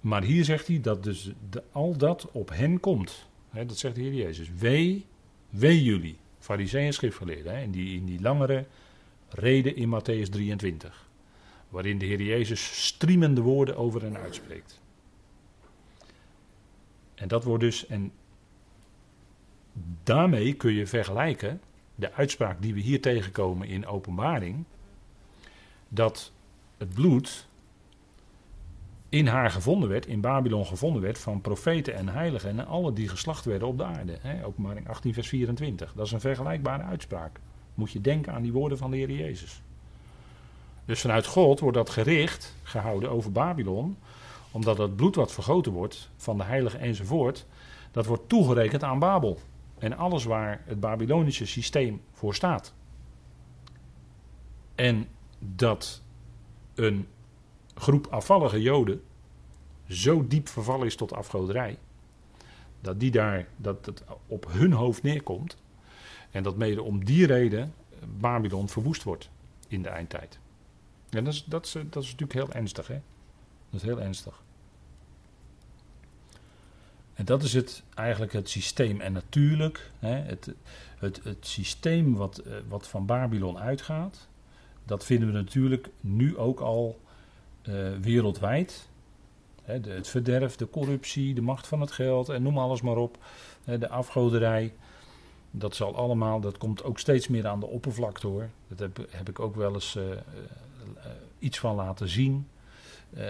Maar 0.02 0.24
hier 0.24 0.46
zegt 0.46 0.68
hij 0.68 0.82
dat 0.82 1.04
dus 1.04 1.32
de, 1.50 1.64
al 1.72 1.98
dat 1.98 2.32
op 2.32 2.50
hen 2.50 2.80
komt. 2.80 3.30
Dat 3.52 3.78
zegt 3.78 3.96
de 3.96 4.02
Heer 4.02 4.14
Jezus. 4.14 4.50
Wee, 4.58 5.06
wee 5.50 5.84
jullie, 5.84 6.18
fariseeën 6.40 6.86
en 6.86 6.94
schriftgeleerden. 6.94 7.62
In, 7.62 7.72
die, 7.72 7.96
in 7.96 8.06
die 8.06 8.22
langere 8.22 8.66
reden 9.30 9.76
in 9.76 9.90
Matthäus 9.90 10.30
23. 10.30 11.10
Waarin 11.70 11.98
de 11.98 12.06
Heer 12.06 12.22
Jezus 12.22 12.86
striemende 12.86 13.42
woorden 13.42 13.78
over 13.78 14.02
hen 14.02 14.18
uitspreekt. 14.18 14.80
En 17.16 17.28
dat 17.28 17.44
wordt 17.44 17.64
dus, 17.64 17.88
en 17.88 18.12
daarmee 20.04 20.54
kun 20.54 20.74
je 20.74 20.88
vergelijken 20.88 21.62
de 21.96 22.14
uitspraak 22.14 22.62
die 22.62 22.74
we 22.74 22.80
hier 22.80 23.02
tegenkomen 23.02 23.68
in 23.68 23.86
openbaring, 23.86 24.64
dat 25.88 26.32
het 26.78 26.94
bloed 26.94 27.48
in 29.12 29.28
haar 29.28 29.52
gevonden 29.52 29.90
werd, 29.90 30.06
in 30.06 30.22
Babylon 30.22 30.66
gevonden 30.66 31.02
werd, 31.02 31.20
van 31.20 31.42
profeten 31.42 31.96
en 31.96 32.10
heiligen 32.10 32.50
en 32.50 32.68
alle 32.68 32.94
die 32.94 33.08
geslacht 33.08 33.46
werden 33.46 33.68
op 33.68 33.78
de 33.78 33.84
aarde. 33.84 34.18
Hè, 34.22 34.46
openbaring 34.46 34.90
18, 34.90 35.14
vers 35.14 35.28
24. 35.28 35.94
Dat 35.94 36.06
is 36.06 36.12
een 36.12 36.20
vergelijkbare 36.20 36.84
uitspraak. 36.84 37.40
Moet 37.74 37.92
je 37.92 38.02
denken 38.02 38.34
aan 38.34 38.42
die 38.42 38.52
woorden 38.52 38.78
van 38.78 38.92
de 38.92 38.98
Heer 38.98 39.12
Jezus. 39.12 39.62
Dus 40.86 41.02
vanuit 41.02 41.26
God 41.26 41.60
wordt 41.60 41.78
dat 41.78 41.90
gericht 41.90 42.56
gehouden 42.64 43.10
over 43.10 43.32
Babylon, 43.32 43.98
omdat 44.52 44.78
het 44.78 44.96
bloed 44.96 45.16
wat 45.16 45.32
vergoten 45.32 45.72
wordt 45.72 46.10
van 46.16 46.38
de 46.38 46.44
heiligen 46.44 46.80
enzovoort, 46.80 47.46
dat 47.92 48.06
wordt 48.06 48.30
toegerekend 48.30 48.84
aan 48.84 49.00
Babel. 49.00 49.40
En 49.78 49.98
alles 49.98 50.24
waar 50.24 50.62
het 50.66 50.80
Babylonische 50.80 51.46
systeem 51.46 52.02
voor 52.12 52.36
staat. 52.36 52.74
En 54.76 55.08
dat 55.40 56.02
een 56.76 57.08
groep 57.76 58.08
afvallige 58.08 58.62
Joden 58.62 59.02
zo 59.88 60.28
diep 60.28 60.48
vervallen 60.48 60.86
is 60.86 60.96
tot 60.96 61.14
afgoderij. 61.14 61.78
Dat 62.82 63.00
die 63.00 63.12
daar, 63.12 63.48
dat 63.58 63.86
het 63.86 64.04
op 64.28 64.46
hun 64.50 64.72
hoofd 64.72 65.04
neerkomt. 65.04 65.58
En 66.32 66.44
dat 66.44 66.58
mede 66.58 66.82
om 66.82 67.06
die 67.06 67.26
reden 67.26 67.74
Babylon 68.20 68.70
verwoest 68.70 69.04
wordt 69.04 69.30
in 69.68 69.82
de 69.82 69.90
eindtijd. 69.90 70.40
En 71.10 71.24
dat 71.24 71.34
is, 71.34 71.44
dat 71.44 71.66
is, 71.66 71.72
dat 71.72 72.04
is 72.04 72.12
natuurlijk 72.12 72.34
heel 72.34 72.52
ernstig, 72.52 72.88
hè? 72.88 73.02
Dat 73.70 73.82
is 73.82 73.88
heel 73.88 74.02
ernstig. 74.02 74.44
En 77.14 77.26
dat 77.26 77.44
is 77.44 77.54
het, 77.54 77.84
eigenlijk 77.94 78.34
het 78.34 78.50
systeem. 78.50 79.02
En 79.02 79.14
natuurlijk, 79.14 79.92
hè, 80.00 80.16
het, 80.16 80.54
het, 80.98 81.24
het 81.24 81.48
systeem 81.48 82.16
wat, 82.16 82.38
eh, 82.38 82.54
wat 82.68 82.88
van 82.88 83.06
Babylon 83.06 83.60
uitgaat, 83.60 84.28
dat 84.86 85.06
vinden 85.06 85.28
we 85.28 85.34
natuurlijk 85.34 85.90
nu 86.00 86.38
ook 86.38 86.60
al 86.60 87.00
wereldwijd. 88.02 88.90
Hè, 89.64 89.80
de, 89.80 89.90
het 89.90 90.08
verderf, 90.08 90.56
de 90.56 90.70
corruptie, 90.70 91.34
de 91.34 91.42
macht 91.42 91.68
van 91.68 91.82
het 91.82 91.92
geld 91.92 92.30
en 92.30 92.44
noem 92.44 92.58
alles 92.58 92.82
maar 92.82 92.98
op. 92.98 93.18
Hè, 93.64 93.78
de 93.78 93.90
afgoderij. 93.90 94.74
Dat 95.52 95.76
zal 95.76 95.96
allemaal, 95.96 96.40
dat 96.40 96.58
komt 96.58 96.84
ook 96.84 97.00
steeds 97.00 97.28
meer 97.28 97.48
aan 97.48 97.60
de 97.60 97.68
oppervlakte 97.68 98.28
hoor. 98.28 98.50
Dat 98.68 98.80
heb, 98.80 99.08
heb 99.10 99.30
ik 99.30 99.40
ook 99.40 99.56
wel 99.56 99.74
eens 99.74 99.96
uh, 99.96 100.04
iets 101.40 101.60
van 101.60 101.76
laten 101.76 102.10
zien. 102.10 102.48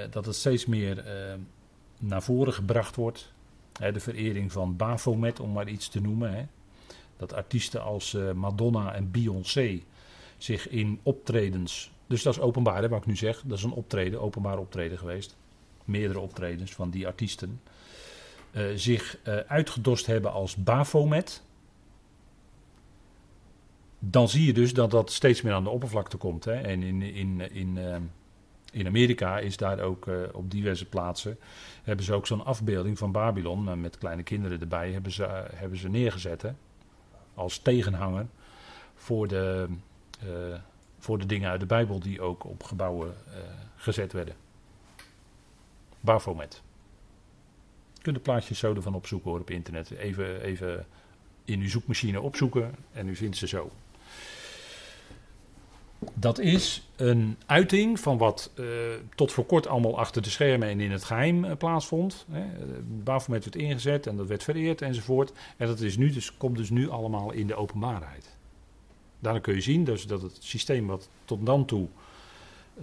dat 0.09 0.25
het 0.25 0.35
steeds 0.35 0.65
meer 0.65 1.05
naar 1.99 2.23
voren 2.23 2.53
gebracht 2.53 2.95
wordt 2.95 3.33
de 3.71 3.99
verering 3.99 4.51
van 4.51 4.75
Baphomet, 4.75 5.39
om 5.39 5.51
maar 5.51 5.67
iets 5.67 5.87
te 5.87 6.01
noemen. 6.01 6.49
Dat 7.17 7.33
artiesten 7.33 7.83
als 7.83 8.17
Madonna 8.35 8.93
en 8.93 9.11
Beyoncé 9.11 9.81
zich 10.37 10.69
in 10.69 10.99
optredens. 11.03 11.91
Dus 12.11 12.23
dat 12.23 12.33
is 12.33 12.39
openbaar, 12.39 12.81
hè, 12.81 12.89
wat 12.89 12.99
ik 12.99 13.05
nu 13.05 13.15
zeg. 13.15 13.41
Dat 13.45 13.57
is 13.57 13.63
een 13.63 13.71
optreden, 13.71 14.21
openbaar 14.21 14.57
optreden 14.57 14.97
geweest. 14.97 15.37
Meerdere 15.85 16.19
optredens 16.19 16.73
van 16.73 16.89
die 16.89 17.07
artiesten. 17.07 17.61
Uh, 18.51 18.63
zich 18.75 19.17
uh, 19.27 19.35
uitgedost 19.35 20.05
hebben 20.05 20.31
als 20.31 20.55
Baphomet. 20.55 21.41
Dan 23.99 24.29
zie 24.29 24.45
je 24.45 24.53
dus 24.53 24.73
dat 24.73 24.91
dat 24.91 25.11
steeds 25.11 25.41
meer 25.41 25.53
aan 25.53 25.63
de 25.63 25.69
oppervlakte 25.69 26.17
komt. 26.17 26.45
Hè. 26.45 26.53
En 26.53 26.83
in, 26.83 27.01
in, 27.01 27.51
in, 27.51 27.77
in 28.71 28.87
Amerika 28.87 29.39
is 29.39 29.57
daar 29.57 29.79
ook 29.79 30.07
op 30.33 30.51
diverse 30.51 30.85
plaatsen 30.85 31.37
hebben 31.83 32.05
ze 32.05 32.13
ook 32.13 32.27
zo'n 32.27 32.45
afbeelding 32.45 32.97
van 32.97 33.11
Babylon 33.11 33.81
met 33.81 33.97
kleine 33.97 34.23
kinderen 34.23 34.59
erbij 34.59 34.91
hebben 34.91 35.11
ze, 35.11 35.23
hebben 35.53 35.77
ze 35.77 35.89
neergezet 35.89 36.45
als 37.33 37.57
tegenhanger 37.57 38.25
voor 38.95 39.27
de, 39.27 39.67
voor 41.01 41.17
de 41.17 41.25
dingen 41.25 41.49
uit 41.49 41.59
de 41.59 41.65
Bijbel 41.65 41.99
die 41.99 42.21
ook 42.21 42.45
op 42.45 42.63
gebouwen 42.63 43.15
gezet 43.75 44.13
werden. 44.13 44.35
Baphomet. 45.99 46.61
Je 47.93 48.01
kunt 48.01 48.15
de 48.15 48.21
plaatjes 48.21 48.59
zo 48.59 48.73
ervan 48.73 48.95
opzoeken 48.95 49.31
op 49.31 49.49
internet. 49.49 49.91
Even, 49.91 50.41
even 50.41 50.85
in 51.45 51.59
uw 51.59 51.69
zoekmachine 51.69 52.21
opzoeken 52.21 52.75
en 52.91 53.07
u 53.07 53.15
vindt 53.15 53.37
ze 53.37 53.47
zo. 53.47 53.71
Dat 56.13 56.39
is 56.39 56.87
een 56.95 57.37
uiting 57.45 57.99
van 57.99 58.17
wat 58.17 58.51
uh, 58.55 58.65
tot 59.15 59.31
voor 59.31 59.45
kort 59.45 59.67
allemaal 59.67 59.99
achter 59.99 60.21
de 60.21 60.29
schermen 60.29 60.67
en 60.67 60.79
in 60.79 60.91
het 60.91 61.03
geheim 61.03 61.45
uh, 61.45 61.51
plaatsvond. 61.57 62.25
Hè. 62.31 62.43
Werd 63.27 63.55
ingezet 63.55 64.07
en 64.07 64.15
dat 64.15 64.27
werd 64.27 64.43
vereerd 64.43 64.81
enzovoort. 64.81 65.31
En 65.57 65.67
dat 65.67 65.79
is 65.79 65.97
nu 65.97 66.11
dus, 66.11 66.37
komt 66.37 66.57
dus 66.57 66.69
nu 66.69 66.89
allemaal 66.89 67.31
in 67.31 67.47
de 67.47 67.55
openbaarheid. 67.55 68.29
Daarna 69.21 69.39
kun 69.39 69.55
je 69.55 69.61
zien 69.61 69.83
dus 69.83 70.07
dat 70.07 70.21
het 70.21 70.37
systeem 70.39 70.87
wat 70.87 71.09
tot 71.25 71.45
dan 71.45 71.65
toe... 71.65 71.87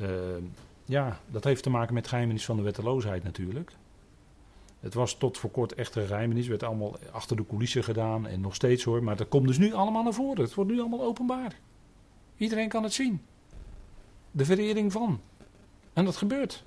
Uh, 0.00 0.08
ja, 0.84 1.20
dat 1.26 1.44
heeft 1.44 1.62
te 1.62 1.70
maken 1.70 1.94
met 1.94 2.08
geheimenis 2.08 2.44
van 2.44 2.56
de 2.56 2.62
wetteloosheid 2.62 3.24
natuurlijk. 3.24 3.72
Het 4.80 4.94
was 4.94 5.14
tot 5.14 5.38
voor 5.38 5.50
kort 5.50 5.74
echt 5.74 5.94
een 5.94 6.06
geheimenis. 6.06 6.46
werd 6.46 6.62
allemaal 6.62 6.98
achter 7.10 7.36
de 7.36 7.46
coulissen 7.46 7.84
gedaan 7.84 8.26
en 8.26 8.40
nog 8.40 8.54
steeds 8.54 8.84
hoor. 8.84 9.02
Maar 9.02 9.16
dat 9.16 9.28
komt 9.28 9.46
dus 9.46 9.58
nu 9.58 9.72
allemaal 9.72 10.02
naar 10.02 10.12
voren. 10.12 10.44
Het 10.44 10.54
wordt 10.54 10.70
nu 10.70 10.80
allemaal 10.80 11.02
openbaar. 11.02 11.58
Iedereen 12.36 12.68
kan 12.68 12.82
het 12.82 12.92
zien. 12.92 13.22
De 14.30 14.44
verering 14.44 14.92
van. 14.92 15.20
En 15.92 16.04
dat 16.04 16.16
gebeurt. 16.16 16.64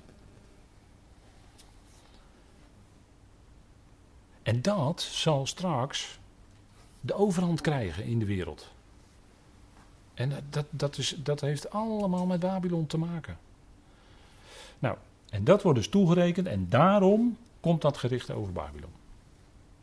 En 4.42 4.62
dat 4.62 5.00
zal 5.00 5.46
straks 5.46 6.18
de 7.00 7.14
overhand 7.14 7.60
krijgen 7.60 8.04
in 8.04 8.18
de 8.18 8.24
wereld. 8.26 8.72
En 10.14 10.32
dat, 10.50 10.66
dat, 10.70 10.98
is, 10.98 11.16
dat 11.22 11.40
heeft 11.40 11.70
allemaal 11.70 12.26
met 12.26 12.40
Babylon 12.40 12.86
te 12.86 12.98
maken. 12.98 13.36
Nou, 14.78 14.96
en 15.30 15.44
dat 15.44 15.62
wordt 15.62 15.78
dus 15.78 15.88
toegerekend 15.88 16.46
en 16.46 16.66
daarom 16.68 17.36
komt 17.60 17.82
dat 17.82 17.96
gericht 17.96 18.30
over 18.30 18.52
Babylon. 18.52 18.90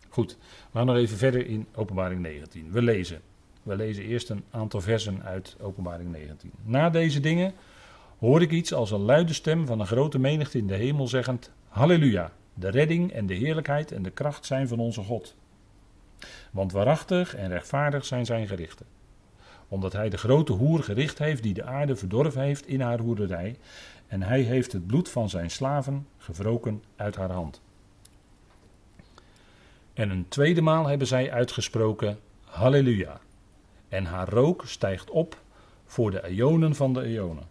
Goed, 0.09 0.37
we 0.71 0.77
gaan 0.77 0.85
nog 0.85 0.95
even 0.95 1.17
verder 1.17 1.47
in 1.47 1.67
Openbaring 1.75 2.21
19. 2.21 2.71
We 2.71 2.81
lezen. 2.81 3.21
We 3.63 3.75
lezen 3.75 4.03
eerst 4.03 4.29
een 4.29 4.43
aantal 4.51 4.81
versen 4.81 5.23
uit 5.23 5.55
Openbaring 5.59 6.11
19. 6.11 6.51
Na 6.63 6.89
deze 6.89 7.19
dingen 7.19 7.53
hoor 8.19 8.41
ik 8.41 8.51
iets 8.51 8.73
als 8.73 8.91
een 8.91 9.01
luide 9.01 9.33
stem 9.33 9.65
van 9.65 9.79
een 9.79 9.87
grote 9.87 10.19
menigte 10.19 10.57
in 10.57 10.67
de 10.67 10.75
hemel 10.75 11.07
zeggend: 11.07 11.51
Halleluja! 11.67 12.31
De 12.53 12.69
redding 12.69 13.11
en 13.11 13.25
de 13.25 13.33
heerlijkheid 13.33 13.91
en 13.91 14.03
de 14.03 14.11
kracht 14.11 14.45
zijn 14.45 14.67
van 14.67 14.79
onze 14.79 15.01
God. 15.01 15.35
Want 16.51 16.71
waarachtig 16.71 17.35
en 17.35 17.47
rechtvaardig 17.47 18.05
zijn 18.05 18.25
zijn 18.25 18.47
gerichten. 18.47 18.85
Omdat 19.69 19.93
hij 19.93 20.09
de 20.09 20.17
grote 20.17 20.51
hoer 20.51 20.83
gericht 20.83 21.17
heeft 21.17 21.43
die 21.43 21.53
de 21.53 21.63
aarde 21.63 21.95
verdorven 21.95 22.41
heeft 22.41 22.67
in 22.67 22.81
haar 22.81 22.99
hoerderij. 22.99 23.57
En 24.07 24.21
hij 24.21 24.41
heeft 24.41 24.71
het 24.71 24.87
bloed 24.87 25.09
van 25.09 25.29
zijn 25.29 25.51
slaven 25.51 26.07
gewroken 26.17 26.83
uit 26.95 27.15
haar 27.15 27.31
hand. 27.31 27.61
En 29.93 30.09
een 30.09 30.25
tweede 30.27 30.61
maal 30.61 30.87
hebben 30.87 31.07
zij 31.07 31.31
uitgesproken: 31.31 32.19
Halleluja! 32.43 33.19
En 33.89 34.05
haar 34.05 34.29
rook 34.29 34.63
stijgt 34.65 35.09
op 35.09 35.41
voor 35.85 36.11
de 36.11 36.23
eonen 36.27 36.75
van 36.75 36.93
de 36.93 37.03
eonen. 37.03 37.43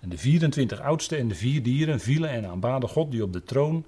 En 0.00 0.08
de 0.08 0.18
24 0.18 0.80
oudsten 0.80 1.18
en 1.18 1.28
de 1.28 1.34
vier 1.34 1.62
dieren 1.62 2.00
vielen 2.00 2.30
en 2.30 2.46
aanbaden 2.46 2.88
God 2.88 3.10
die 3.10 3.22
op 3.22 3.32
de 3.32 3.42
troon, 3.42 3.84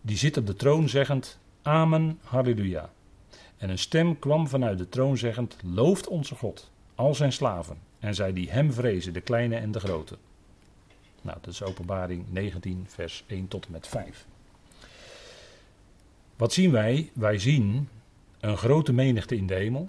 die 0.00 0.16
zit 0.16 0.36
op 0.36 0.46
de 0.46 0.54
troon 0.54 0.88
zeggend, 0.88 1.38
Amen, 1.62 2.18
Halleluja. 2.22 2.90
En 3.64 3.70
een 3.70 3.78
stem 3.78 4.18
kwam 4.18 4.48
vanuit 4.48 4.78
de 4.78 4.88
troon 4.88 5.16
zeggend, 5.16 5.56
looft 5.62 6.08
onze 6.08 6.34
God, 6.34 6.70
al 6.94 7.14
zijn 7.14 7.32
slaven, 7.32 7.78
en 7.98 8.14
zij 8.14 8.32
die 8.32 8.50
hem 8.50 8.72
vrezen, 8.72 9.12
de 9.12 9.20
kleine 9.20 9.56
en 9.56 9.72
de 9.72 9.80
grote. 9.80 10.16
Nou, 11.22 11.38
dat 11.40 11.52
is 11.52 11.62
openbaring 11.62 12.24
19, 12.28 12.84
vers 12.88 13.24
1 13.26 13.48
tot 13.48 13.66
en 13.66 13.72
met 13.72 13.86
5. 13.86 14.26
Wat 16.36 16.52
zien 16.52 16.70
wij? 16.70 17.10
Wij 17.14 17.38
zien 17.38 17.88
een 18.40 18.56
grote 18.56 18.92
menigte 18.92 19.36
in 19.36 19.46
de 19.46 19.54
hemel. 19.54 19.88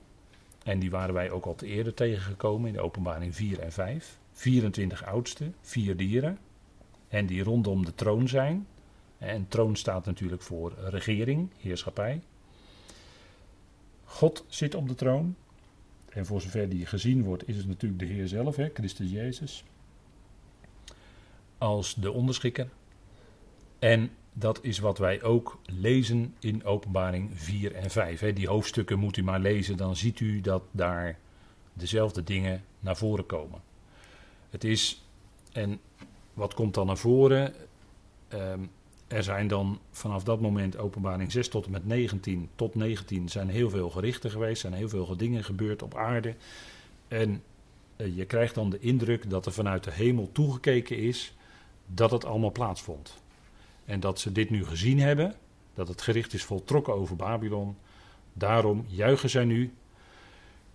En 0.63 0.79
die 0.79 0.91
waren 0.91 1.13
wij 1.13 1.31
ook 1.31 1.45
al 1.45 1.55
te 1.55 1.65
eerder 1.65 1.93
tegengekomen 1.93 2.67
in 2.67 2.73
de 2.73 2.81
openbaring 2.81 3.35
4 3.35 3.59
en 3.59 3.71
5. 3.71 4.17
24 4.33 5.05
oudsten, 5.05 5.55
vier 5.61 5.97
dieren. 5.97 6.37
En 7.07 7.25
die 7.25 7.43
rondom 7.43 7.85
de 7.85 7.95
troon 7.95 8.27
zijn. 8.27 8.67
En 9.17 9.47
troon 9.47 9.75
staat 9.75 10.05
natuurlijk 10.05 10.41
voor 10.41 10.73
regering, 10.89 11.49
heerschappij. 11.57 12.21
God 14.15 14.45
zit 14.47 14.75
op 14.75 14.87
de 14.87 14.95
troon. 14.95 15.35
En 16.09 16.25
voor 16.25 16.41
zover 16.41 16.69
die 16.69 16.85
gezien 16.85 17.23
wordt, 17.23 17.47
is 17.47 17.57
het 17.57 17.67
natuurlijk 17.67 18.01
de 18.01 18.07
Heer 18.07 18.27
zelf, 18.27 18.55
hè, 18.55 18.69
Christus 18.73 19.11
Jezus. 19.11 19.63
Als 21.57 21.95
de 21.95 22.11
onderschikker. 22.11 22.69
En 23.79 24.11
dat 24.33 24.59
is 24.61 24.79
wat 24.79 24.97
wij 24.97 25.23
ook 25.23 25.59
lezen 25.65 26.35
in 26.39 26.63
Openbaring 26.63 27.29
4 27.33 27.73
en 27.75 27.89
5. 27.89 28.19
Hè. 28.19 28.33
Die 28.33 28.47
hoofdstukken 28.47 28.99
moet 28.99 29.17
u 29.17 29.23
maar 29.23 29.39
lezen, 29.39 29.77
dan 29.77 29.95
ziet 29.95 30.19
u 30.19 30.41
dat 30.41 30.63
daar 30.71 31.19
dezelfde 31.73 32.23
dingen 32.23 32.63
naar 32.79 32.97
voren 32.97 33.25
komen. 33.25 33.61
Het 34.49 34.63
is, 34.63 35.03
en 35.51 35.79
wat 36.33 36.53
komt 36.53 36.73
dan 36.73 36.87
naar 36.87 36.97
voren? 36.97 37.53
Ehm, 38.27 38.63
er 39.07 39.23
zijn 39.23 39.47
dan 39.47 39.79
vanaf 39.91 40.23
dat 40.23 40.41
moment, 40.41 40.77
openbaring 40.77 41.31
6 41.31 41.47
tot 41.47 41.65
en 41.65 41.71
met 41.71 41.85
19, 41.85 42.49
tot 42.55 42.75
19 42.75 43.29
zijn 43.29 43.49
heel 43.49 43.69
veel 43.69 43.89
gerichten 43.89 44.31
geweest, 44.31 44.61
zijn 44.61 44.73
heel 44.73 44.89
veel 44.89 45.17
dingen 45.17 45.43
gebeurd 45.43 45.81
op 45.81 45.95
aarde. 45.95 46.35
En 47.07 47.43
eh, 47.95 48.15
je 48.15 48.25
krijgt 48.25 48.55
dan 48.55 48.69
de 48.69 48.79
indruk 48.79 49.29
dat 49.29 49.45
er 49.45 49.51
vanuit 49.51 49.83
de 49.83 49.91
hemel 49.91 50.29
toegekeken 50.31 50.97
is 50.97 51.33
dat 51.85 52.11
het 52.11 52.25
allemaal 52.25 52.51
plaatsvond. 52.51 53.21
En 53.85 53.99
dat 53.99 54.19
ze 54.19 54.31
dit 54.31 54.49
nu 54.49 54.65
gezien 54.65 54.99
hebben, 54.99 55.35
dat 55.73 55.87
het 55.87 56.01
gericht 56.01 56.33
is 56.33 56.43
voltrokken 56.43 56.93
over 56.93 57.15
Babylon. 57.15 57.77
Daarom 58.33 58.85
juichen 58.87 59.29
zij 59.29 59.45
nu 59.45 59.73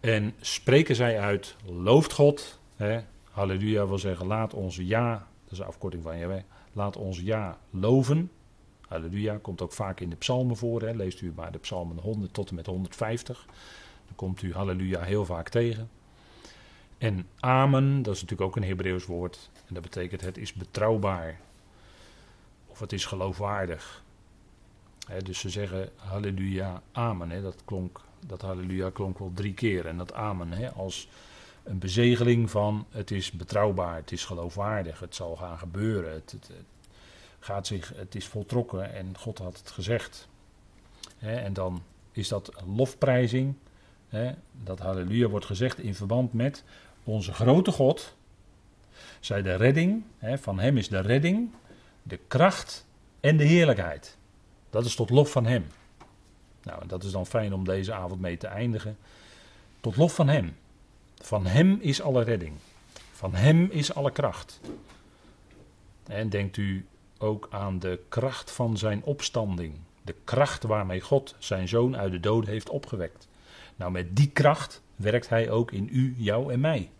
en 0.00 0.34
spreken 0.40 0.96
zij 0.96 1.20
uit, 1.20 1.56
looft 1.64 2.12
God. 2.12 2.58
Hè, 2.76 3.00
halleluja 3.30 3.86
wil 3.86 3.98
zeggen, 3.98 4.26
laat 4.26 4.54
onze 4.54 4.86
ja, 4.86 5.12
dat 5.42 5.52
is 5.52 5.58
de 5.58 5.64
afkorting 5.64 6.02
van 6.02 6.18
Jaweh, 6.18 6.42
laat 6.72 6.96
ons 6.96 7.20
ja 7.20 7.58
loven. 7.70 8.30
Halleluja 8.88 9.38
komt 9.42 9.60
ook 9.60 9.72
vaak 9.72 10.00
in 10.00 10.10
de 10.10 10.16
psalmen 10.16 10.56
voor. 10.56 10.82
Hè. 10.82 10.92
Leest 10.92 11.20
u 11.20 11.32
maar 11.36 11.52
de 11.52 11.58
psalmen 11.58 11.98
100 11.98 12.34
tot 12.34 12.48
en 12.48 12.54
met 12.54 12.66
150. 12.66 13.46
Dan 14.06 14.14
komt 14.14 14.42
u 14.42 14.52
halleluja 14.52 15.02
heel 15.02 15.24
vaak 15.24 15.48
tegen. 15.48 15.90
En 16.98 17.26
amen, 17.40 18.02
dat 18.02 18.14
is 18.14 18.20
natuurlijk 18.20 18.48
ook 18.48 18.56
een 18.56 18.68
Hebreeuws 18.68 19.06
woord. 19.06 19.50
En 19.66 19.74
dat 19.74 19.82
betekent 19.82 20.20
het 20.20 20.38
is 20.38 20.52
betrouwbaar. 20.52 21.40
Of 22.66 22.80
het 22.80 22.92
is 22.92 23.04
geloofwaardig. 23.04 24.02
dus 25.24 25.38
ze 25.38 25.48
zeggen 25.48 25.88
halleluja, 25.96 26.82
amen. 26.92 27.42
Dat, 27.42 27.62
klonk, 27.64 28.00
dat 28.26 28.42
halleluja 28.42 28.90
klonk 28.90 29.18
wel 29.18 29.32
drie 29.34 29.54
keer. 29.54 29.86
En 29.86 29.96
dat 29.96 30.12
amen 30.12 30.74
als 30.74 31.08
een 31.70 31.78
bezegeling 31.78 32.50
van 32.50 32.86
het 32.90 33.10
is 33.10 33.30
betrouwbaar, 33.30 33.96
het 33.96 34.12
is 34.12 34.24
geloofwaardig, 34.24 35.00
het 35.00 35.14
zal 35.14 35.36
gaan 35.36 35.58
gebeuren. 35.58 36.12
Het, 36.12 36.50
gaat 37.40 37.66
zich, 37.66 37.92
het 37.96 38.14
is 38.14 38.26
voltrokken 38.26 38.94
en 38.94 39.18
God 39.18 39.38
had 39.38 39.58
het 39.58 39.70
gezegd. 39.70 40.28
en 41.18 41.52
dan 41.52 41.82
is 42.12 42.28
dat 42.28 42.52
lofprijzing. 42.76 43.54
dat 44.62 44.78
halleluja 44.78 45.28
wordt 45.28 45.46
gezegd 45.46 45.78
in 45.78 45.94
verband 45.94 46.32
met 46.32 46.64
onze 47.04 47.32
grote 47.32 47.72
God. 47.72 48.14
Zij 49.20 49.42
de 49.42 49.54
redding, 49.54 50.02
van 50.20 50.58
hem 50.58 50.76
is 50.76 50.88
de 50.88 51.00
redding, 51.00 51.50
de 52.02 52.18
kracht 52.28 52.86
en 53.20 53.36
de 53.36 53.44
heerlijkheid. 53.44 54.16
Dat 54.70 54.84
is 54.84 54.94
tot 54.94 55.10
lof 55.10 55.30
van 55.30 55.46
hem. 55.46 55.66
Nou, 56.62 56.86
dat 56.86 57.04
is 57.04 57.12
dan 57.12 57.26
fijn 57.26 57.54
om 57.54 57.64
deze 57.64 57.92
avond 57.92 58.20
mee 58.20 58.36
te 58.36 58.46
eindigen. 58.46 58.96
Tot 59.80 59.96
lof 59.96 60.14
van 60.14 60.28
hem. 60.28 60.56
Van 61.20 61.46
hem 61.46 61.78
is 61.80 62.02
alle 62.02 62.22
redding. 62.22 62.52
Van 63.12 63.34
hem 63.34 63.68
is 63.70 63.94
alle 63.94 64.12
kracht. 64.12 64.60
En 66.06 66.28
denkt 66.28 66.56
u 66.56 66.86
ook 67.18 67.48
aan 67.50 67.78
de 67.78 68.00
kracht 68.08 68.50
van 68.50 68.78
zijn 68.78 69.02
opstanding. 69.04 69.74
De 70.02 70.14
kracht 70.24 70.62
waarmee 70.62 71.00
God 71.00 71.34
zijn 71.38 71.68
zoon 71.68 71.96
uit 71.96 72.12
de 72.12 72.20
dood 72.20 72.46
heeft 72.46 72.68
opgewekt. 72.68 73.28
Nou, 73.76 73.92
met 73.92 74.16
die 74.16 74.30
kracht 74.30 74.82
werkt 74.96 75.28
hij 75.28 75.50
ook 75.50 75.72
in 75.72 75.88
u, 75.92 76.14
jou 76.18 76.52
en 76.52 76.60
mij. 76.60 76.90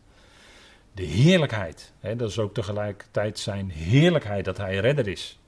De 0.92 1.02
heerlijkheid, 1.02 1.92
hè, 2.00 2.16
dat 2.16 2.30
is 2.30 2.38
ook 2.38 2.54
tegelijkertijd 2.54 3.38
zijn 3.38 3.70
heerlijkheid 3.70 4.44
dat 4.44 4.56
hij 4.56 4.76
redder 4.76 5.08
is. 5.08 5.38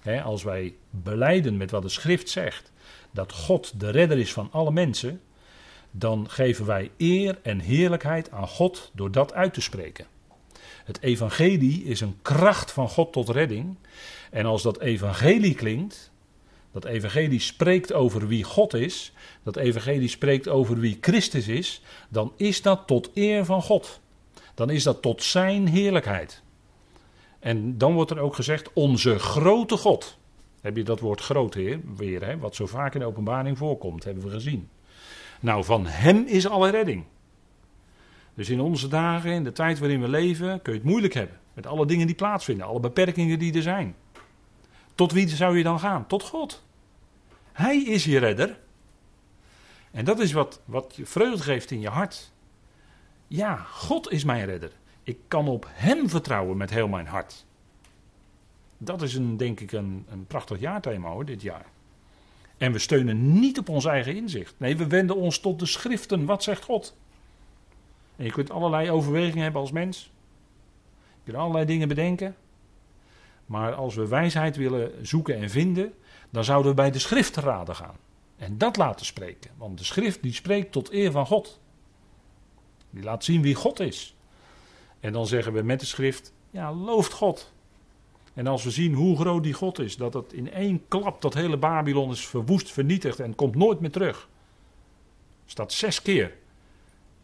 Hè, 0.00 0.22
als 0.22 0.42
wij 0.42 0.74
beleiden 0.90 1.56
met 1.56 1.70
wat 1.70 1.82
de 1.82 1.88
schrift 1.88 2.28
zegt, 2.28 2.72
dat 3.10 3.32
God 3.32 3.80
de 3.80 3.90
redder 3.90 4.18
is 4.18 4.32
van 4.32 4.48
alle 4.52 4.72
mensen, 4.72 5.20
dan 5.98 6.30
geven 6.30 6.66
wij 6.66 6.90
eer 6.96 7.38
en 7.42 7.60
heerlijkheid 7.60 8.30
aan 8.30 8.48
God 8.48 8.90
door 8.94 9.10
dat 9.10 9.34
uit 9.34 9.54
te 9.54 9.60
spreken. 9.60 10.06
Het 10.84 11.02
evangelie 11.02 11.84
is 11.84 12.00
een 12.00 12.18
kracht 12.22 12.72
van 12.72 12.88
God 12.88 13.12
tot 13.12 13.28
redding. 13.28 13.76
En 14.30 14.46
als 14.46 14.62
dat 14.62 14.80
evangelie 14.80 15.54
klinkt, 15.54 16.10
dat 16.72 16.84
evangelie 16.84 17.40
spreekt 17.40 17.92
over 17.92 18.28
wie 18.28 18.44
God 18.44 18.74
is, 18.74 19.12
dat 19.42 19.56
evangelie 19.56 20.08
spreekt 20.08 20.48
over 20.48 20.78
wie 20.80 20.98
Christus 21.00 21.48
is, 21.48 21.82
dan 22.08 22.32
is 22.36 22.62
dat 22.62 22.86
tot 22.86 23.10
eer 23.14 23.44
van 23.44 23.62
God. 23.62 24.00
Dan 24.54 24.70
is 24.70 24.82
dat 24.82 25.02
tot 25.02 25.22
zijn 25.22 25.66
heerlijkheid. 25.66 26.42
En 27.38 27.78
dan 27.78 27.94
wordt 27.94 28.10
er 28.10 28.18
ook 28.18 28.34
gezegd, 28.34 28.72
onze 28.72 29.18
grote 29.18 29.76
God. 29.76 30.18
Heb 30.60 30.76
je 30.76 30.84
dat 30.84 31.00
woord 31.00 31.20
groot 31.20 31.54
weer, 31.96 32.24
hè, 32.24 32.38
wat 32.38 32.54
zo 32.54 32.66
vaak 32.66 32.94
in 32.94 33.00
de 33.00 33.06
openbaring 33.06 33.58
voorkomt, 33.58 34.04
hebben 34.04 34.24
we 34.24 34.30
gezien. 34.30 34.68
Nou, 35.40 35.64
van 35.64 35.86
Hem 35.86 36.24
is 36.26 36.48
alle 36.48 36.70
redding. 36.70 37.04
Dus 38.34 38.48
in 38.48 38.60
onze 38.60 38.88
dagen, 38.88 39.30
in 39.30 39.44
de 39.44 39.52
tijd 39.52 39.78
waarin 39.78 40.00
we 40.00 40.08
leven, 40.08 40.62
kun 40.62 40.72
je 40.72 40.78
het 40.78 40.88
moeilijk 40.88 41.14
hebben. 41.14 41.38
Met 41.52 41.66
alle 41.66 41.86
dingen 41.86 42.06
die 42.06 42.16
plaatsvinden, 42.16 42.66
alle 42.66 42.80
beperkingen 42.80 43.38
die 43.38 43.54
er 43.54 43.62
zijn. 43.62 43.94
Tot 44.94 45.12
wie 45.12 45.28
zou 45.28 45.56
je 45.56 45.62
dan 45.62 45.80
gaan? 45.80 46.06
Tot 46.06 46.22
God. 46.22 46.64
Hij 47.52 47.82
is 47.82 48.04
je 48.04 48.18
redder. 48.18 48.58
En 49.90 50.04
dat 50.04 50.18
is 50.18 50.32
wat, 50.32 50.60
wat 50.64 50.92
je 50.96 51.06
vreugde 51.06 51.42
geeft 51.42 51.70
in 51.70 51.80
je 51.80 51.88
hart. 51.88 52.32
Ja, 53.26 53.56
God 53.56 54.10
is 54.10 54.24
mijn 54.24 54.44
redder. 54.44 54.70
Ik 55.02 55.18
kan 55.28 55.48
op 55.48 55.66
Hem 55.70 56.08
vertrouwen 56.08 56.56
met 56.56 56.70
heel 56.70 56.88
mijn 56.88 57.06
hart. 57.06 57.44
Dat 58.78 59.02
is 59.02 59.14
een, 59.14 59.36
denk 59.36 59.60
ik 59.60 59.72
een, 59.72 60.06
een 60.08 60.26
prachtig 60.26 60.60
jaarthema 60.60 61.08
hoor, 61.08 61.24
dit 61.24 61.42
jaar. 61.42 61.66
En 62.58 62.72
we 62.72 62.78
steunen 62.78 63.40
niet 63.40 63.58
op 63.58 63.68
ons 63.68 63.84
eigen 63.84 64.16
inzicht. 64.16 64.54
Nee, 64.58 64.76
we 64.76 64.86
wenden 64.86 65.16
ons 65.16 65.38
tot 65.38 65.58
de 65.58 65.66
schriften. 65.66 66.24
Wat 66.24 66.42
zegt 66.42 66.64
God? 66.64 66.96
En 68.16 68.24
je 68.24 68.30
kunt 68.30 68.50
allerlei 68.50 68.90
overwegingen 68.90 69.42
hebben 69.42 69.60
als 69.60 69.72
mens. 69.72 70.10
Je 71.24 71.24
kunt 71.24 71.36
allerlei 71.36 71.64
dingen 71.64 71.88
bedenken. 71.88 72.36
Maar 73.46 73.74
als 73.74 73.94
we 73.94 74.08
wijsheid 74.08 74.56
willen 74.56 75.06
zoeken 75.06 75.36
en 75.36 75.50
vinden, 75.50 75.94
dan 76.30 76.44
zouden 76.44 76.70
we 76.70 76.76
bij 76.76 76.90
de 76.90 76.98
schrift 76.98 77.36
raden 77.36 77.76
gaan. 77.76 77.96
En 78.36 78.58
dat 78.58 78.76
laten 78.76 79.06
spreken. 79.06 79.50
Want 79.56 79.78
de 79.78 79.84
schrift 79.84 80.22
die 80.22 80.32
spreekt 80.32 80.72
tot 80.72 80.92
eer 80.92 81.10
van 81.10 81.26
God. 81.26 81.60
Die 82.90 83.02
laat 83.02 83.24
zien 83.24 83.42
wie 83.42 83.54
God 83.54 83.80
is. 83.80 84.16
En 85.00 85.12
dan 85.12 85.26
zeggen 85.26 85.52
we 85.52 85.62
met 85.62 85.80
de 85.80 85.86
schrift, 85.86 86.32
ja, 86.50 86.72
looft 86.72 87.12
God. 87.12 87.52
En 88.36 88.46
als 88.46 88.64
we 88.64 88.70
zien 88.70 88.94
hoe 88.94 89.16
groot 89.16 89.42
die 89.42 89.52
God 89.52 89.78
is, 89.78 89.96
dat 89.96 90.14
het 90.14 90.32
in 90.32 90.52
één 90.52 90.88
klap 90.88 91.22
dat 91.22 91.34
hele 91.34 91.56
Babylon 91.56 92.10
is 92.10 92.26
verwoest, 92.26 92.72
vernietigd 92.72 93.20
en 93.20 93.34
komt 93.34 93.54
nooit 93.54 93.80
meer 93.80 93.90
terug. 93.90 94.28
Staat 95.46 95.72
zes 95.72 96.02
keer. 96.02 96.36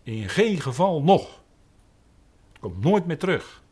In 0.02 0.28
geen 0.28 0.60
geval 0.60 1.02
nog. 1.02 1.42
Komt 2.60 2.84
nooit 2.84 3.06
meer 3.06 3.18
terug. 3.18 3.62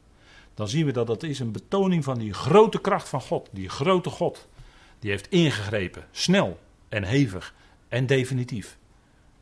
Dan 0.55 0.69
zien 0.69 0.87
we 0.87 0.93
dat 0.93 1.07
dat 1.07 1.23
is 1.23 1.39
een 1.39 1.53
betoning 1.53 2.05
van 2.05 2.19
die 2.19 2.33
grote 2.33 2.81
kracht 2.81 3.09
van 3.09 3.21
God. 3.21 3.49
Die 3.53 3.69
grote 3.69 4.11
God. 4.11 4.49
Die 4.99 5.11
heeft 5.11 5.29
ingegrepen. 5.29 6.07
Snel 6.11 6.59
en 6.89 7.05
hevig 7.05 7.55
en 7.89 8.07
definitief. 8.07 8.79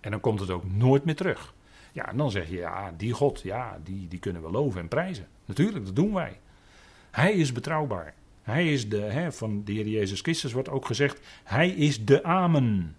En 0.01 0.11
dan 0.11 0.21
komt 0.21 0.41
het 0.41 0.51
ook 0.51 0.71
nooit 0.71 1.05
meer 1.05 1.17
terug. 1.17 1.55
Ja, 1.93 2.09
en 2.09 2.17
dan 2.17 2.31
zeg 2.31 2.49
je, 2.49 2.57
ja, 2.57 2.95
die 2.97 3.13
God, 3.13 3.41
ja, 3.43 3.79
die, 3.85 4.09
die 4.09 4.19
kunnen 4.19 4.43
we 4.43 4.51
loven 4.51 4.81
en 4.81 4.89
prijzen. 4.89 5.29
Natuurlijk, 5.45 5.85
dat 5.85 5.97
doen 5.97 6.15
wij. 6.15 6.41
Hij 7.19 7.33
is 7.33 7.53
betrouwbaar. 7.53 8.15
Hij 8.43 8.73
is 8.73 8.89
de, 8.89 9.01
hè, 9.01 9.33
van 9.33 9.65
de 9.65 9.73
Heer 9.73 9.87
Jezus 9.87 10.21
Christus 10.21 10.53
wordt 10.53 10.69
ook 10.69 10.87
gezegd, 10.87 11.21
hij 11.45 11.69
is 11.69 12.05
de 12.05 12.23
Amen. 12.23 12.97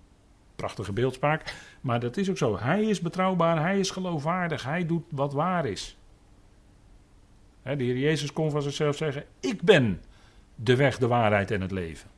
Prachtige 0.55 0.93
beeldspraak, 0.93 1.53
maar 1.81 1.99
dat 1.99 2.17
is 2.17 2.29
ook 2.29 2.37
zo. 2.37 2.59
Hij 2.59 2.83
is 2.83 3.01
betrouwbaar, 3.01 3.61
hij 3.61 3.79
is 3.79 3.89
geloofwaardig, 3.89 4.63
hij 4.63 4.85
doet 4.85 5.03
wat 5.09 5.33
waar 5.33 5.65
is. 5.65 5.97
Hè, 7.61 7.75
de 7.75 7.83
Heer 7.83 7.97
Jezus 7.97 8.33
kon 8.33 8.51
van 8.51 8.61
zichzelf 8.61 8.95
zeggen, 8.95 9.23
ik 9.39 9.61
ben 9.61 10.01
de 10.55 10.75
weg, 10.75 10.97
de 10.97 11.07
waarheid 11.07 11.51
en 11.51 11.61
het 11.61 11.71
leven. 11.71 12.09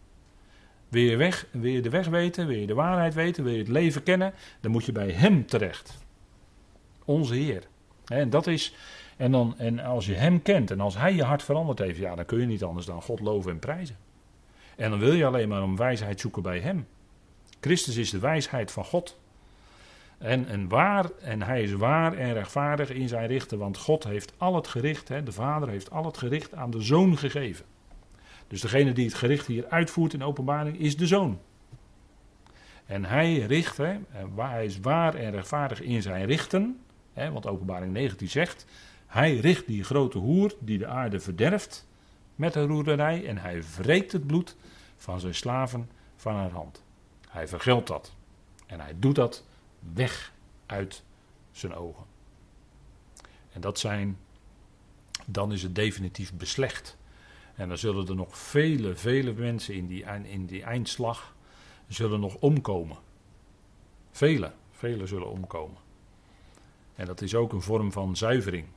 Wil 0.88 1.02
je, 1.04 1.16
weg, 1.16 1.48
wil 1.52 1.72
je 1.72 1.82
de 1.82 1.90
weg 1.90 2.08
weten, 2.08 2.48
wil 2.48 2.58
je 2.58 2.68
de 2.68 2.74
waarheid 2.74 3.14
weten, 3.14 3.44
wil 3.44 3.54
je 3.54 3.60
het 3.60 3.68
leven 3.68 4.04
kennen, 4.04 4.34
dan 4.60 4.72
moet 4.72 4.86
je 4.86 4.92
bij 4.92 5.12
Hem 5.12 5.46
terecht. 5.46 5.98
Onze 7.06 7.34
Heer. 7.34 7.64
En 8.06 8.30
dat 8.30 8.48
is 8.48 8.76
en, 9.22 9.32
dan, 9.32 9.58
en 9.58 9.80
als 9.80 10.06
je 10.06 10.14
hem 10.14 10.42
kent 10.42 10.72
en 10.72 10.80
als 10.80 10.98
hij 10.98 11.16
je 11.16 11.24
hart 11.24 11.44
veranderd 11.44 11.80
heeft, 11.80 11.98
ja, 11.98 12.16
dan 12.16 12.26
kun 12.26 12.40
je 12.40 12.46
niet 12.46 12.64
anders 12.64 12.86
dan 12.86 13.02
God 13.02 13.20
loven 13.20 13.52
en 13.52 13.60
prijzen. 13.60 13.96
En 14.76 14.90
dan 14.90 15.00
wil 15.00 15.14
je 15.14 15.26
alleen 15.26 15.48
maar 15.48 15.64
om 15.64 15.78
wijsheid 15.78 16.20
zoeken 16.20 16.42
bij 16.42 16.60
hem. 16.60 16.88
Christus 17.60 17.96
is 17.96 18.10
de 18.10 18.20
wijsheid 18.20 18.72
van 18.72 18.86
God. 18.86 19.20
En, 20.18 20.48
en, 20.48 20.68
waar, 20.68 21.10
en 21.22 21.42
hij 21.42 21.64
is 21.64 21.74
waar 21.74 22.14
en 22.14 22.34
rechtvaardig 22.34 22.90
in 22.90 23.08
zijn 23.08 23.28
richten, 23.28 23.58
want 23.58 23.78
God 23.78 24.04
heeft 24.04 24.34
al 24.38 24.56
het 24.56 24.68
gericht, 24.68 25.08
hè, 25.08 25.24
de 25.24 25.32
Vader 25.32 25.70
heeft 25.70 25.92
al 25.92 26.06
het 26.06 26.18
gericht 26.18 26.54
aan 26.54 26.72
de 26.72 26.82
Zoon 26.82 27.18
gegeven. 27.18 27.66
Dus 28.48 28.62
degene 28.62 28.92
die 28.92 29.06
het 29.06 29.14
gericht 29.14 29.48
hier 29.48 29.68
uitvoert 29.70 30.14
in 30.14 30.24
openbaring 30.24 30.80
is 30.80 30.98
de 30.98 31.08
Zoon. 31.08 31.40
En 32.86 33.06
hij 33.06 33.40
richt, 33.40 33.78
hè, 33.78 33.98
hij 34.36 34.66
is 34.66 34.80
waar 34.80 35.16
en 35.16 35.32
rechtvaardig 35.32 35.82
in 35.82 36.02
zijn 36.02 36.26
richten. 36.26 36.80
Hè, 37.14 37.32
want 37.32 37.48
openbaring 37.48 37.94
19 37.94 38.30
zegt, 38.30 38.66
hij 39.12 39.38
richt 39.38 39.68
die 39.68 39.84
grote 39.84 40.18
hoer 40.18 40.56
die 40.60 40.78
de 40.78 40.88
aarde 40.88 41.20
verderft 41.20 41.88
met 42.36 42.54
de 42.54 42.66
roerderij. 42.66 43.28
En 43.28 43.38
hij 43.38 43.64
wreekt 43.78 44.12
het 44.12 44.28
bloed 44.28 44.56
van 44.96 45.20
zijn 45.20 45.36
slaven 45.36 45.90
van 46.16 46.36
haar 46.36 46.52
hand. 46.52 46.84
Hij 47.30 47.48
vergeldt 47.48 47.88
dat. 47.88 48.14
En 48.66 48.80
hij 48.80 48.94
doet 49.00 49.16
dat 49.16 49.46
weg 49.94 50.34
uit 50.66 51.04
zijn 51.52 51.74
ogen. 51.74 52.04
En 53.52 53.62
dat 53.62 53.80
zijn, 53.80 54.18
dan 55.26 55.52
is 55.52 55.64
het 55.64 55.76
definitief 55.76 56.34
beslecht. 56.34 56.98
En 57.56 57.68
dan 57.68 57.78
zullen 57.78 58.08
er 58.08 58.16
nog 58.16 58.38
vele, 58.38 58.96
vele 58.96 59.34
mensen 59.34 59.76
in 59.76 59.88
die, 59.88 60.06
in 60.24 60.46
die 60.46 60.64
eindslag 60.64 61.36
zullen 61.88 62.20
nog 62.20 62.36
omkomen. 62.36 62.98
Vele, 64.12 64.52
vele 64.72 65.06
zullen 65.08 65.30
omkomen. 65.30 65.78
En 66.96 67.06
dat 67.06 67.22
is 67.22 67.36
ook 67.36 67.54
een 67.54 67.62
vorm 67.62 67.92
van 67.92 68.18
zuivering. 68.18 68.68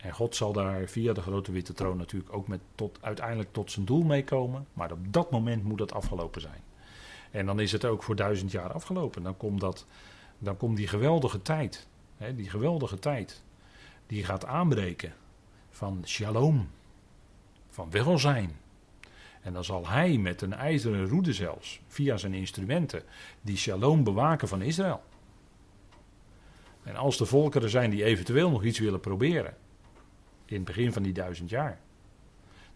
En 0.00 0.12
God 0.12 0.36
zal 0.36 0.52
daar 0.52 0.88
via 0.88 1.12
de 1.12 1.20
grote 1.20 1.52
witte 1.52 1.72
troon 1.72 1.96
natuurlijk 1.96 2.32
ook 2.32 2.48
met 2.48 2.60
tot, 2.74 2.98
uiteindelijk 3.00 3.52
tot 3.52 3.70
zijn 3.70 3.86
doel 3.86 4.02
meekomen. 4.02 4.66
Maar 4.72 4.92
op 4.92 5.12
dat 5.12 5.30
moment 5.30 5.64
moet 5.64 5.78
dat 5.78 5.92
afgelopen 5.92 6.40
zijn. 6.40 6.62
En 7.30 7.46
dan 7.46 7.60
is 7.60 7.72
het 7.72 7.84
ook 7.84 8.02
voor 8.02 8.16
duizend 8.16 8.50
jaar 8.50 8.72
afgelopen. 8.72 9.22
Dan 9.22 9.36
komt, 9.36 9.60
dat, 9.60 9.86
dan 10.38 10.56
komt 10.56 10.76
die 10.76 10.88
geweldige 10.88 11.42
tijd. 11.42 11.86
Hè, 12.16 12.34
die 12.34 12.50
geweldige 12.50 12.98
tijd. 12.98 13.42
Die 14.06 14.24
gaat 14.24 14.44
aanbreken. 14.44 15.14
Van 15.70 16.02
shalom. 16.04 16.70
Van 17.68 17.90
welzijn. 17.90 18.56
En 19.40 19.52
dan 19.52 19.64
zal 19.64 19.88
hij 19.88 20.18
met 20.18 20.42
een 20.42 20.52
ijzeren 20.52 21.08
roede 21.08 21.32
zelfs, 21.32 21.80
via 21.86 22.16
zijn 22.16 22.34
instrumenten, 22.34 23.02
die 23.40 23.56
shalom 23.56 24.04
bewaken 24.04 24.48
van 24.48 24.62
Israël. 24.62 25.02
En 26.82 26.96
als 26.96 27.20
er 27.20 27.26
volkeren 27.26 27.70
zijn 27.70 27.90
die 27.90 28.04
eventueel 28.04 28.50
nog 28.50 28.64
iets 28.64 28.78
willen 28.78 29.00
proberen, 29.00 29.56
in 30.50 30.56
het 30.56 30.64
begin 30.64 30.92
van 30.92 31.02
die 31.02 31.12
duizend 31.12 31.50
jaar, 31.50 31.78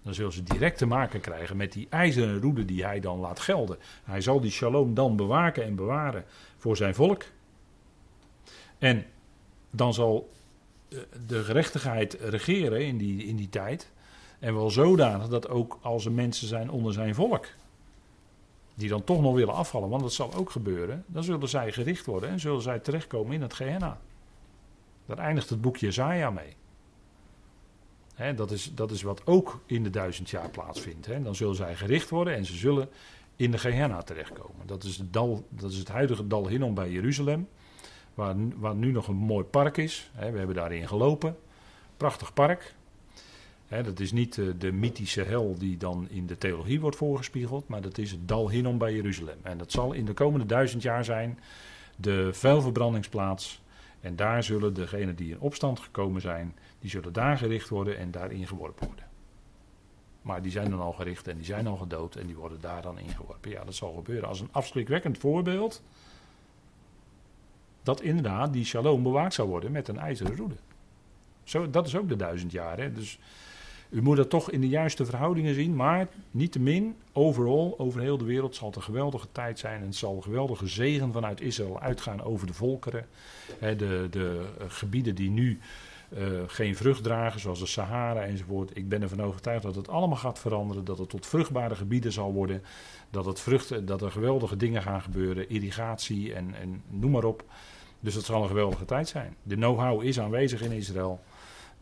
dan 0.04 0.14
zullen 0.14 0.32
ze 0.32 0.42
direct 0.42 0.78
te 0.78 0.86
maken 0.86 1.20
krijgen 1.20 1.56
met 1.56 1.72
die 1.72 1.86
ijzeren 1.90 2.40
roede 2.40 2.64
die 2.64 2.84
hij 2.84 3.00
dan 3.00 3.18
laat 3.18 3.40
gelden. 3.40 3.78
Hij 4.04 4.20
zal 4.20 4.40
die 4.40 4.50
shalom 4.50 4.94
dan 4.94 5.16
bewaken 5.16 5.64
en 5.64 5.74
bewaren 5.74 6.24
voor 6.56 6.76
zijn 6.76 6.94
volk. 6.94 7.24
En 8.78 9.04
dan 9.70 9.94
zal 9.94 10.30
eh, 10.88 10.98
de 11.26 11.44
gerechtigheid 11.44 12.14
regeren 12.20 12.86
in 12.86 12.98
die, 12.98 13.24
in 13.24 13.36
die 13.36 13.48
tijd. 13.48 13.90
En 14.38 14.54
wel 14.54 14.70
zodanig 14.70 15.28
dat 15.28 15.48
ook 15.48 15.78
als 15.82 16.04
er 16.04 16.12
mensen 16.12 16.48
zijn 16.48 16.70
onder 16.70 16.92
zijn 16.92 17.14
volk. 17.14 17.46
Die 18.74 18.88
dan 18.88 19.04
toch 19.04 19.20
nog 19.20 19.34
willen 19.34 19.54
afvallen, 19.54 19.88
want 19.88 20.02
dat 20.02 20.12
zal 20.12 20.34
ook 20.34 20.50
gebeuren. 20.50 21.04
Dan 21.06 21.24
zullen 21.24 21.48
zij 21.48 21.72
gericht 21.72 22.06
worden 22.06 22.30
en 22.30 22.40
zullen 22.40 22.62
zij 22.62 22.78
terechtkomen 22.78 23.32
in 23.34 23.42
het 23.42 23.54
Gehenna. 23.54 24.00
Daar 25.06 25.18
eindigt 25.18 25.50
het 25.50 25.60
boekje 25.60 25.86
Jezaja 25.86 26.30
mee 26.30 26.56
dat, 28.36 28.50
is, 28.50 28.72
dat 28.74 28.90
is 28.90 29.02
wat 29.02 29.26
ook 29.26 29.60
in 29.66 29.82
de 29.82 29.90
duizend 29.90 30.30
jaar 30.30 30.50
plaatsvindt. 30.50 31.08
Dan 31.22 31.34
zullen 31.34 31.56
zij 31.56 31.76
gericht 31.76 32.10
worden 32.10 32.34
en 32.34 32.44
ze 32.44 32.56
zullen 32.56 32.88
in 33.36 33.50
de 33.50 33.58
Gehenna 33.58 34.02
terechtkomen. 34.02 34.66
Dat 34.66 34.84
is 34.84 34.96
het, 34.96 35.12
dal, 35.12 35.46
dat 35.48 35.70
is 35.70 35.78
het 35.78 35.88
huidige 35.88 36.26
dal 36.26 36.48
Hinnom 36.48 36.74
bij 36.74 36.90
Jeruzalem. 36.90 37.48
Waar, 38.14 38.34
waar 38.56 38.74
nu 38.74 38.92
nog 38.92 39.08
een 39.08 39.16
mooi 39.16 39.44
park 39.44 39.76
is. 39.76 40.10
we 40.18 40.24
hebben 40.24 40.54
daarin 40.54 40.88
gelopen. 40.88 41.36
Prachtig 41.96 42.32
park. 42.32 42.74
dat 43.68 44.00
is 44.00 44.12
niet 44.12 44.34
de, 44.34 44.58
de 44.58 44.72
mythische 44.72 45.22
hel 45.22 45.58
die 45.58 45.76
dan 45.76 46.06
in 46.10 46.26
de 46.26 46.38
theologie 46.38 46.80
wordt 46.80 46.96
voorgespiegeld. 46.96 47.68
Maar 47.68 47.80
dat 47.80 47.98
is 47.98 48.10
het 48.10 48.28
dal 48.28 48.50
Hinnom 48.50 48.78
bij 48.78 48.94
Jeruzalem. 48.94 49.38
En 49.42 49.58
dat 49.58 49.72
zal 49.72 49.92
in 49.92 50.04
de 50.04 50.14
komende 50.14 50.46
duizend 50.46 50.82
jaar 50.82 51.04
zijn 51.04 51.38
de 51.96 52.28
vuilverbrandingsplaats. 52.32 53.62
En 54.04 54.16
daar 54.16 54.42
zullen 54.42 54.74
degenen 54.74 55.16
die 55.16 55.30
in 55.30 55.40
opstand 55.40 55.80
gekomen 55.80 56.20
zijn 56.20 56.56
die 56.78 56.90
zullen 56.90 57.12
daar 57.12 57.36
gericht 57.36 57.68
worden 57.68 57.98
en 57.98 58.10
daarin 58.10 58.46
geworpen 58.46 58.86
worden. 58.86 59.04
Maar 60.22 60.42
die 60.42 60.52
zijn 60.52 60.70
dan 60.70 60.80
al 60.80 60.92
gericht 60.92 61.28
en 61.28 61.36
die 61.36 61.44
zijn 61.44 61.66
al 61.66 61.76
gedood 61.76 62.16
en 62.16 62.26
die 62.26 62.36
worden 62.36 62.60
daar 62.60 62.82
dan 62.82 62.98
ingeworpen. 62.98 63.50
Ja, 63.50 63.64
dat 63.64 63.74
zal 63.74 63.92
gebeuren 63.92 64.28
als 64.28 64.40
een 64.40 64.48
afschrikwekkend 64.52 65.18
voorbeeld. 65.18 65.82
Dat 67.82 68.00
inderdaad 68.00 68.52
die 68.52 68.64
shalom 68.64 69.02
bewaakt 69.02 69.34
zou 69.34 69.48
worden 69.48 69.72
met 69.72 69.88
een 69.88 69.98
ijzeren 69.98 70.36
roede. 70.36 70.56
Zo, 71.44 71.70
dat 71.70 71.86
is 71.86 71.96
ook 71.96 72.08
de 72.08 72.16
duizend 72.16 72.52
jaar. 72.52 72.78
Hè? 72.78 72.92
Dus 72.92 73.18
u 73.94 74.02
moet 74.02 74.16
dat 74.16 74.30
toch 74.30 74.50
in 74.50 74.60
de 74.60 74.68
juiste 74.68 75.04
verhoudingen 75.04 75.54
zien. 75.54 75.76
Maar 75.76 76.08
niettemin, 76.30 76.96
overal, 77.12 77.74
over 77.78 78.00
heel 78.00 78.18
de 78.18 78.24
wereld 78.24 78.54
zal 78.54 78.66
het 78.66 78.76
een 78.76 78.82
geweldige 78.82 79.26
tijd 79.32 79.58
zijn. 79.58 79.80
En 79.80 79.86
het 79.86 79.96
zal 79.96 80.16
een 80.16 80.22
geweldige 80.22 80.66
zegen 80.66 81.12
vanuit 81.12 81.40
Israël 81.40 81.80
uitgaan 81.80 82.22
over 82.22 82.46
de 82.46 82.54
volkeren. 82.54 83.06
De, 83.60 84.06
de 84.10 84.46
gebieden 84.68 85.14
die 85.14 85.30
nu 85.30 85.58
uh, 86.18 86.40
geen 86.46 86.76
vrucht 86.76 87.02
dragen, 87.02 87.40
zoals 87.40 87.58
de 87.58 87.66
Sahara 87.66 88.22
enzovoort. 88.22 88.76
Ik 88.76 88.88
ben 88.88 89.02
ervan 89.02 89.22
overtuigd 89.22 89.62
dat 89.62 89.74
het 89.74 89.88
allemaal 89.88 90.18
gaat 90.18 90.38
veranderen, 90.38 90.84
dat 90.84 90.98
het 90.98 91.08
tot 91.08 91.26
vruchtbare 91.26 91.74
gebieden 91.74 92.12
zal 92.12 92.32
worden, 92.32 92.62
dat, 93.10 93.24
het 93.24 93.40
vruchten, 93.40 93.86
dat 93.86 94.02
er 94.02 94.10
geweldige 94.10 94.56
dingen 94.56 94.82
gaan 94.82 95.02
gebeuren, 95.02 95.48
irrigatie 95.48 96.34
en, 96.34 96.54
en 96.54 96.82
noem 96.88 97.10
maar 97.10 97.24
op. 97.24 97.44
Dus 98.00 98.14
dat 98.14 98.24
zal 98.24 98.42
een 98.42 98.48
geweldige 98.48 98.84
tijd 98.84 99.08
zijn. 99.08 99.36
De 99.42 99.54
know-how 99.54 100.02
is 100.02 100.20
aanwezig 100.20 100.62
in 100.62 100.72
Israël. 100.72 101.20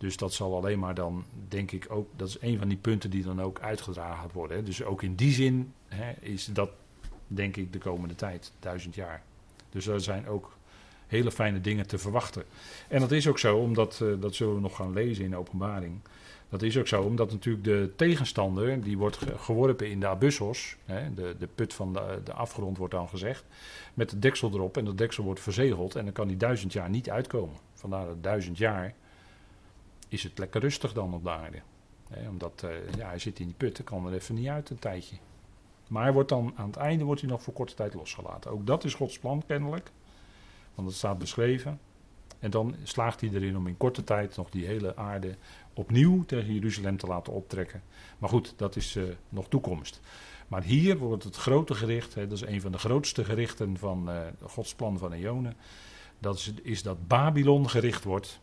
Dus 0.03 0.17
dat 0.17 0.33
zal 0.33 0.57
alleen 0.57 0.79
maar 0.79 0.95
dan, 0.95 1.25
denk 1.49 1.73
ik 1.73 1.87
ook, 1.89 2.09
dat 2.17 2.29
is 2.29 2.37
een 2.41 2.59
van 2.59 2.69
die 2.69 2.77
punten 2.77 3.11
die 3.11 3.23
dan 3.23 3.43
ook 3.43 3.61
uitgedragen 3.61 4.31
worden. 4.33 4.57
Hè. 4.57 4.63
Dus 4.63 4.83
ook 4.85 5.03
in 5.03 5.15
die 5.15 5.33
zin 5.33 5.73
hè, 5.89 6.13
is 6.21 6.47
dat, 6.47 6.71
denk 7.27 7.57
ik, 7.57 7.73
de 7.73 7.79
komende 7.79 8.15
tijd, 8.15 8.53
duizend 8.59 8.95
jaar. 8.95 9.23
Dus 9.71 9.87
er 9.87 10.01
zijn 10.01 10.29
ook 10.29 10.57
hele 11.07 11.31
fijne 11.31 11.61
dingen 11.61 11.87
te 11.87 11.99
verwachten. 11.99 12.45
En 12.89 13.01
dat 13.01 13.13
is 13.13 13.29
ook 13.29 13.39
zo, 13.39 13.57
omdat, 13.57 14.01
uh, 14.03 14.21
dat 14.21 14.35
zullen 14.35 14.55
we 14.55 14.61
nog 14.61 14.77
gaan 14.77 14.93
lezen 14.93 15.25
in 15.25 15.31
de 15.31 15.37
openbaring. 15.37 16.01
Dat 16.49 16.63
is 16.63 16.79
ook 16.79 16.89
zo, 16.89 17.03
omdat 17.03 17.31
natuurlijk 17.31 17.65
de 17.65 17.93
tegenstander, 17.97 18.83
die 18.83 18.99
wordt 18.99 19.19
geworpen 19.37 19.91
in 19.91 20.01
de 20.01 20.07
abyssos, 20.07 20.77
hè, 20.85 21.15
de, 21.15 21.37
de 21.39 21.49
put 21.55 21.75
van 21.75 21.93
de, 21.93 22.21
de 22.25 22.33
afgrond 22.33 22.79
wordt 22.79 22.95
dan 22.95 23.09
gezegd, 23.09 23.45
met 23.95 24.11
de 24.11 24.19
deksel 24.19 24.51
erop 24.53 24.77
en 24.77 24.85
dat 24.85 24.99
deksel 24.99 25.25
wordt 25.25 25.41
verzegeld 25.41 25.95
en 25.95 26.05
dan 26.05 26.13
kan 26.13 26.29
die 26.29 26.37
duizend 26.37 26.73
jaar 26.73 26.91
niet 26.91 27.11
uitkomen. 27.11 27.57
Vandaar 27.73 28.07
dat 28.07 28.23
duizend 28.23 28.59
jaar 28.59 28.95
is 30.13 30.23
het 30.23 30.39
lekker 30.39 30.61
rustig 30.61 30.93
dan 30.93 31.15
op 31.15 31.23
de 31.23 31.31
aarde. 31.31 31.63
Hè, 32.09 32.29
omdat 32.29 32.63
uh, 32.65 32.95
ja, 32.97 33.07
hij 33.07 33.19
zit 33.19 33.39
in 33.39 33.47
die 33.47 33.55
put, 33.55 33.77
dan 33.77 33.85
kan 33.85 34.07
er 34.07 34.13
even 34.13 34.35
niet 34.35 34.49
uit 34.49 34.71
een 34.71 34.79
tijdje. 34.79 35.17
Maar 35.89 36.03
hij 36.03 36.13
wordt 36.13 36.29
dan, 36.29 36.53
aan 36.57 36.67
het 36.67 36.77
einde 36.77 37.05
wordt 37.05 37.21
hij 37.21 37.31
nog 37.31 37.43
voor 37.43 37.55
korte 37.55 37.75
tijd 37.75 37.95
losgelaten. 37.95 38.51
Ook 38.51 38.67
dat 38.67 38.85
is 38.85 38.95
Gods 38.95 39.19
plan 39.19 39.43
kennelijk. 39.47 39.91
Want 40.75 40.89
dat 40.89 40.97
staat 40.97 41.19
beschreven. 41.19 41.81
En 42.39 42.51
dan 42.51 42.75
slaagt 42.83 43.21
hij 43.21 43.31
erin 43.31 43.57
om 43.57 43.67
in 43.67 43.77
korte 43.77 44.05
tijd 44.05 44.37
nog 44.37 44.51
die 44.51 44.67
hele 44.67 44.97
aarde 44.97 45.37
opnieuw 45.75 46.25
tegen 46.25 46.55
Jeruzalem 46.55 46.97
te 46.97 47.07
laten 47.07 47.33
optrekken. 47.33 47.83
Maar 48.19 48.29
goed, 48.29 48.55
dat 48.57 48.77
is 48.77 48.97
uh, 48.97 49.05
nog 49.29 49.49
toekomst. 49.49 50.01
Maar 50.49 50.63
hier 50.63 50.99
wordt 50.99 51.25
het 51.25 51.37
grote 51.37 51.75
gericht, 51.75 52.15
hè, 52.15 52.27
dat 52.27 52.43
is 52.43 52.47
een 52.47 52.61
van 52.61 52.73
de 52.73 52.79
grootste 52.79 53.25
gerichten 53.25 53.77
van 53.77 54.11
uh, 54.11 54.21
Gods 54.43 54.75
plan 54.75 54.99
van 54.99 55.13
Eonen. 55.13 55.57
Dat 56.19 56.37
is, 56.37 56.53
is, 56.63 56.83
dat 56.83 57.09
Babylon 57.09 57.71
gericht 57.71 58.05
wordt. 58.05 58.41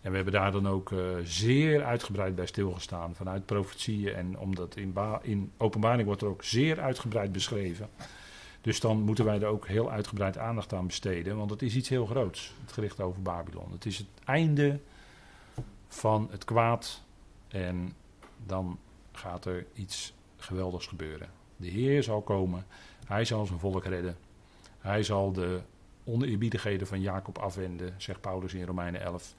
En 0.00 0.10
we 0.10 0.16
hebben 0.16 0.32
daar 0.32 0.52
dan 0.52 0.68
ook 0.68 0.90
uh, 0.90 1.00
zeer 1.24 1.84
uitgebreid 1.84 2.34
bij 2.34 2.46
stilgestaan 2.46 3.14
vanuit 3.14 3.46
profetieën. 3.46 4.14
En 4.14 4.38
omdat 4.38 4.76
in, 4.76 4.94
in 5.22 5.52
openbaring 5.56 6.06
wordt 6.06 6.22
er 6.22 6.28
ook 6.28 6.44
zeer 6.44 6.80
uitgebreid 6.80 7.32
beschreven. 7.32 7.88
Dus 8.60 8.80
dan 8.80 9.00
moeten 9.00 9.24
wij 9.24 9.40
er 9.40 9.46
ook 9.46 9.66
heel 9.66 9.90
uitgebreid 9.90 10.38
aandacht 10.38 10.72
aan 10.72 10.86
besteden, 10.86 11.36
want 11.36 11.50
het 11.50 11.62
is 11.62 11.76
iets 11.76 11.88
heel 11.88 12.06
groots, 12.06 12.54
het 12.60 12.72
gericht 12.72 13.00
over 13.00 13.22
Babylon. 13.22 13.72
Het 13.72 13.86
is 13.86 13.98
het 13.98 14.06
einde 14.24 14.80
van 15.88 16.28
het 16.30 16.44
kwaad 16.44 17.02
en 17.48 17.92
dan 18.46 18.78
gaat 19.12 19.44
er 19.44 19.66
iets 19.74 20.14
geweldigs 20.36 20.86
gebeuren. 20.86 21.28
De 21.56 21.68
Heer 21.68 22.02
zal 22.02 22.20
komen, 22.20 22.66
hij 23.06 23.24
zal 23.24 23.46
zijn 23.46 23.58
volk 23.58 23.84
redden, 23.84 24.16
hij 24.78 25.02
zal 25.02 25.32
de 25.32 25.60
oneerbiedigheden 26.04 26.86
van 26.86 27.00
Jacob 27.00 27.38
afwenden, 27.38 27.94
zegt 27.96 28.20
Paulus 28.20 28.54
in 28.54 28.66
Romeinen 28.66 29.00
11. 29.00 29.34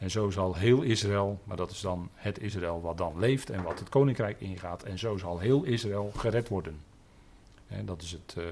En 0.00 0.10
zo 0.10 0.30
zal 0.30 0.54
heel 0.54 0.82
Israël, 0.82 1.40
maar 1.44 1.56
dat 1.56 1.70
is 1.70 1.80
dan 1.80 2.08
het 2.14 2.40
Israël 2.40 2.80
wat 2.80 2.98
dan 2.98 3.18
leeft 3.18 3.50
en 3.50 3.62
wat 3.62 3.78
het 3.78 3.88
koninkrijk 3.88 4.40
ingaat, 4.40 4.82
en 4.82 4.98
zo 4.98 5.16
zal 5.16 5.38
heel 5.38 5.62
Israël 5.62 6.12
gered 6.16 6.48
worden 6.48 6.80
dat 7.84 8.02
is 8.02 8.12
het, 8.12 8.34
uh, 8.38 8.44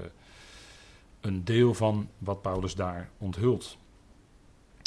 een 1.21 1.43
deel 1.43 1.73
van 1.73 2.09
wat 2.17 2.41
Paulus 2.41 2.75
daar 2.75 3.09
onthult. 3.17 3.77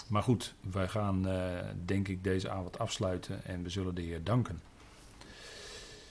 Maar 0.09 0.23
goed, 0.23 0.55
wij 0.61 0.89
gaan 0.89 1.29
uh, 1.29 1.59
denk 1.85 2.09
ik 2.09 2.25
deze 2.25 2.51
avond 2.51 2.79
afsluiten 2.79 3.45
en 3.45 3.63
we 3.63 3.69
zullen 3.69 3.95
de 3.95 4.03
Heer 4.03 4.25
danken. 4.25 4.63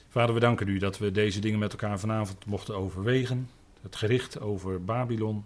Vader, 0.09 0.33
we 0.33 0.39
danken 0.39 0.67
u 0.67 0.77
dat 0.77 0.97
we 0.97 1.11
deze 1.11 1.39
dingen 1.39 1.59
met 1.59 1.71
elkaar 1.71 1.99
vanavond 1.99 2.45
mochten 2.45 2.75
overwegen. 2.75 3.49
Het 3.81 3.95
gericht 3.95 4.39
over 4.39 4.83
Babylon. 4.83 5.45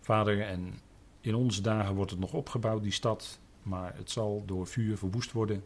Vader, 0.00 0.40
en 0.40 0.80
in 1.20 1.34
onze 1.34 1.60
dagen 1.60 1.94
wordt 1.94 2.10
het 2.10 2.20
nog 2.20 2.32
opgebouwd, 2.32 2.82
die 2.82 2.92
stad, 2.92 3.38
maar 3.62 3.96
het 3.96 4.10
zal 4.10 4.42
door 4.46 4.66
vuur 4.66 4.98
verwoest 4.98 5.32
worden. 5.32 5.64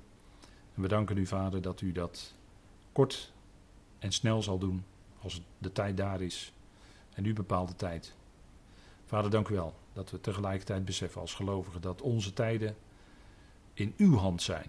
En 0.75 0.83
we 0.83 0.89
danken 0.89 1.17
u, 1.17 1.27
Vader, 1.27 1.63
dat 1.63 1.81
u 1.81 1.93
dat 1.93 2.35
kort 2.93 3.33
en 3.99 4.13
snel 4.13 4.43
zal 4.43 4.59
doen 4.59 4.85
als 5.23 5.43
de 5.59 5.73
tijd 5.73 5.97
daar 5.97 6.21
is. 6.21 6.53
En 7.15 7.25
u 7.25 7.33
bepaalt 7.33 7.69
de 7.69 7.77
tijd. 7.77 8.15
Vader, 9.07 9.31
dank 9.31 9.49
u 9.49 9.55
wel 9.55 9.75
dat 9.93 10.11
we 10.11 10.21
tegelijkertijd 10.21 10.85
beseffen 10.85 11.21
als 11.21 11.35
gelovigen 11.35 11.81
dat 11.81 12.03
onze 12.03 12.33
tijden 12.33 12.77
in 13.75 13.95
uw 13.97 14.17
hand 14.17 14.43
zijn. 14.43 14.67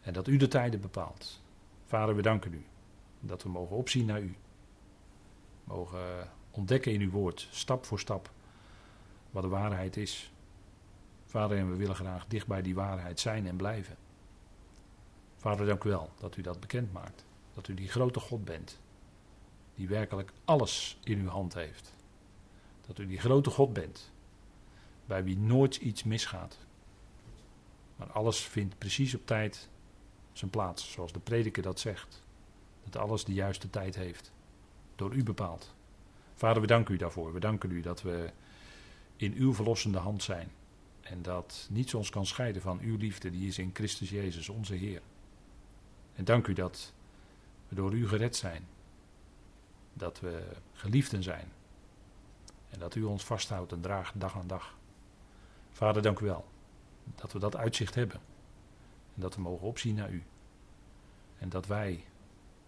En 0.00 0.12
dat 0.12 0.26
u 0.26 0.36
de 0.36 0.48
tijden 0.48 0.80
bepaalt. 0.80 1.40
Vader, 1.86 2.16
we 2.16 2.22
danken 2.22 2.52
u 2.52 2.64
dat 3.20 3.42
we 3.42 3.48
mogen 3.48 3.76
opzien 3.76 4.06
naar 4.06 4.22
u. 4.22 4.36
Mogen 5.64 6.30
ontdekken 6.50 6.92
in 6.92 7.00
uw 7.00 7.10
woord, 7.10 7.48
stap 7.50 7.84
voor 7.84 7.98
stap, 7.98 8.30
wat 9.30 9.42
de 9.42 9.48
waarheid 9.48 9.96
is. 9.96 10.32
Vader, 11.28 11.58
en 11.58 11.70
we 11.70 11.76
willen 11.76 11.94
graag 11.94 12.26
dicht 12.26 12.46
bij 12.46 12.62
die 12.62 12.74
waarheid 12.74 13.20
zijn 13.20 13.46
en 13.46 13.56
blijven. 13.56 13.96
Vader, 15.36 15.66
dank 15.66 15.84
u 15.84 15.88
wel 15.88 16.10
dat 16.18 16.36
u 16.36 16.42
dat 16.42 16.60
bekend 16.60 16.92
maakt. 16.92 17.24
Dat 17.54 17.68
u 17.68 17.74
die 17.74 17.88
grote 17.88 18.20
God 18.20 18.44
bent, 18.44 18.80
die 19.74 19.88
werkelijk 19.88 20.32
alles 20.44 20.98
in 21.04 21.18
uw 21.18 21.28
hand 21.28 21.54
heeft. 21.54 21.92
Dat 22.86 22.98
u 22.98 23.06
die 23.06 23.18
grote 23.18 23.50
God 23.50 23.72
bent, 23.72 24.12
bij 25.06 25.24
wie 25.24 25.38
nooit 25.38 25.76
iets 25.76 26.04
misgaat. 26.04 26.58
Maar 27.96 28.12
alles 28.12 28.40
vindt 28.40 28.78
precies 28.78 29.14
op 29.14 29.26
tijd 29.26 29.68
zijn 30.32 30.50
plaats, 30.50 30.90
zoals 30.90 31.12
de 31.12 31.20
prediker 31.20 31.62
dat 31.62 31.80
zegt. 31.80 32.22
Dat 32.84 32.96
alles 33.02 33.24
de 33.24 33.32
juiste 33.32 33.70
tijd 33.70 33.94
heeft, 33.94 34.32
door 34.96 35.14
u 35.14 35.22
bepaald. 35.22 35.74
Vader, 36.34 36.60
we 36.60 36.66
danken 36.66 36.94
u 36.94 36.96
daarvoor. 36.96 37.32
We 37.32 37.40
danken 37.40 37.70
u 37.70 37.80
dat 37.80 38.02
we 38.02 38.30
in 39.16 39.32
uw 39.32 39.54
verlossende 39.54 39.98
hand 39.98 40.22
zijn. 40.22 40.50
En 41.10 41.22
dat 41.22 41.66
niets 41.70 41.94
ons 41.94 42.10
kan 42.10 42.26
scheiden 42.26 42.62
van 42.62 42.80
uw 42.80 42.96
liefde, 42.96 43.30
die 43.30 43.48
is 43.48 43.58
in 43.58 43.70
Christus 43.74 44.10
Jezus, 44.10 44.48
onze 44.48 44.74
Heer. 44.74 45.02
En 46.14 46.24
dank 46.24 46.46
u 46.46 46.52
dat 46.52 46.92
we 47.68 47.74
door 47.74 47.92
u 47.92 48.08
gered 48.08 48.36
zijn. 48.36 48.66
Dat 49.92 50.20
we 50.20 50.46
geliefden 50.72 51.22
zijn. 51.22 51.52
En 52.70 52.78
dat 52.78 52.94
u 52.94 53.02
ons 53.02 53.24
vasthoudt 53.24 53.72
en 53.72 53.80
draagt 53.80 54.20
dag 54.20 54.36
aan 54.36 54.46
dag. 54.46 54.76
Vader, 55.70 56.02
dank 56.02 56.18
u 56.18 56.24
wel. 56.24 56.48
Dat 57.14 57.32
we 57.32 57.38
dat 57.38 57.56
uitzicht 57.56 57.94
hebben. 57.94 58.20
En 59.14 59.20
dat 59.20 59.34
we 59.34 59.40
mogen 59.40 59.66
opzien 59.66 59.94
naar 59.94 60.10
u. 60.10 60.22
En 61.38 61.48
dat 61.48 61.66
wij 61.66 62.04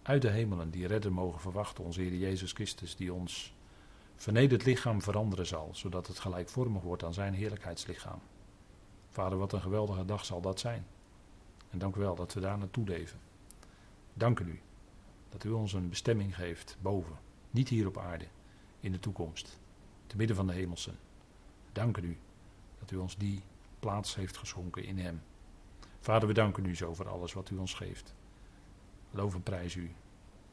uit 0.02 0.22
de 0.22 0.30
hemelen 0.30 0.70
die 0.70 0.86
redder 0.86 1.12
mogen 1.12 1.40
verwachten, 1.40 1.84
onze 1.84 2.00
Heer 2.00 2.14
Jezus 2.14 2.52
Christus, 2.52 2.96
die 2.96 3.12
ons 3.12 3.54
vernederd 4.20 4.64
lichaam 4.64 5.02
veranderen 5.02 5.46
zal, 5.46 5.70
zodat 5.72 6.06
het 6.06 6.18
gelijkvormig 6.18 6.82
wordt 6.82 7.04
aan 7.04 7.14
zijn 7.14 7.34
heerlijkheidslichaam. 7.34 8.20
Vader, 9.10 9.38
wat 9.38 9.52
een 9.52 9.60
geweldige 9.60 10.04
dag 10.04 10.24
zal 10.24 10.40
dat 10.40 10.60
zijn. 10.60 10.86
En 11.70 11.78
dank 11.78 11.96
u 11.96 12.00
wel 12.00 12.14
dat 12.14 12.32
we 12.34 12.40
daar 12.40 12.58
naartoe 12.58 12.84
leven. 12.84 13.18
Dank 14.14 14.40
u 14.40 14.60
dat 15.28 15.44
u 15.44 15.50
ons 15.50 15.72
een 15.72 15.88
bestemming 15.88 16.34
geeft 16.34 16.76
boven, 16.80 17.18
niet 17.50 17.68
hier 17.68 17.86
op 17.86 17.98
aarde, 17.98 18.26
in 18.80 18.92
de 18.92 18.98
toekomst, 18.98 19.58
te 20.06 20.16
midden 20.16 20.36
van 20.36 20.46
de 20.46 20.52
hemelsen. 20.52 20.98
Dank 21.72 21.96
u 21.96 22.18
dat 22.78 22.90
u 22.90 22.96
ons 22.96 23.16
die 23.16 23.42
plaats 23.78 24.14
heeft 24.14 24.36
geschonken 24.36 24.84
in 24.84 24.98
Hem. 24.98 25.22
Vader, 26.00 26.28
we 26.28 26.34
danken 26.34 26.64
u 26.64 26.76
zo 26.76 26.94
voor 26.94 27.08
alles 27.08 27.32
wat 27.32 27.50
u 27.50 27.56
ons 27.56 27.74
geeft. 27.74 28.14
Loof 29.10 29.34
en 29.34 29.42
prijs 29.42 29.74
u. 29.74 29.94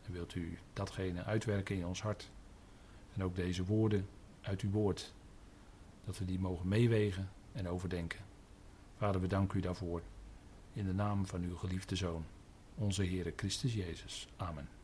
En 0.05 0.11
wilt 0.11 0.36
u 0.36 0.57
datgene 0.74 1.24
uitwerken 1.24 1.76
in 1.76 1.86
ons 1.86 2.01
hart. 2.01 2.30
En 3.18 3.24
ook 3.24 3.36
deze 3.36 3.65
woorden 3.65 4.07
uit 4.41 4.61
uw 4.61 4.70
woord. 4.70 5.13
Dat 6.05 6.18
we 6.18 6.26
die 6.26 6.39
mogen 6.39 6.68
meewegen 6.68 7.30
en 7.51 7.68
overdenken. 7.68 8.20
Vader, 8.97 9.22
we 9.22 9.28
danken 9.28 9.57
u 9.57 9.61
daarvoor. 9.61 10.01
In 10.74 10.86
de 10.86 10.93
naam 10.93 11.26
van 11.26 11.41
uw 11.41 11.55
geliefde 11.55 11.95
Zoon, 11.95 12.26
onze 12.76 13.05
Heere 13.05 13.34
Christus 13.36 13.74
Jezus. 13.74 14.28
Amen. 14.36 14.76